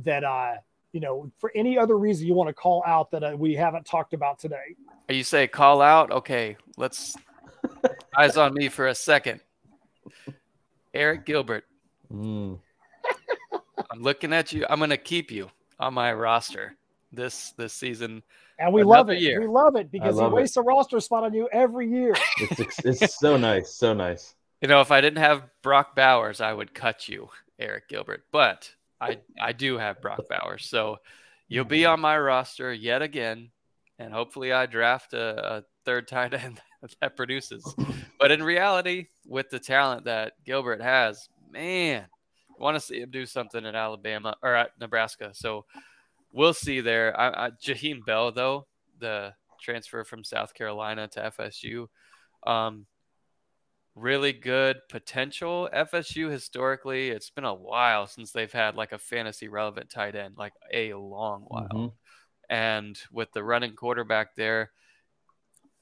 that 0.04 0.24
uh 0.24 0.54
you 0.94 1.00
know 1.00 1.30
for 1.38 1.50
any 1.54 1.76
other 1.76 1.98
reason 1.98 2.26
you 2.26 2.34
want 2.34 2.48
to 2.48 2.54
call 2.54 2.82
out 2.86 3.10
that 3.10 3.24
uh, 3.24 3.34
we 3.36 3.54
haven't 3.54 3.84
talked 3.84 4.14
about 4.14 4.38
today? 4.38 4.76
You 5.08 5.24
say 5.24 5.48
call 5.48 5.82
out. 5.82 6.10
Okay, 6.12 6.56
let's 6.76 7.16
eyes 8.16 8.36
on 8.36 8.54
me 8.54 8.68
for 8.68 8.86
a 8.86 8.94
second. 8.94 9.40
Arik 10.94 11.26
Gilbert. 11.26 11.64
Mm. 12.12 12.60
I'm 13.90 14.02
looking 14.02 14.32
at 14.32 14.52
you. 14.52 14.64
I'm 14.70 14.78
going 14.78 14.90
to 14.90 14.96
keep 14.96 15.32
you 15.32 15.50
on 15.80 15.94
my 15.94 16.12
roster 16.12 16.76
this 17.12 17.52
this 17.56 17.72
season. 17.72 18.22
And 18.60 18.72
we 18.72 18.84
love 18.84 19.10
it. 19.10 19.18
Year. 19.18 19.40
We 19.40 19.48
love 19.48 19.74
it 19.74 19.90
because 19.90 20.14
love 20.14 20.30
he 20.30 20.36
wastes 20.36 20.56
it. 20.56 20.60
a 20.60 20.62
roster 20.62 21.00
spot 21.00 21.24
on 21.24 21.34
you 21.34 21.48
every 21.52 21.90
year. 21.90 22.14
It's, 22.38 22.84
it's 22.84 23.18
so 23.18 23.36
nice, 23.36 23.74
so 23.74 23.94
nice. 23.94 24.36
You 24.60 24.68
know, 24.68 24.80
if 24.80 24.92
I 24.92 25.00
didn't 25.00 25.18
have 25.18 25.42
Brock 25.60 25.96
Bowers, 25.96 26.40
I 26.40 26.52
would 26.52 26.72
cut 26.72 27.08
you, 27.08 27.30
Arik 27.60 27.88
Gilbert. 27.88 28.24
But 28.30 28.70
I 29.00 29.18
I 29.40 29.52
do 29.52 29.78
have 29.78 30.00
Brock 30.00 30.20
Bowers, 30.28 30.66
so 30.66 30.98
you'll 31.48 31.64
be 31.64 31.84
on 31.84 32.00
my 32.00 32.18
roster 32.18 32.72
yet 32.72 33.02
again, 33.02 33.50
and 33.98 34.12
hopefully 34.12 34.52
I 34.52 34.66
draft 34.66 35.14
a, 35.14 35.56
a 35.56 35.64
third 35.84 36.08
tight 36.08 36.34
end 36.34 36.60
that 37.00 37.16
produces. 37.16 37.74
But 38.18 38.30
in 38.30 38.42
reality, 38.42 39.06
with 39.26 39.50
the 39.50 39.58
talent 39.58 40.04
that 40.04 40.32
Gilbert 40.44 40.80
has, 40.80 41.28
man, 41.50 42.06
I 42.58 42.62
want 42.62 42.76
to 42.76 42.80
see 42.80 43.00
him 43.00 43.10
do 43.10 43.26
something 43.26 43.64
at 43.64 43.74
Alabama 43.74 44.36
or 44.42 44.54
at 44.54 44.70
Nebraska. 44.80 45.30
So 45.34 45.64
we'll 46.32 46.54
see 46.54 46.80
there. 46.80 47.18
I, 47.18 47.46
I, 47.46 47.50
Jaheim 47.50 48.04
Bell, 48.04 48.32
though, 48.32 48.66
the 48.98 49.34
transfer 49.60 50.04
from 50.04 50.24
South 50.24 50.54
Carolina 50.54 51.08
to 51.08 51.32
FSU, 51.38 51.86
um, 52.46 52.86
really 53.94 54.32
good 54.32 54.76
potential. 54.88 55.68
FSU 55.72 56.30
historically, 56.30 57.10
it's 57.10 57.30
been 57.30 57.44
a 57.44 57.54
while 57.54 58.06
since 58.06 58.32
they've 58.32 58.52
had 58.52 58.74
like 58.74 58.92
a 58.92 58.98
fantasy 58.98 59.48
relevant 59.48 59.90
tight 59.90 60.14
end, 60.14 60.34
like 60.36 60.52
a 60.72 60.94
long 60.94 61.42
while. 61.48 61.68
Mm-hmm. 61.68 61.86
And 62.50 62.98
with 63.12 63.32
the 63.32 63.44
running 63.44 63.74
quarterback 63.74 64.34
there, 64.34 64.70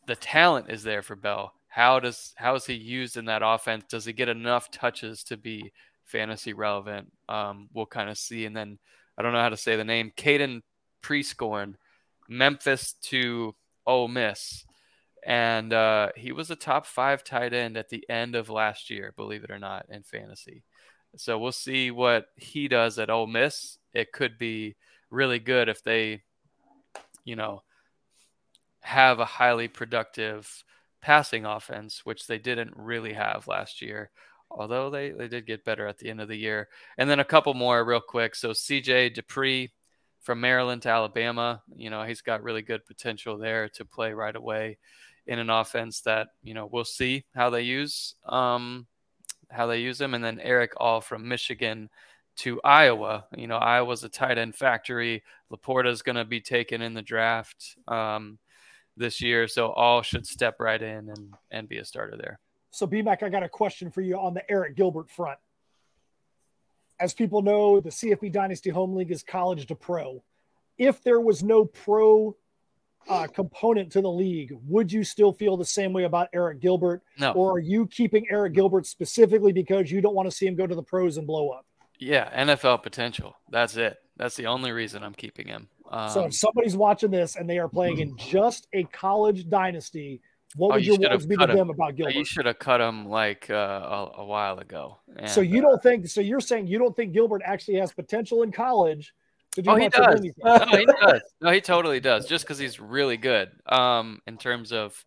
the 0.07 0.17
talent 0.17 0.71
is 0.71 0.83
there 0.83 1.03
for 1.03 1.17
Bell. 1.17 1.55
How 1.69 2.01
does 2.01 2.35
how 2.37 2.55
is 2.55 2.67
he 2.67 2.75
used 2.75 3.17
in 3.17 3.25
that 3.27 3.43
offense? 3.43 3.85
Does 3.89 4.05
he 4.05 4.13
get 4.13 4.29
enough 4.29 4.71
touches 4.71 5.25
to 5.25 5.37
be 5.37 5.73
fantasy 6.05 6.53
relevant? 6.53 7.11
Um, 7.29 7.69
we'll 7.73 7.87
kind 7.87 8.11
of 8.11 8.19
see. 8.19 8.45
And 8.45 8.55
then 8.55 8.79
I 9.17 9.23
don't 9.23 9.33
know 9.33 9.41
how 9.41 9.49
to 9.49 9.57
say 9.57 9.77
the 9.77 9.85
name, 9.85 10.13
Caden 10.17 10.63
Prieskorn, 11.03 11.75
Memphis 12.29 12.95
to 13.05 13.55
Ole 13.87 14.09
Miss. 14.09 14.65
And 15.25 15.73
uh, 15.73 16.11
he 16.17 16.33
was 16.33 16.51
a 16.51 16.57
top 16.57 16.87
five 16.87 17.23
tight 17.23 17.53
end 17.53 17.77
at 17.77 17.89
the 17.89 18.09
end 18.09 18.35
of 18.35 18.51
last 18.51 18.91
year, 18.91 19.13
believe 19.17 19.45
it 19.45 19.51
or 19.51 19.59
not, 19.59 19.87
in 19.89 20.03
fantasy. 20.03 20.65
So 21.17 21.39
we'll 21.39 21.53
see 21.53 21.91
what 21.91 22.27
he 22.37 22.69
does 22.69 22.99
at 22.99 23.11
Ole 23.11 23.27
Miss. 23.27 23.79
It 23.95 24.13
could 24.13 24.39
be 24.39 24.77
really 25.11 25.39
good 25.39 25.69
if 25.69 25.83
they, 25.83 26.23
you 27.25 27.37
know, 27.37 27.63
have 28.81 29.21
a 29.21 29.25
highly 29.25 29.69
productive 29.69 30.65
passing 31.01 31.45
offense, 31.45 32.05
which 32.05 32.27
they 32.27 32.39
didn't 32.39 32.73
really 32.77 33.13
have 33.13 33.47
last 33.47 33.83
year 33.83 34.11
although 34.57 34.91
they, 34.91 35.11
they 35.11 35.29
did 35.29 35.47
get 35.47 35.65
better 35.65 35.87
at 35.87 35.99
the 35.99 36.09
end 36.09 36.21
of 36.21 36.29
the 36.29 36.37
year. 36.37 36.69
And 36.99 37.09
then 37.09 37.21
a 37.21 37.25
couple 37.25 37.55
more 37.55 37.85
real 37.85 38.01
quick. 38.01 38.35
So 38.35 38.51
CJ 38.51 39.17
Dippre 39.17 39.71
from 40.21 40.41
Maryland 40.41 40.83
to 40.83 40.89
Alabama, 40.89 41.63
you 41.75 41.91
know, 41.91 42.05
he's 42.05 42.21
got 42.21 42.43
really 42.43 42.63
good 42.63 42.85
potential 42.87 43.39
there 43.39 43.69
to 43.71 43.85
play 43.85 44.13
right 44.13 44.37
away 44.37 44.79
in 45.27 45.39
an 45.39 45.51
offense 45.51 46.01
that, 46.03 46.29
you 46.43 46.55
know, 46.55 46.67
we'll 46.67 46.85
see 46.85 47.25
how 47.35 47.51
they 47.51 47.63
use 47.63 48.15
um, 48.27 48.87
how 49.51 49.67
they 49.67 49.81
use 49.81 50.01
him. 50.01 50.15
And 50.15 50.25
then 50.25 50.41
Erick 50.41 50.73
All 50.79 51.01
from 51.01 51.29
Michigan 51.29 51.91
to 52.39 52.61
Iowa. 52.65 53.27
You 53.37 53.47
know, 53.47 53.57
Iowa's 53.57 54.05
a 54.05 54.09
tight 54.09 54.39
end 54.39 54.55
factory. 54.55 55.23
LaPorta 55.53 55.89
is 55.89 56.03
going 56.03 56.17
to 56.17 56.25
be 56.25 56.41
taken 56.41 56.83
in 56.83 56.95
the 56.95 57.03
draft 57.03 57.77
um, 57.87 58.39
this 58.97 59.21
year. 59.21 59.47
So 59.47 59.71
All 59.71 60.03
should 60.03 60.27
step 60.27 60.57
right 60.59 60.81
in 60.81 61.11
and, 61.11 61.35
and 61.51 61.69
be 61.69 61.79
a 61.79 61.85
starter 61.85 62.17
there. 62.17 62.41
So, 62.71 62.87
BMAC, 62.87 63.23
I 63.23 63.29
got 63.29 63.43
a 63.43 63.51
question 63.51 63.91
for 63.91 64.01
you 64.01 64.17
on 64.17 64.33
the 64.33 64.43
Arik 64.51 64.77
Gilbert 64.77 65.11
front. 65.11 65.39
As 66.99 67.13
people 67.13 67.43
know, 67.43 67.81
the 67.81 67.91
CFB 67.91 68.33
Dynasty 68.33 68.71
Home 68.71 68.95
League 68.95 69.11
is 69.11 69.23
college 69.23 69.67
to 69.67 69.75
pro. 69.75 70.23
If 70.79 71.03
there 71.03 71.21
was 71.21 71.43
no 71.43 71.67
pro 71.67 72.35
uh, 73.09 73.27
component 73.27 73.93
to 73.93 74.01
the 74.01 74.11
league, 74.11 74.53
would 74.67 74.93
you 74.93 75.05
still 75.05 75.33
feel 75.33 75.57
the 75.57 75.65
same 75.65 75.93
way 75.93 76.05
about 76.05 76.33
Arik 76.33 76.61
Gilbert? 76.61 77.03
No. 77.19 77.33
Or 77.33 77.53
are 77.53 77.59
you 77.59 77.87
keeping 77.87 78.27
Arik 78.33 78.55
Gilbert 78.55 78.87
specifically 78.87 79.53
because 79.53 79.91
you 79.91 80.01
don't 80.01 80.15
want 80.15 80.31
to 80.31 80.37
see 80.37 80.47
him 80.47 80.55
go 80.55 80.67
to 80.67 80.75
the 80.75 80.83
pros 80.83 81.17
and 81.17 81.27
blow 81.27 81.51
up? 81.51 81.67
Yeah, 81.99 82.45
NFL 82.45 82.83
potential. 82.83 83.37
That's 83.51 83.77
it. 83.77 83.99
That's 84.17 84.37
the 84.37 84.47
only 84.47 84.73
reason 84.73 85.03
I'm 85.03 85.15
keeping 85.15 85.47
him. 85.47 85.69
Um, 85.91 86.11
so 86.11 86.25
if 86.25 86.35
somebody's 86.35 86.77
watching 86.77 87.11
this 87.11 87.37
and 87.37 87.49
they 87.49 87.59
are 87.59 87.69
playing 87.69 87.99
in 87.99 88.17
just 88.17 88.67
a 88.73 88.85
college 88.85 89.49
dynasty, 89.49 90.21
what 90.57 90.73
oh, 90.73 90.75
would 90.75 90.87
you 90.87 90.97
your 90.99 91.11
words 91.11 91.27
be 91.27 91.37
to 91.37 91.45
him. 91.45 91.57
them 91.57 91.71
about 91.71 91.97
Gilbert? 91.97 92.15
You 92.15 92.25
should 92.25 92.47
have 92.47 92.59
cut 92.59 92.81
him 92.81 93.09
like 93.09 93.49
uh, 93.51 93.55
a, 93.55 94.11
a, 94.19 94.25
while 94.25 94.59
ago. 94.59 94.99
And, 95.17 95.29
so 95.29 95.41
you 95.41 95.61
don't 95.61 95.83
think? 95.83 96.09
So 96.09 96.21
you're 96.21 96.41
saying 96.41 96.67
you 96.67 96.79
don't 96.79 96.95
think 96.95 97.13
Gilbert 97.13 97.43
actually 97.45 97.79
has 97.79 97.93
potential 97.93 98.43
in 98.43 98.53
college? 98.53 99.15
Oh, 99.67 99.77
he 99.77 99.89
does. 99.89 100.21
no, 100.43 100.67
he 100.67 100.87
does. 100.87 101.21
No, 101.41 101.51
he 101.51 101.61
totally 101.61 102.01
does. 102.01 102.27
Just 102.27 102.45
because 102.45 102.59
he's 102.59 102.81
really 102.81 103.17
good. 103.17 103.51
Um, 103.67 104.21
in 104.27 104.39
terms 104.39 104.73
of, 104.73 105.05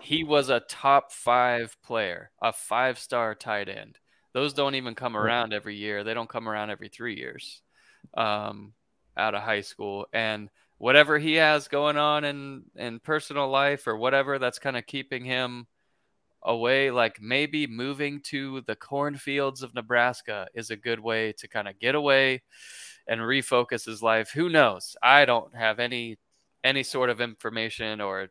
he 0.00 0.24
was 0.24 0.50
a 0.50 0.60
top 0.60 1.12
five 1.12 1.76
player, 1.82 2.30
a 2.40 2.52
five 2.52 2.98
star 2.98 3.34
tight 3.34 3.68
end. 3.68 3.98
Those 4.32 4.52
don't 4.52 4.76
even 4.76 4.94
come 4.94 5.16
around 5.16 5.52
every 5.52 5.74
year. 5.74 6.04
They 6.04 6.14
don't 6.14 6.28
come 6.28 6.48
around 6.48 6.70
every 6.70 6.88
three 6.88 7.16
years. 7.16 7.62
Um, 8.14 8.72
out 9.16 9.34
of 9.34 9.42
high 9.42 9.60
school 9.60 10.06
and 10.12 10.48
whatever 10.78 11.18
he 11.18 11.34
has 11.34 11.68
going 11.68 11.96
on 11.96 12.24
in 12.24 12.62
in 12.76 12.98
personal 13.00 13.48
life 13.48 13.86
or 13.86 13.96
whatever 13.96 14.38
that's 14.38 14.58
kind 14.58 14.76
of 14.76 14.86
keeping 14.86 15.24
him 15.24 15.66
away 16.42 16.90
like 16.90 17.20
maybe 17.20 17.66
moving 17.66 18.20
to 18.20 18.62
the 18.62 18.74
cornfields 18.74 19.62
of 19.62 19.74
Nebraska 19.74 20.48
is 20.54 20.70
a 20.70 20.76
good 20.76 20.98
way 20.98 21.32
to 21.34 21.48
kind 21.48 21.68
of 21.68 21.78
get 21.78 21.94
away 21.94 22.42
and 23.10 23.20
refocus 23.20 23.84
his 23.84 24.02
life 24.02 24.30
who 24.30 24.48
knows 24.48 24.96
i 25.02 25.26
don't 25.26 25.54
have 25.54 25.78
any 25.78 26.16
any 26.64 26.82
sort 26.82 27.10
of 27.10 27.20
information 27.20 28.00
or 28.00 28.28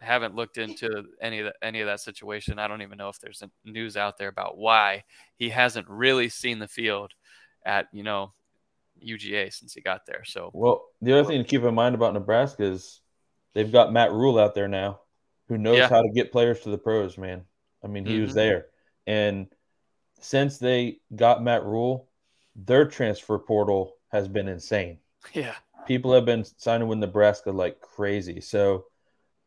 haven't 0.00 0.34
looked 0.34 0.58
into 0.58 1.04
any 1.22 1.40
of 1.40 1.46
the, 1.46 1.54
any 1.66 1.80
of 1.82 1.86
that 1.86 2.00
situation 2.00 2.58
i 2.58 2.66
don't 2.66 2.82
even 2.82 2.96
know 2.96 3.10
if 3.10 3.20
there's 3.20 3.42
news 3.64 3.98
out 3.98 4.16
there 4.16 4.28
about 4.28 4.56
why 4.56 5.04
he 5.36 5.50
hasn't 5.50 5.88
really 5.88 6.30
seen 6.30 6.58
the 6.58 6.68
field 6.68 7.12
at 7.66 7.88
you 7.92 8.02
know 8.02 8.32
UGA 9.04 9.52
since 9.52 9.74
he 9.74 9.80
got 9.80 10.06
there. 10.06 10.24
So 10.24 10.50
well, 10.52 10.86
the 11.00 11.12
other 11.12 11.28
thing 11.28 11.42
to 11.42 11.48
keep 11.48 11.62
in 11.62 11.74
mind 11.74 11.94
about 11.94 12.14
Nebraska 12.14 12.64
is 12.64 13.00
they've 13.54 13.70
got 13.70 13.92
Matt 13.92 14.12
Rhule 14.12 14.38
out 14.38 14.54
there 14.54 14.68
now, 14.68 15.00
who 15.48 15.58
knows 15.58 15.78
yeah. 15.78 15.88
how 15.88 16.02
to 16.02 16.10
get 16.14 16.32
players 16.32 16.60
to 16.60 16.70
the 16.70 16.78
pros. 16.78 17.18
Man, 17.18 17.44
I 17.84 17.88
mean, 17.88 18.04
he 18.04 18.14
mm-hmm. 18.14 18.22
was 18.24 18.34
there, 18.34 18.66
and 19.06 19.48
since 20.20 20.58
they 20.58 20.98
got 21.14 21.42
Matt 21.42 21.64
Rhule, 21.64 22.08
their 22.54 22.86
transfer 22.86 23.38
portal 23.38 23.95
has 24.08 24.28
been 24.28 24.48
insane. 24.48 24.98
Yeah, 25.32 25.54
people 25.86 26.12
have 26.12 26.24
been 26.24 26.44
signing 26.56 26.88
with 26.88 26.98
Nebraska 26.98 27.50
like 27.50 27.80
crazy. 27.80 28.40
So 28.40 28.86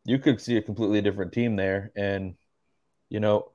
you 0.06 0.18
could 0.18 0.42
see 0.42 0.58
a 0.58 0.62
completely 0.62 1.02
different 1.02 1.34
team 1.34 1.56
there. 1.56 1.92
And, 1.96 2.36
you 3.10 3.20
know, 3.20 3.52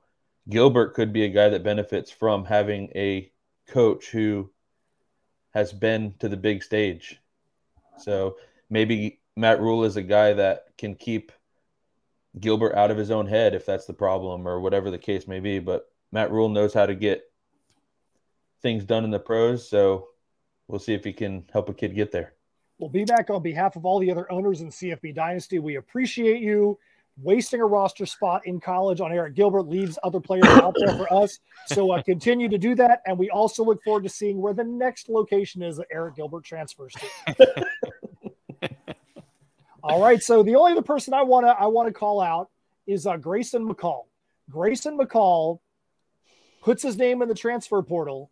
Gilbert 0.49 0.93
could 0.93 1.11
be 1.11 1.25
a 1.25 1.29
guy 1.29 1.49
that 1.49 1.63
benefits 1.63 2.11
from 2.11 2.45
having 2.45 2.91
a 2.95 3.31
coach 3.67 4.07
who 4.11 4.51
has 5.53 5.73
been 5.73 6.13
to 6.19 6.29
the 6.29 6.37
big 6.37 6.63
stage. 6.63 7.19
So 7.97 8.37
maybe 8.69 9.19
Matt 9.35 9.59
Rhule 9.59 9.83
is 9.83 9.97
a 9.97 10.03
guy 10.03 10.33
that 10.33 10.65
can 10.77 10.95
keep 10.95 11.31
Gilbert 12.39 12.75
out 12.75 12.91
of 12.91 12.97
his 12.97 13.11
own 13.11 13.27
head 13.27 13.55
if 13.55 13.65
that's 13.65 13.85
the 13.85 13.93
problem 13.93 14.47
or 14.47 14.59
whatever 14.59 14.91
the 14.91 14.97
case 14.97 15.27
may 15.27 15.39
be. 15.39 15.59
But 15.59 15.87
Matt 16.11 16.31
Rhule 16.31 16.49
knows 16.49 16.73
how 16.73 16.85
to 16.85 16.95
get 16.95 17.23
things 18.61 18.83
done 18.83 19.03
in 19.03 19.11
the 19.11 19.19
pros. 19.19 19.67
So 19.67 20.09
we'll 20.67 20.79
see 20.79 20.93
if 20.93 21.03
he 21.03 21.13
can 21.13 21.45
help 21.51 21.69
a 21.69 21.73
kid 21.73 21.95
get 21.95 22.11
there. 22.11 22.33
We'll 22.77 22.89
be 22.89 23.05
back 23.05 23.29
on 23.29 23.41
behalf 23.41 23.75
of 23.75 23.85
all 23.85 23.99
the 23.99 24.11
other 24.11 24.29
owners 24.31 24.61
in 24.61 24.69
CFB 24.69 25.15
Dynasty. 25.15 25.59
We 25.59 25.75
appreciate 25.77 26.41
you 26.41 26.77
wasting 27.21 27.61
a 27.61 27.65
roster 27.65 28.05
spot 28.05 28.45
in 28.45 28.59
college 28.59 28.99
on 28.99 29.11
Arik 29.11 29.35
Gilbert 29.35 29.63
leaves 29.63 29.97
other 30.03 30.19
players 30.19 30.45
out 30.45 30.75
there 30.77 30.95
for 30.95 31.11
us. 31.13 31.39
So 31.67 31.91
uh, 31.91 32.03
continue 32.03 32.49
to 32.49 32.57
do 32.57 32.75
that, 32.75 33.01
and 33.05 33.17
we 33.17 33.29
also 33.29 33.63
look 33.63 33.81
forward 33.83 34.03
to 34.03 34.09
seeing 34.09 34.41
where 34.41 34.53
the 34.53 34.63
next 34.63 35.09
location 35.09 35.61
is 35.61 35.77
that 35.77 35.87
Arik 35.95 36.15
Gilbert 36.15 36.43
transfers 36.43 36.93
to. 37.37 37.65
All 39.83 40.01
right, 40.01 40.21
so 40.21 40.43
the 40.43 40.55
only 40.55 40.73
other 40.73 40.81
person 40.81 41.13
I 41.13 41.21
want 41.21 41.45
to 41.45 41.51
I 41.51 41.67
want 41.67 41.87
to 41.87 41.93
call 41.93 42.19
out 42.19 42.49
is 42.87 43.07
uh, 43.07 43.17
Grayson 43.17 43.67
McCall. 43.67 44.05
Grayson 44.49 44.97
McCall 44.97 45.59
puts 46.61 46.83
his 46.83 46.97
name 46.97 47.21
in 47.21 47.29
the 47.29 47.35
transfer 47.35 47.81
portal, 47.81 48.31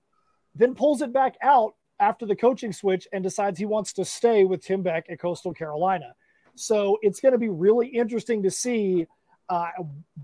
then 0.56 0.76
pulls 0.76 1.02
it 1.02 1.14
back 1.14 1.36
out 1.42 1.76
after 2.04 2.26
the 2.26 2.36
coaching 2.36 2.74
switch 2.74 3.08
and 3.14 3.24
decides 3.24 3.58
he 3.58 3.66
wants 3.66 3.94
to 3.94 4.04
stay 4.04 4.44
with 4.44 4.62
Tim 4.62 4.82
Beck 4.82 5.06
at 5.10 5.20
Coastal 5.20 5.54
Carolina. 5.54 6.14
So 6.56 7.00
it's 7.02 7.22
going 7.22 7.32
to 7.32 7.38
be 7.38 7.50
really 7.50 7.88
interesting 7.88 8.44
to 8.44 8.52
see 8.52 9.08
uh, 9.50 9.70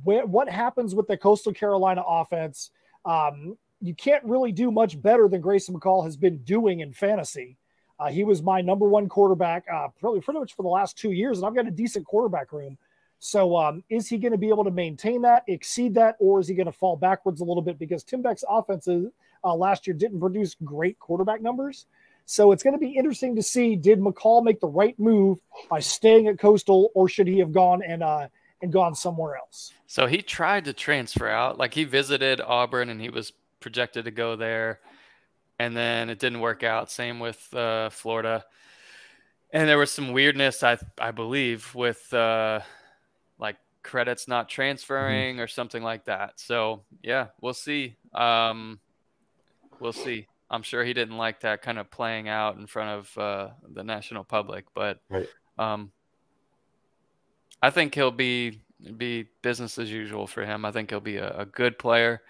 wh- 0.03 0.27
what 0.27 0.49
happens 0.49 0.93
with 0.93 1.07
the 1.07 1.15
Coastal 1.15 1.53
Carolina 1.53 2.03
offense. 2.05 2.71
Um, 3.05 3.57
you 3.81 3.95
can't 3.95 4.23
really 4.25 4.51
do 4.51 4.71
much 4.71 5.01
better 5.01 5.29
than 5.29 5.39
Grayson 5.39 5.73
McCall 5.73 6.03
has 6.03 6.17
been 6.17 6.39
doing 6.39 6.81
in 6.81 6.91
fantasy. 6.91 7.57
Uh, 7.97 8.09
he 8.09 8.23
was 8.23 8.43
my 8.43 8.61
number 8.61 8.87
one 8.87 9.07
quarterback 9.07 9.65
uh, 9.73 9.87
probably 9.99 10.19
pretty 10.19 10.39
much 10.39 10.55
for 10.55 10.63
the 10.63 10.69
last 10.69 10.97
two 10.97 11.11
years, 11.11 11.37
and 11.37 11.47
I've 11.47 11.55
got 11.55 11.67
a 11.67 11.71
decent 11.71 12.05
quarterback 12.05 12.51
room. 12.51 12.77
So, 13.21 13.57
um, 13.57 13.83
is 13.89 14.07
he 14.07 14.17
going 14.17 14.31
to 14.31 14.37
be 14.37 14.47
able 14.47 14.63
to 14.63 14.71
maintain 14.71 15.21
that, 15.23 15.43
exceed 15.47 15.93
that, 15.95 16.15
or 16.19 16.39
is 16.39 16.47
he 16.47 16.55
going 16.55 16.67
to 16.67 16.71
fall 16.71 16.95
backwards 16.95 17.41
a 17.41 17.43
little 17.43 17.61
bit 17.61 17.77
because 17.77 18.03
Tim 18.03 18.21
Beck's 18.21 18.45
offenses 18.49 19.11
uh, 19.43 19.55
last 19.55 19.87
year 19.87 19.95
didn't 19.95 20.19
produce 20.19 20.55
great 20.63 20.99
quarterback 20.99 21.41
numbers? 21.41 21.85
So 22.25 22.51
it's 22.51 22.61
going 22.61 22.73
to 22.73 22.79
be 22.79 22.91
interesting 22.91 23.35
to 23.37 23.41
see 23.41 23.75
did 23.75 23.99
McCall 23.99 24.43
make 24.43 24.59
the 24.59 24.67
right 24.67 24.97
move 24.99 25.39
by 25.67 25.79
staying 25.79 26.27
at 26.27 26.37
Coastal, 26.37 26.91
or 26.93 27.09
should 27.09 27.27
he 27.27 27.39
have 27.39 27.51
gone 27.51 27.81
and 27.81 28.03
uh, 28.03 28.27
and 28.61 28.71
gone 28.71 28.93
somewhere 28.93 29.35
else? 29.37 29.73
So 29.87 30.05
he 30.05 30.21
tried 30.21 30.65
to 30.65 30.73
transfer 30.73 31.27
out, 31.27 31.57
like 31.57 31.73
he 31.73 31.85
visited 31.85 32.39
Auburn 32.39 32.89
and 32.89 33.01
he 33.01 33.09
was 33.09 33.33
projected 33.59 34.05
to 34.05 34.11
go 34.11 34.35
there, 34.35 34.79
and 35.57 35.75
then 35.75 36.11
it 36.11 36.19
didn't 36.19 36.39
work 36.39 36.63
out. 36.63 36.91
Same 36.91 37.19
with 37.19 37.51
uh, 37.53 37.89
Florida, 37.89 38.45
and 39.51 39.67
there 39.67 39.79
was 39.79 39.91
some 39.91 40.11
weirdness, 40.11 40.61
I 40.61 40.77
I 40.99 41.09
believe, 41.09 41.73
with 41.73 42.13
uh, 42.13 42.59
like 43.39 43.57
credits 43.81 44.27
not 44.27 44.49
transferring 44.49 45.37
mm-hmm. 45.37 45.41
or 45.41 45.47
something 45.47 45.81
like 45.81 46.05
that. 46.05 46.39
So 46.39 46.83
yeah, 47.01 47.29
we'll 47.41 47.55
see. 47.55 47.95
Um, 48.13 48.79
we'll 49.79 49.93
see. 49.93 50.27
I'm 50.49 50.63
sure 50.63 50.83
he 50.83 50.93
didn't 50.93 51.17
like 51.17 51.41
that 51.41 51.61
kind 51.61 51.77
of 51.77 51.91
playing 51.91 52.27
out 52.27 52.57
in 52.57 52.65
front 52.65 52.99
of 52.99 53.17
uh, 53.17 53.49
the 53.71 53.83
national 53.83 54.23
public, 54.23 54.65
but 54.73 54.99
right. 55.09 55.27
um, 55.57 55.91
I 57.61 57.69
think 57.69 57.93
he'll 57.93 58.11
be 58.11 58.61
be 58.95 59.27
business 59.41 59.77
as 59.77 59.91
usual 59.91 60.25
for 60.25 60.45
him. 60.45 60.63
I 60.63 60.71
think 60.71 60.89
he'll 60.89 61.01
be 61.01 61.17
a, 61.17 61.39
a, 61.39 61.45
good 61.45 61.77
player. 61.77 62.21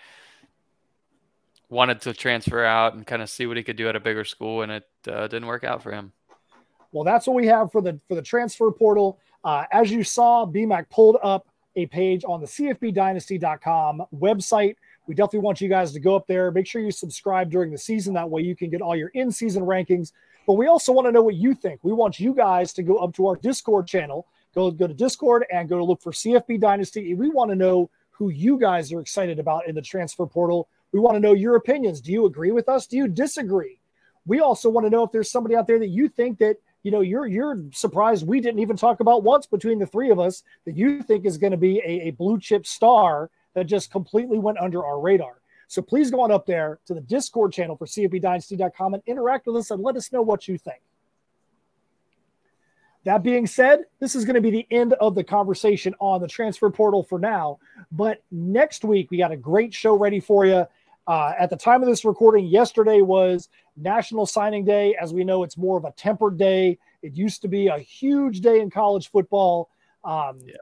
Wanted 1.69 2.01
to 2.01 2.13
transfer 2.13 2.65
out 2.65 2.95
and 2.95 3.05
kind 3.05 3.21
of 3.21 3.29
see 3.29 3.45
what 3.45 3.55
he 3.55 3.61
could 3.61 3.75
do 3.75 3.87
at 3.87 3.95
a 3.95 3.99
bigger 3.99 4.25
school, 4.25 4.63
and 4.63 4.71
it 4.71 4.87
uh, 5.07 5.27
didn't 5.27 5.45
work 5.45 5.63
out 5.63 5.83
for 5.83 5.91
him. 5.91 6.11
Well, 6.91 7.03
that's 7.03 7.27
what 7.27 7.35
we 7.35 7.45
have 7.47 7.71
for 7.71 7.81
the 7.81 7.99
for 8.07 8.15
the 8.15 8.21
transfer 8.21 8.71
portal. 8.71 9.19
Uh, 9.43 9.65
as 9.71 9.91
you 9.91 10.03
saw, 10.03 10.45
BMAC 10.45 10.89
pulled 10.89 11.17
up 11.21 11.47
a 11.75 11.85
page 11.85 12.23
on 12.27 12.41
the 12.41 12.47
CFBDynasty.com 12.47 14.03
website. 14.13 14.75
We 15.09 15.15
definitely 15.15 15.39
want 15.39 15.59
you 15.59 15.69
guys 15.69 15.91
to 15.93 15.99
go 15.99 16.15
up 16.15 16.27
there. 16.27 16.51
Make 16.51 16.67
sure 16.67 16.83
you 16.83 16.91
subscribe 16.91 17.49
during 17.49 17.71
the 17.71 17.79
season. 17.79 18.13
That 18.13 18.29
way 18.29 18.43
you 18.43 18.55
can 18.55 18.69
get 18.69 18.79
all 18.79 18.95
your 18.95 19.07
in 19.15 19.31
season 19.31 19.63
rankings. 19.63 20.11
But 20.45 20.53
we 20.53 20.67
also 20.67 20.91
want 20.91 21.07
to 21.07 21.11
know 21.11 21.23
what 21.23 21.33
you 21.33 21.55
think. 21.55 21.79
We 21.81 21.93
want 21.93 22.19
you 22.19 22.31
guys 22.31 22.73
to 22.73 22.83
go 22.83 22.97
up 22.97 23.15
to 23.15 23.25
our 23.25 23.35
Discord 23.35 23.87
channel. 23.87 24.27
Go, 24.53 24.69
go 24.69 24.85
to 24.85 24.93
Discord 24.93 25.47
and 25.51 25.67
go 25.67 25.79
to 25.79 25.83
look 25.83 25.99
for 25.99 26.11
CFB 26.11 26.61
Dynasty. 26.61 27.15
We 27.15 27.29
want 27.31 27.49
to 27.49 27.55
know 27.55 27.89
who 28.11 28.29
you 28.29 28.59
guys 28.59 28.93
are 28.93 28.99
excited 28.99 29.39
about 29.39 29.67
in 29.67 29.73
the 29.73 29.81
transfer 29.81 30.27
portal. 30.27 30.69
We 30.91 30.99
want 30.99 31.15
to 31.15 31.19
know 31.19 31.33
your 31.33 31.55
opinions. 31.55 32.01
Do 32.01 32.11
you 32.11 32.27
agree 32.27 32.51
with 32.51 32.69
us? 32.69 32.85
Do 32.85 32.95
you 32.95 33.07
disagree? 33.07 33.79
We 34.27 34.41
also 34.41 34.69
want 34.69 34.85
to 34.85 34.91
know 34.91 35.01
if 35.01 35.11
there's 35.11 35.31
somebody 35.31 35.55
out 35.55 35.65
there 35.65 35.79
that 35.79 35.87
you 35.87 36.07
think 36.07 36.37
that 36.37 36.57
you 36.83 36.91
know 36.91 37.01
you're 37.01 37.25
you're 37.25 37.57
surprised 37.71 38.27
we 38.27 38.39
didn't 38.39 38.59
even 38.59 38.77
talk 38.77 38.99
about 38.99 39.23
once 39.23 39.47
between 39.47 39.79
the 39.79 39.87
three 39.87 40.11
of 40.11 40.19
us 40.19 40.43
that 40.65 40.77
you 40.77 41.01
think 41.01 41.25
is 41.25 41.37
going 41.37 41.51
to 41.51 41.57
be 41.57 41.79
a, 41.79 42.07
a 42.07 42.11
blue 42.11 42.39
chip 42.39 42.65
star 42.65 43.29
that 43.59 43.65
just 43.65 43.91
completely 43.91 44.39
went 44.39 44.57
under 44.57 44.85
our 44.85 44.99
radar. 44.99 45.41
So 45.67 45.81
please 45.81 46.09
go 46.09 46.21
on 46.21 46.31
up 46.31 46.45
there 46.45 46.79
to 46.87 46.93
the 46.93 47.01
Discord 47.01 47.51
channel 47.53 47.75
for 47.75 47.85
CFBDynasty.com 47.85 48.93
and 48.93 49.03
interact 49.05 49.45
with 49.45 49.57
us 49.57 49.69
and 49.69 49.83
let 49.83 49.97
us 49.97 50.11
know 50.11 50.21
what 50.21 50.47
you 50.47 50.57
think. 50.57 50.81
That 53.03 53.21
being 53.21 53.45
said, 53.45 53.81
this 53.99 54.15
is 54.15 54.25
going 54.25 54.35
to 54.35 54.41
be 54.41 54.49
the 54.49 54.67
end 54.71 54.93
of 54.93 55.13
the 55.13 55.23
conversation 55.23 55.93
on 55.99 56.21
the 56.21 56.27
transfer 56.27 56.69
portal 56.69 57.03
for 57.03 57.19
now. 57.19 57.59
But 57.91 58.23
next 58.31 58.83
week, 58.83 59.11
we 59.11 59.17
got 59.17 59.31
a 59.31 59.37
great 59.37 59.73
show 59.73 59.93
ready 59.95 60.19
for 60.19 60.45
you. 60.45 60.65
Uh, 61.05 61.33
at 61.37 61.49
the 61.49 61.55
time 61.57 61.81
of 61.81 61.89
this 61.89 62.05
recording, 62.05 62.45
yesterday 62.45 63.01
was 63.01 63.49
National 63.75 64.25
Signing 64.25 64.63
Day. 64.63 64.95
As 65.01 65.13
we 65.13 65.23
know, 65.23 65.43
it's 65.43 65.57
more 65.57 65.77
of 65.77 65.85
a 65.85 65.91
tempered 65.91 66.37
day. 66.37 66.77
It 67.01 67.13
used 67.13 67.41
to 67.41 67.47
be 67.47 67.67
a 67.67 67.77
huge 67.77 68.41
day 68.41 68.59
in 68.59 68.69
college 68.69 69.11
football. 69.11 69.69
Um, 70.03 70.39
yeah. 70.45 70.55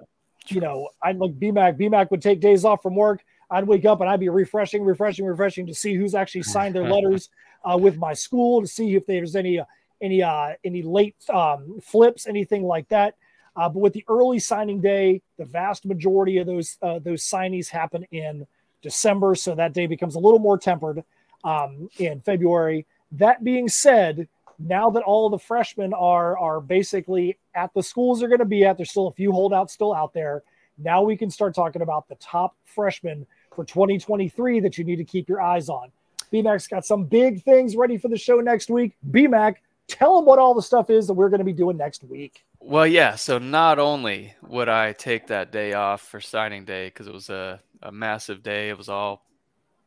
You 0.51 0.61
know, 0.61 0.89
I'd 1.01 1.17
like 1.17 1.33
BMAC. 1.39 1.79
BMAC 1.79 2.11
would 2.11 2.21
take 2.21 2.39
days 2.39 2.65
off 2.65 2.81
from 2.81 2.95
work. 2.95 3.23
I'd 3.49 3.65
wake 3.65 3.85
up 3.85 4.01
and 4.01 4.09
I'd 4.09 4.19
be 4.19 4.29
refreshing, 4.29 4.83
refreshing, 4.83 5.25
refreshing 5.25 5.67
to 5.67 5.73
see 5.73 5.95
who's 5.95 6.15
actually 6.15 6.43
signed 6.43 6.75
their 6.75 6.89
letters 6.93 7.29
uh, 7.63 7.77
with 7.77 7.97
my 7.97 8.13
school 8.13 8.61
to 8.61 8.67
see 8.67 8.95
if 8.95 9.05
there's 9.05 9.35
any 9.35 9.59
uh, 9.59 9.65
any 10.01 10.21
uh, 10.21 10.53
any 10.63 10.81
late 10.81 11.15
um, 11.29 11.79
flips, 11.81 12.27
anything 12.27 12.63
like 12.63 12.87
that. 12.89 13.15
Uh, 13.55 13.67
but 13.67 13.79
with 13.79 13.93
the 13.93 14.05
early 14.07 14.39
signing 14.39 14.79
day, 14.81 15.21
the 15.37 15.45
vast 15.45 15.85
majority 15.85 16.37
of 16.37 16.45
those 16.45 16.77
uh, 16.81 16.99
those 16.99 17.23
signees 17.23 17.69
happen 17.69 18.03
in 18.11 18.45
December, 18.81 19.33
so 19.35 19.55
that 19.55 19.73
day 19.73 19.87
becomes 19.87 20.15
a 20.15 20.19
little 20.19 20.39
more 20.39 20.57
tempered 20.57 21.03
um, 21.43 21.89
in 21.97 22.21
February. 22.21 22.85
That 23.13 23.43
being 23.43 23.67
said, 23.67 24.27
now 24.59 24.89
that 24.91 25.03
all 25.03 25.29
the 25.29 25.39
freshmen 25.39 25.93
are 25.93 26.37
are 26.37 26.61
basically 26.61 27.37
at 27.57 27.73
the 27.73 27.83
schools 27.83 28.19
they're 28.19 28.29
going 28.29 28.39
to 28.39 28.45
be 28.45 28.63
at, 28.63 28.77
there's 28.77 28.91
still 28.91 29.07
a 29.07 29.13
few 29.13 29.31
holdouts 29.31 29.73
still 29.73 29.93
out 29.93 30.13
there. 30.13 30.43
Now 30.77 31.01
we 31.01 31.17
can 31.17 31.29
start 31.29 31.55
talking 31.55 31.81
about 31.81 32.07
the 32.07 32.15
top 32.15 32.55
freshmen 32.63 33.25
for 33.55 33.65
2023 33.65 34.59
that 34.59 34.77
you 34.77 34.83
need 34.83 34.97
to 34.97 35.03
keep 35.03 35.27
your 35.27 35.41
eyes 35.41 35.67
on. 35.67 35.91
BMAC's 36.31 36.67
got 36.67 36.85
some 36.85 37.05
big 37.05 37.43
things 37.43 37.75
ready 37.75 37.97
for 37.97 38.09
the 38.09 38.17
show 38.17 38.39
next 38.39 38.69
week. 38.69 38.95
BMAC, 39.09 39.55
tell 39.87 40.15
them 40.15 40.25
what 40.25 40.39
all 40.39 40.53
the 40.53 40.61
stuff 40.61 40.89
is 40.89 41.07
that 41.07 41.13
we're 41.13 41.29
going 41.29 41.39
to 41.39 41.45
be 41.45 41.53
doing 41.53 41.77
next 41.77 42.03
week. 42.03 42.45
Well, 42.59 42.85
yeah. 42.85 43.15
So 43.15 43.39
not 43.39 43.79
only 43.79 44.35
would 44.47 44.69
I 44.69 44.93
take 44.93 45.27
that 45.27 45.51
day 45.51 45.73
off 45.73 46.01
for 46.01 46.21
signing 46.21 46.65
day 46.65 46.87
because 46.87 47.07
it 47.07 47.13
was 47.13 47.29
a, 47.29 47.59
a 47.81 47.91
massive 47.91 48.43
day, 48.43 48.69
it 48.69 48.77
was 48.77 48.89
all 48.89 49.23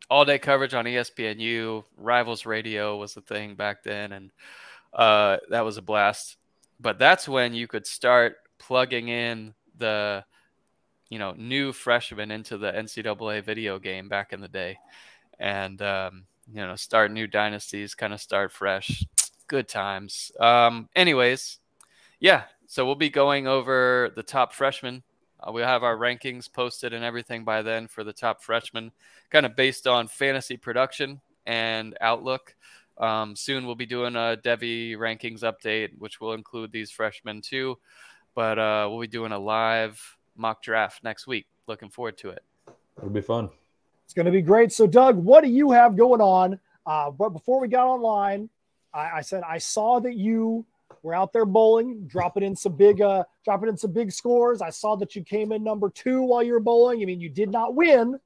all 0.09 0.25
day 0.25 0.39
coverage 0.39 0.75
on 0.75 0.87
ESPNU. 0.87 1.85
Rivals 1.97 2.45
Radio 2.45 2.97
was 2.97 3.15
the 3.15 3.21
thing 3.21 3.55
back 3.55 3.85
then, 3.85 4.13
and 4.13 4.31
uh, 4.93 5.37
that 5.51 5.65
was 5.65 5.77
a 5.77 5.83
blast. 5.83 6.37
But 6.81 6.99
that's 6.99 7.29
when 7.29 7.55
you 7.55 7.67
could 7.67 7.87
start 7.87 8.37
plugging 8.59 9.09
in 9.09 9.55
the 9.77 10.25
you 11.09 11.19
know 11.19 11.35
new 11.37 11.73
freshmen 11.73 12.31
into 12.31 12.57
the 12.57 12.73
NCAA 12.73 13.45
video 13.45 13.79
game 13.79 14.09
back 14.09 14.33
in 14.33 14.41
the 14.41 14.49
day, 14.49 14.79
and 15.39 15.81
um, 15.83 16.25
you 16.53 16.65
know 16.65 16.77
start 16.77 17.11
new 17.11 17.27
dynasties, 17.27 17.95
kind 17.95 18.13
of 18.13 18.21
start 18.21 18.53
fresh. 18.53 19.05
Good 19.47 19.69
times. 19.69 20.31
Um, 20.39 20.89
anyways, 20.95 21.59
yeah. 22.21 22.45
So 22.67 22.87
we'll 22.87 22.95
be 22.95 23.11
going 23.11 23.49
over 23.49 24.13
the 24.15 24.23
top 24.23 24.53
freshmen. 24.53 25.03
Uh, 25.41 25.51
we'll 25.51 25.67
have 25.67 25.83
our 25.83 25.97
rankings 25.97 26.53
posted 26.53 26.93
and 26.93 27.05
everything 27.05 27.45
by 27.45 27.63
then 27.63 27.89
for 27.89 28.05
the 28.05 28.13
top 28.13 28.43
freshmen, 28.43 28.93
kind 29.31 29.45
of 29.45 29.57
based 29.57 29.89
on 29.89 30.07
fantasy 30.07 30.57
production 30.57 31.21
and 31.47 31.97
outlook. 32.01 32.55
Um, 33.01 33.35
soon 33.35 33.67
we'll 33.67 33.75
be 33.75 33.87
doing 33.87 34.15
a 34.15 34.37
Devy 34.45 34.97
rankings 34.97 35.41
update, 35.41 35.91
which 35.99 36.21
will 36.21 36.35
include 36.35 36.71
these 36.71 36.91
freshmen 36.91 37.41
too. 37.41 37.79
But 38.35 38.59
uh, 38.59 38.87
we'll 38.91 39.01
be 39.01 39.09
doing 39.09 39.33
a 39.33 39.39
live 39.39 40.01
mock 40.37 40.63
draft 40.63 41.03
next 41.03 41.27
week. 41.27 41.47
Looking 41.67 41.89
forward 41.89 42.19
to 42.19 42.31
it. 42.31 42.45
It'll 42.99 43.11
be 43.11 43.23
fun. 43.23 43.49
It's 44.05 44.15
going 44.15 44.27
to 44.27 44.33
be 44.33 44.43
great. 44.43 44.73
So, 44.73 44.87
Doug, 44.87 45.17
what 45.17 45.43
do 45.43 45.51
you 45.51 45.71
have 45.71 45.97
going 45.97 46.21
on? 46.21 46.61
Uh, 46.85 47.11
but 47.11 47.31
before 47.31 47.61
we 47.61 47.69
got 47.69 47.87
online, 47.87 48.51
I, 48.93 49.11
I 49.19 49.21
said 49.23 49.43
I 49.49 49.59
saw 49.59 50.01
that 50.01 50.17
you 50.17 50.67
we're 51.03 51.15
out 51.15 51.33
there 51.33 51.47
bowling, 51.47 52.07
dropping 52.07 52.43
in 52.43 52.55
some 52.55 52.77
big, 52.77 53.01
uh, 53.01 53.25
dropping 53.45 53.69
in 53.69 53.77
some 53.77 53.93
big 53.93 54.13
scores. 54.13 54.61
I 54.61 54.71
saw 54.71 54.97
that 54.97 55.17
you 55.17 55.23
came 55.23 55.53
in 55.53 55.65
number 55.65 55.89
two 55.89 56.23
while 56.23 56.43
you 56.43 56.53
were 56.53 56.61
bowling. 56.61 57.01
I 57.01 57.05
mean, 57.07 57.21
you 57.21 57.31
did 57.31 57.51
not 57.51 57.75
win, 57.75 58.19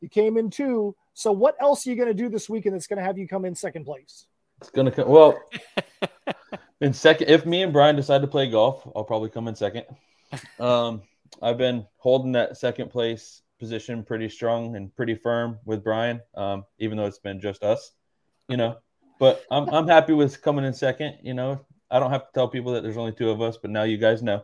you 0.00 0.08
came 0.08 0.36
in 0.36 0.50
two. 0.50 0.94
So, 1.14 1.32
what 1.32 1.56
else 1.60 1.86
are 1.86 1.90
you 1.90 1.96
going 1.96 2.08
to 2.08 2.14
do 2.14 2.28
this 2.28 2.48
weekend 2.48 2.74
that's 2.74 2.86
going 2.86 2.98
to 2.98 3.04
have 3.04 3.18
you 3.18 3.26
come 3.26 3.44
in 3.44 3.54
second 3.54 3.84
place? 3.84 4.26
It's 4.60 4.70
gonna 4.70 4.90
come 4.90 5.08
well 5.08 5.38
in 6.80 6.92
second. 6.92 7.28
If 7.28 7.44
me 7.44 7.62
and 7.62 7.72
Brian 7.72 7.96
decide 7.96 8.22
to 8.22 8.26
play 8.26 8.48
golf, 8.48 8.86
I'll 8.94 9.04
probably 9.04 9.28
come 9.28 9.48
in 9.48 9.54
second. 9.54 9.84
Um, 10.58 11.02
I've 11.42 11.58
been 11.58 11.86
holding 11.98 12.32
that 12.32 12.56
second 12.56 12.90
place 12.90 13.42
position 13.58 14.04
pretty 14.04 14.28
strong 14.28 14.76
and 14.76 14.94
pretty 14.94 15.14
firm 15.14 15.58
with 15.64 15.84
Brian, 15.84 16.20
um, 16.34 16.64
even 16.78 16.96
though 16.96 17.06
it's 17.06 17.18
been 17.18 17.40
just 17.40 17.62
us, 17.62 17.92
you 18.48 18.56
know. 18.56 18.78
But 19.18 19.44
I'm 19.50 19.68
I'm 19.70 19.88
happy 19.88 20.12
with 20.12 20.40
coming 20.40 20.64
in 20.64 20.72
second. 20.72 21.18
You 21.22 21.34
know, 21.34 21.64
I 21.90 21.98
don't 21.98 22.10
have 22.10 22.26
to 22.26 22.32
tell 22.32 22.48
people 22.48 22.72
that 22.72 22.82
there's 22.82 22.96
only 22.96 23.12
two 23.12 23.30
of 23.30 23.42
us, 23.42 23.56
but 23.60 23.70
now 23.70 23.82
you 23.82 23.98
guys 23.98 24.22
know. 24.22 24.42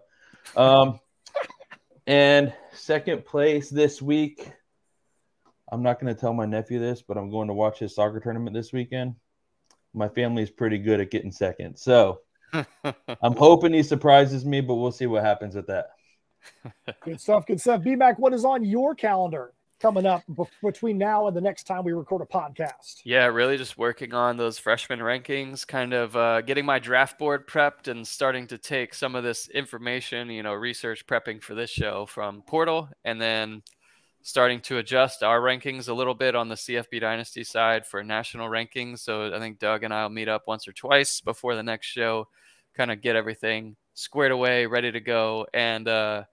Um, 0.56 1.00
and 2.06 2.52
second 2.72 3.24
place 3.24 3.70
this 3.70 4.02
week. 4.02 4.50
I'm 5.70 5.82
not 5.82 6.00
going 6.00 6.14
to 6.14 6.20
tell 6.20 6.34
my 6.34 6.46
nephew 6.46 6.78
this, 6.78 7.02
but 7.02 7.16
I'm 7.16 7.30
going 7.30 7.48
to 7.48 7.54
watch 7.54 7.78
his 7.78 7.94
soccer 7.94 8.20
tournament 8.20 8.54
this 8.54 8.72
weekend. 8.72 9.14
My 9.94 10.08
family 10.08 10.42
is 10.42 10.50
pretty 10.50 10.78
good 10.78 11.00
at 11.00 11.10
getting 11.10 11.32
second, 11.32 11.76
so 11.76 12.20
I'm 12.52 13.36
hoping 13.36 13.72
he 13.72 13.82
surprises 13.82 14.44
me, 14.44 14.60
but 14.60 14.74
we'll 14.74 14.92
see 14.92 15.06
what 15.06 15.24
happens 15.24 15.54
with 15.54 15.66
that. 15.66 15.90
Good 17.00 17.20
stuff. 17.20 17.46
Good 17.46 17.60
stuff. 17.60 17.82
BMAC, 17.82 18.18
what 18.18 18.32
is 18.32 18.44
on 18.44 18.64
your 18.64 18.94
calendar 18.94 19.52
coming 19.80 20.06
up 20.06 20.22
b- 20.36 20.44
between 20.62 20.98
now 20.98 21.26
and 21.26 21.36
the 21.36 21.40
next 21.40 21.64
time 21.64 21.84
we 21.84 21.92
record 21.92 22.22
a 22.22 22.26
podcast? 22.26 23.00
Yeah, 23.04 23.26
really 23.26 23.56
just 23.56 23.78
working 23.78 24.14
on 24.14 24.36
those 24.36 24.58
freshman 24.58 25.00
rankings, 25.00 25.66
kind 25.66 25.92
of 25.92 26.16
uh, 26.16 26.42
getting 26.42 26.64
my 26.64 26.78
draft 26.78 27.18
board 27.18 27.46
prepped 27.48 27.88
and 27.88 28.06
starting 28.06 28.46
to 28.48 28.58
take 28.58 28.94
some 28.94 29.14
of 29.14 29.24
this 29.24 29.48
information, 29.48 30.30
you 30.30 30.42
know, 30.42 30.54
research 30.54 31.06
prepping 31.06 31.42
for 31.42 31.54
this 31.54 31.70
show 31.70 32.06
from 32.06 32.42
Portal 32.42 32.88
and 33.04 33.20
then 33.20 33.62
starting 34.22 34.60
to 34.60 34.78
adjust 34.78 35.22
our 35.22 35.40
rankings 35.40 35.88
a 35.88 35.94
little 35.94 36.14
bit 36.14 36.34
on 36.34 36.48
the 36.48 36.54
CFB 36.54 37.00
Dynasty 37.00 37.44
side 37.44 37.86
for 37.86 38.02
national 38.02 38.48
rankings. 38.48 39.00
So 39.00 39.34
I 39.34 39.38
think 39.38 39.58
Doug 39.58 39.82
and 39.82 39.94
I 39.94 40.02
will 40.02 40.10
meet 40.10 40.28
up 40.28 40.46
once 40.46 40.68
or 40.68 40.72
twice 40.72 41.20
before 41.20 41.54
the 41.54 41.62
next 41.62 41.86
show, 41.86 42.28
kind 42.74 42.90
of 42.90 43.00
get 43.00 43.16
everything 43.16 43.76
squared 43.94 44.32
away, 44.32 44.66
ready 44.66 44.92
to 44.92 45.00
go. 45.00 45.46
And 45.54 45.88
uh, 45.88 46.24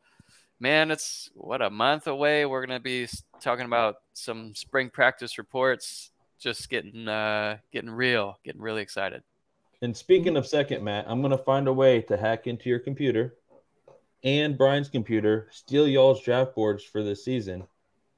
man, 0.60 0.92
it's 0.92 1.30
what 1.34 1.62
a 1.62 1.70
month 1.70 2.08
away. 2.08 2.46
We're 2.46 2.66
gonna 2.66 2.80
be 2.80 3.08
talking 3.42 3.66
about 3.66 3.96
some 4.14 4.54
spring 4.54 4.90
practice 4.90 5.38
reports. 5.38 6.12
Just 6.40 6.70
getting 6.70 7.08
uh, 7.08 7.58
getting 7.72 7.90
real, 7.90 8.38
getting 8.44 8.62
really 8.62 8.82
excited. 8.82 9.24
And 9.82 9.96
speaking 9.96 10.38
of 10.38 10.46
second, 10.46 10.84
Matt, 10.84 11.06
I'm 11.08 11.22
gonna 11.22 11.38
find 11.38 11.68
a 11.68 11.74
way 11.74 12.02
to 12.04 12.18
hack 12.18 12.48
into 12.48 12.70
your 12.70 12.80
computer 12.80 13.34
and 14.24 14.58
Brian's 14.58 14.90
computer, 14.90 15.48
steal 15.52 15.88
y'all's 15.88 16.22
draft 16.24 16.56
boards 16.56 16.84
for 16.84 17.04
this 17.04 17.24
season, 17.24 17.64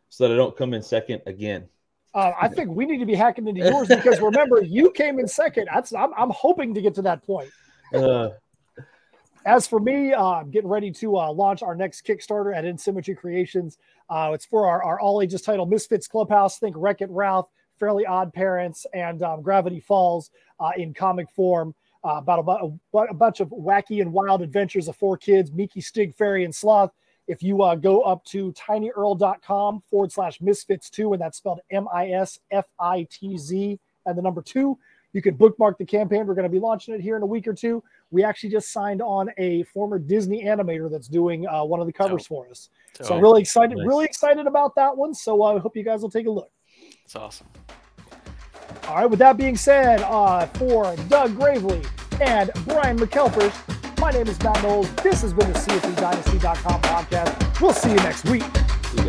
so 0.09 0.27
that 0.27 0.33
I 0.33 0.37
don't 0.37 0.55
come 0.57 0.73
in 0.73 0.81
second 0.81 1.21
again. 1.25 1.67
Uh, 2.13 2.31
I 2.39 2.47
think 2.47 2.71
we 2.71 2.85
need 2.85 2.97
to 2.97 3.05
be 3.05 3.15
hacking 3.15 3.47
into 3.47 3.61
yours 3.61 3.87
because 3.87 4.19
remember, 4.21 4.61
you 4.61 4.91
came 4.91 5.19
in 5.19 5.27
second. 5.27 5.69
That's 5.71 5.93
I'm, 5.93 6.11
I'm 6.17 6.31
hoping 6.31 6.73
to 6.73 6.81
get 6.81 6.95
to 6.95 7.03
that 7.03 7.23
point. 7.23 7.49
Uh, 7.93 8.29
As 9.45 9.67
for 9.67 9.79
me, 9.79 10.11
uh, 10.13 10.23
I'm 10.23 10.51
getting 10.51 10.69
ready 10.69 10.91
to 10.91 11.17
uh, 11.17 11.31
launch 11.31 11.61
our 11.61 11.75
next 11.75 12.05
Kickstarter 12.05 12.55
at 12.55 12.65
Insymmetry 12.65 13.15
Creations. 13.15 13.77
Uh, 14.09 14.31
it's 14.33 14.45
for 14.45 14.67
our, 14.67 14.83
our 14.83 14.99
all 14.99 15.21
ages 15.21 15.41
title 15.41 15.65
Misfits 15.65 16.07
Clubhouse. 16.07 16.57
Think 16.57 16.75
Wreck 16.77 17.01
It 17.01 17.09
Ralph, 17.11 17.47
Fairly 17.79 18.05
Odd 18.05 18.33
Parents, 18.33 18.85
and 18.93 19.21
um, 19.23 19.41
Gravity 19.41 19.79
Falls 19.79 20.31
uh, 20.59 20.71
in 20.75 20.93
comic 20.93 21.29
form. 21.29 21.73
Uh, 22.01 22.15
about 22.15 22.39
a, 22.39 22.69
bu- 22.93 22.99
a 22.99 23.13
bunch 23.13 23.41
of 23.41 23.49
wacky 23.49 24.01
and 24.01 24.13
wild 24.13 24.41
adventures 24.41 24.87
of 24.87 24.95
four 24.95 25.17
kids 25.17 25.51
Miki, 25.51 25.81
Stig, 25.81 26.15
Fairy, 26.15 26.45
and 26.45 26.55
Sloth. 26.55 26.91
If 27.29 27.43
you 27.43 27.61
uh, 27.61 27.75
go 27.75 28.01
up 28.01 28.25
to 28.25 28.51
tinyurl.com 28.53 29.83
forward 29.89 30.11
slash 30.11 30.41
misfits 30.41 30.89
two, 30.89 31.13
and 31.13 31.21
that's 31.21 31.37
spelled 31.37 31.59
M 31.71 31.87
I 31.93 32.09
S 32.09 32.39
F 32.51 32.65
I 32.79 33.07
T 33.09 33.37
Z 33.37 33.79
and 34.07 34.17
the 34.17 34.21
number 34.21 34.41
two, 34.41 34.77
you 35.13 35.21
can 35.21 35.35
bookmark 35.35 35.77
the 35.77 35.85
campaign. 35.85 36.25
We're 36.25 36.33
going 36.33 36.43
to 36.43 36.49
be 36.51 36.59
launching 36.59 36.93
it 36.95 37.01
here 37.01 37.15
in 37.15 37.21
a 37.21 37.25
week 37.27 37.47
or 37.47 37.53
two. 37.53 37.83
We 38.11 38.23
actually 38.23 38.49
just 38.49 38.71
signed 38.73 39.01
on 39.03 39.29
a 39.37 39.61
former 39.63 39.99
Disney 39.99 40.43
animator 40.43 40.89
that's 40.89 41.07
doing 41.07 41.47
uh, 41.47 41.63
one 41.63 41.79
of 41.79 41.85
the 41.85 41.93
covers 41.93 42.23
Oh. 42.25 42.35
for 42.35 42.47
us. 42.49 42.69
So 43.01 43.19
really 43.19 43.41
excited, 43.41 43.77
Nice. 43.77 43.87
really 43.87 44.05
excited 44.05 44.47
about 44.47 44.73
that 44.75 44.97
one. 44.97 45.13
So 45.13 45.41
uh, 45.43 45.55
I 45.55 45.59
hope 45.59 45.77
you 45.77 45.83
guys 45.83 46.01
will 46.01 46.09
take 46.09 46.25
a 46.25 46.31
look. 46.31 46.51
it's 47.05 47.15
awesome. 47.15 47.47
All 48.87 48.95
right. 48.95 49.05
With 49.09 49.19
that 49.19 49.37
being 49.37 49.55
said, 49.55 50.01
uh, 50.01 50.47
for 50.47 50.95
Doug 51.07 51.35
Gravely 51.35 51.83
and 52.21 52.49
Brian 52.65 52.97
McKelfers, 52.97 53.53
my 53.99 54.11
name 54.11 54.27
is 54.27 54.41
Matt 54.41 54.61
Knowles. 54.63 54.89
This 55.03 55.21
has 55.21 55.33
been 55.33 55.51
the 55.51 55.59
CFBDynasty.com 55.59 56.81
podcast. 56.81 57.61
We'll 57.61 57.73
see 57.73 57.89
you 57.89 57.97
next 57.97 58.27
week. 58.29 58.43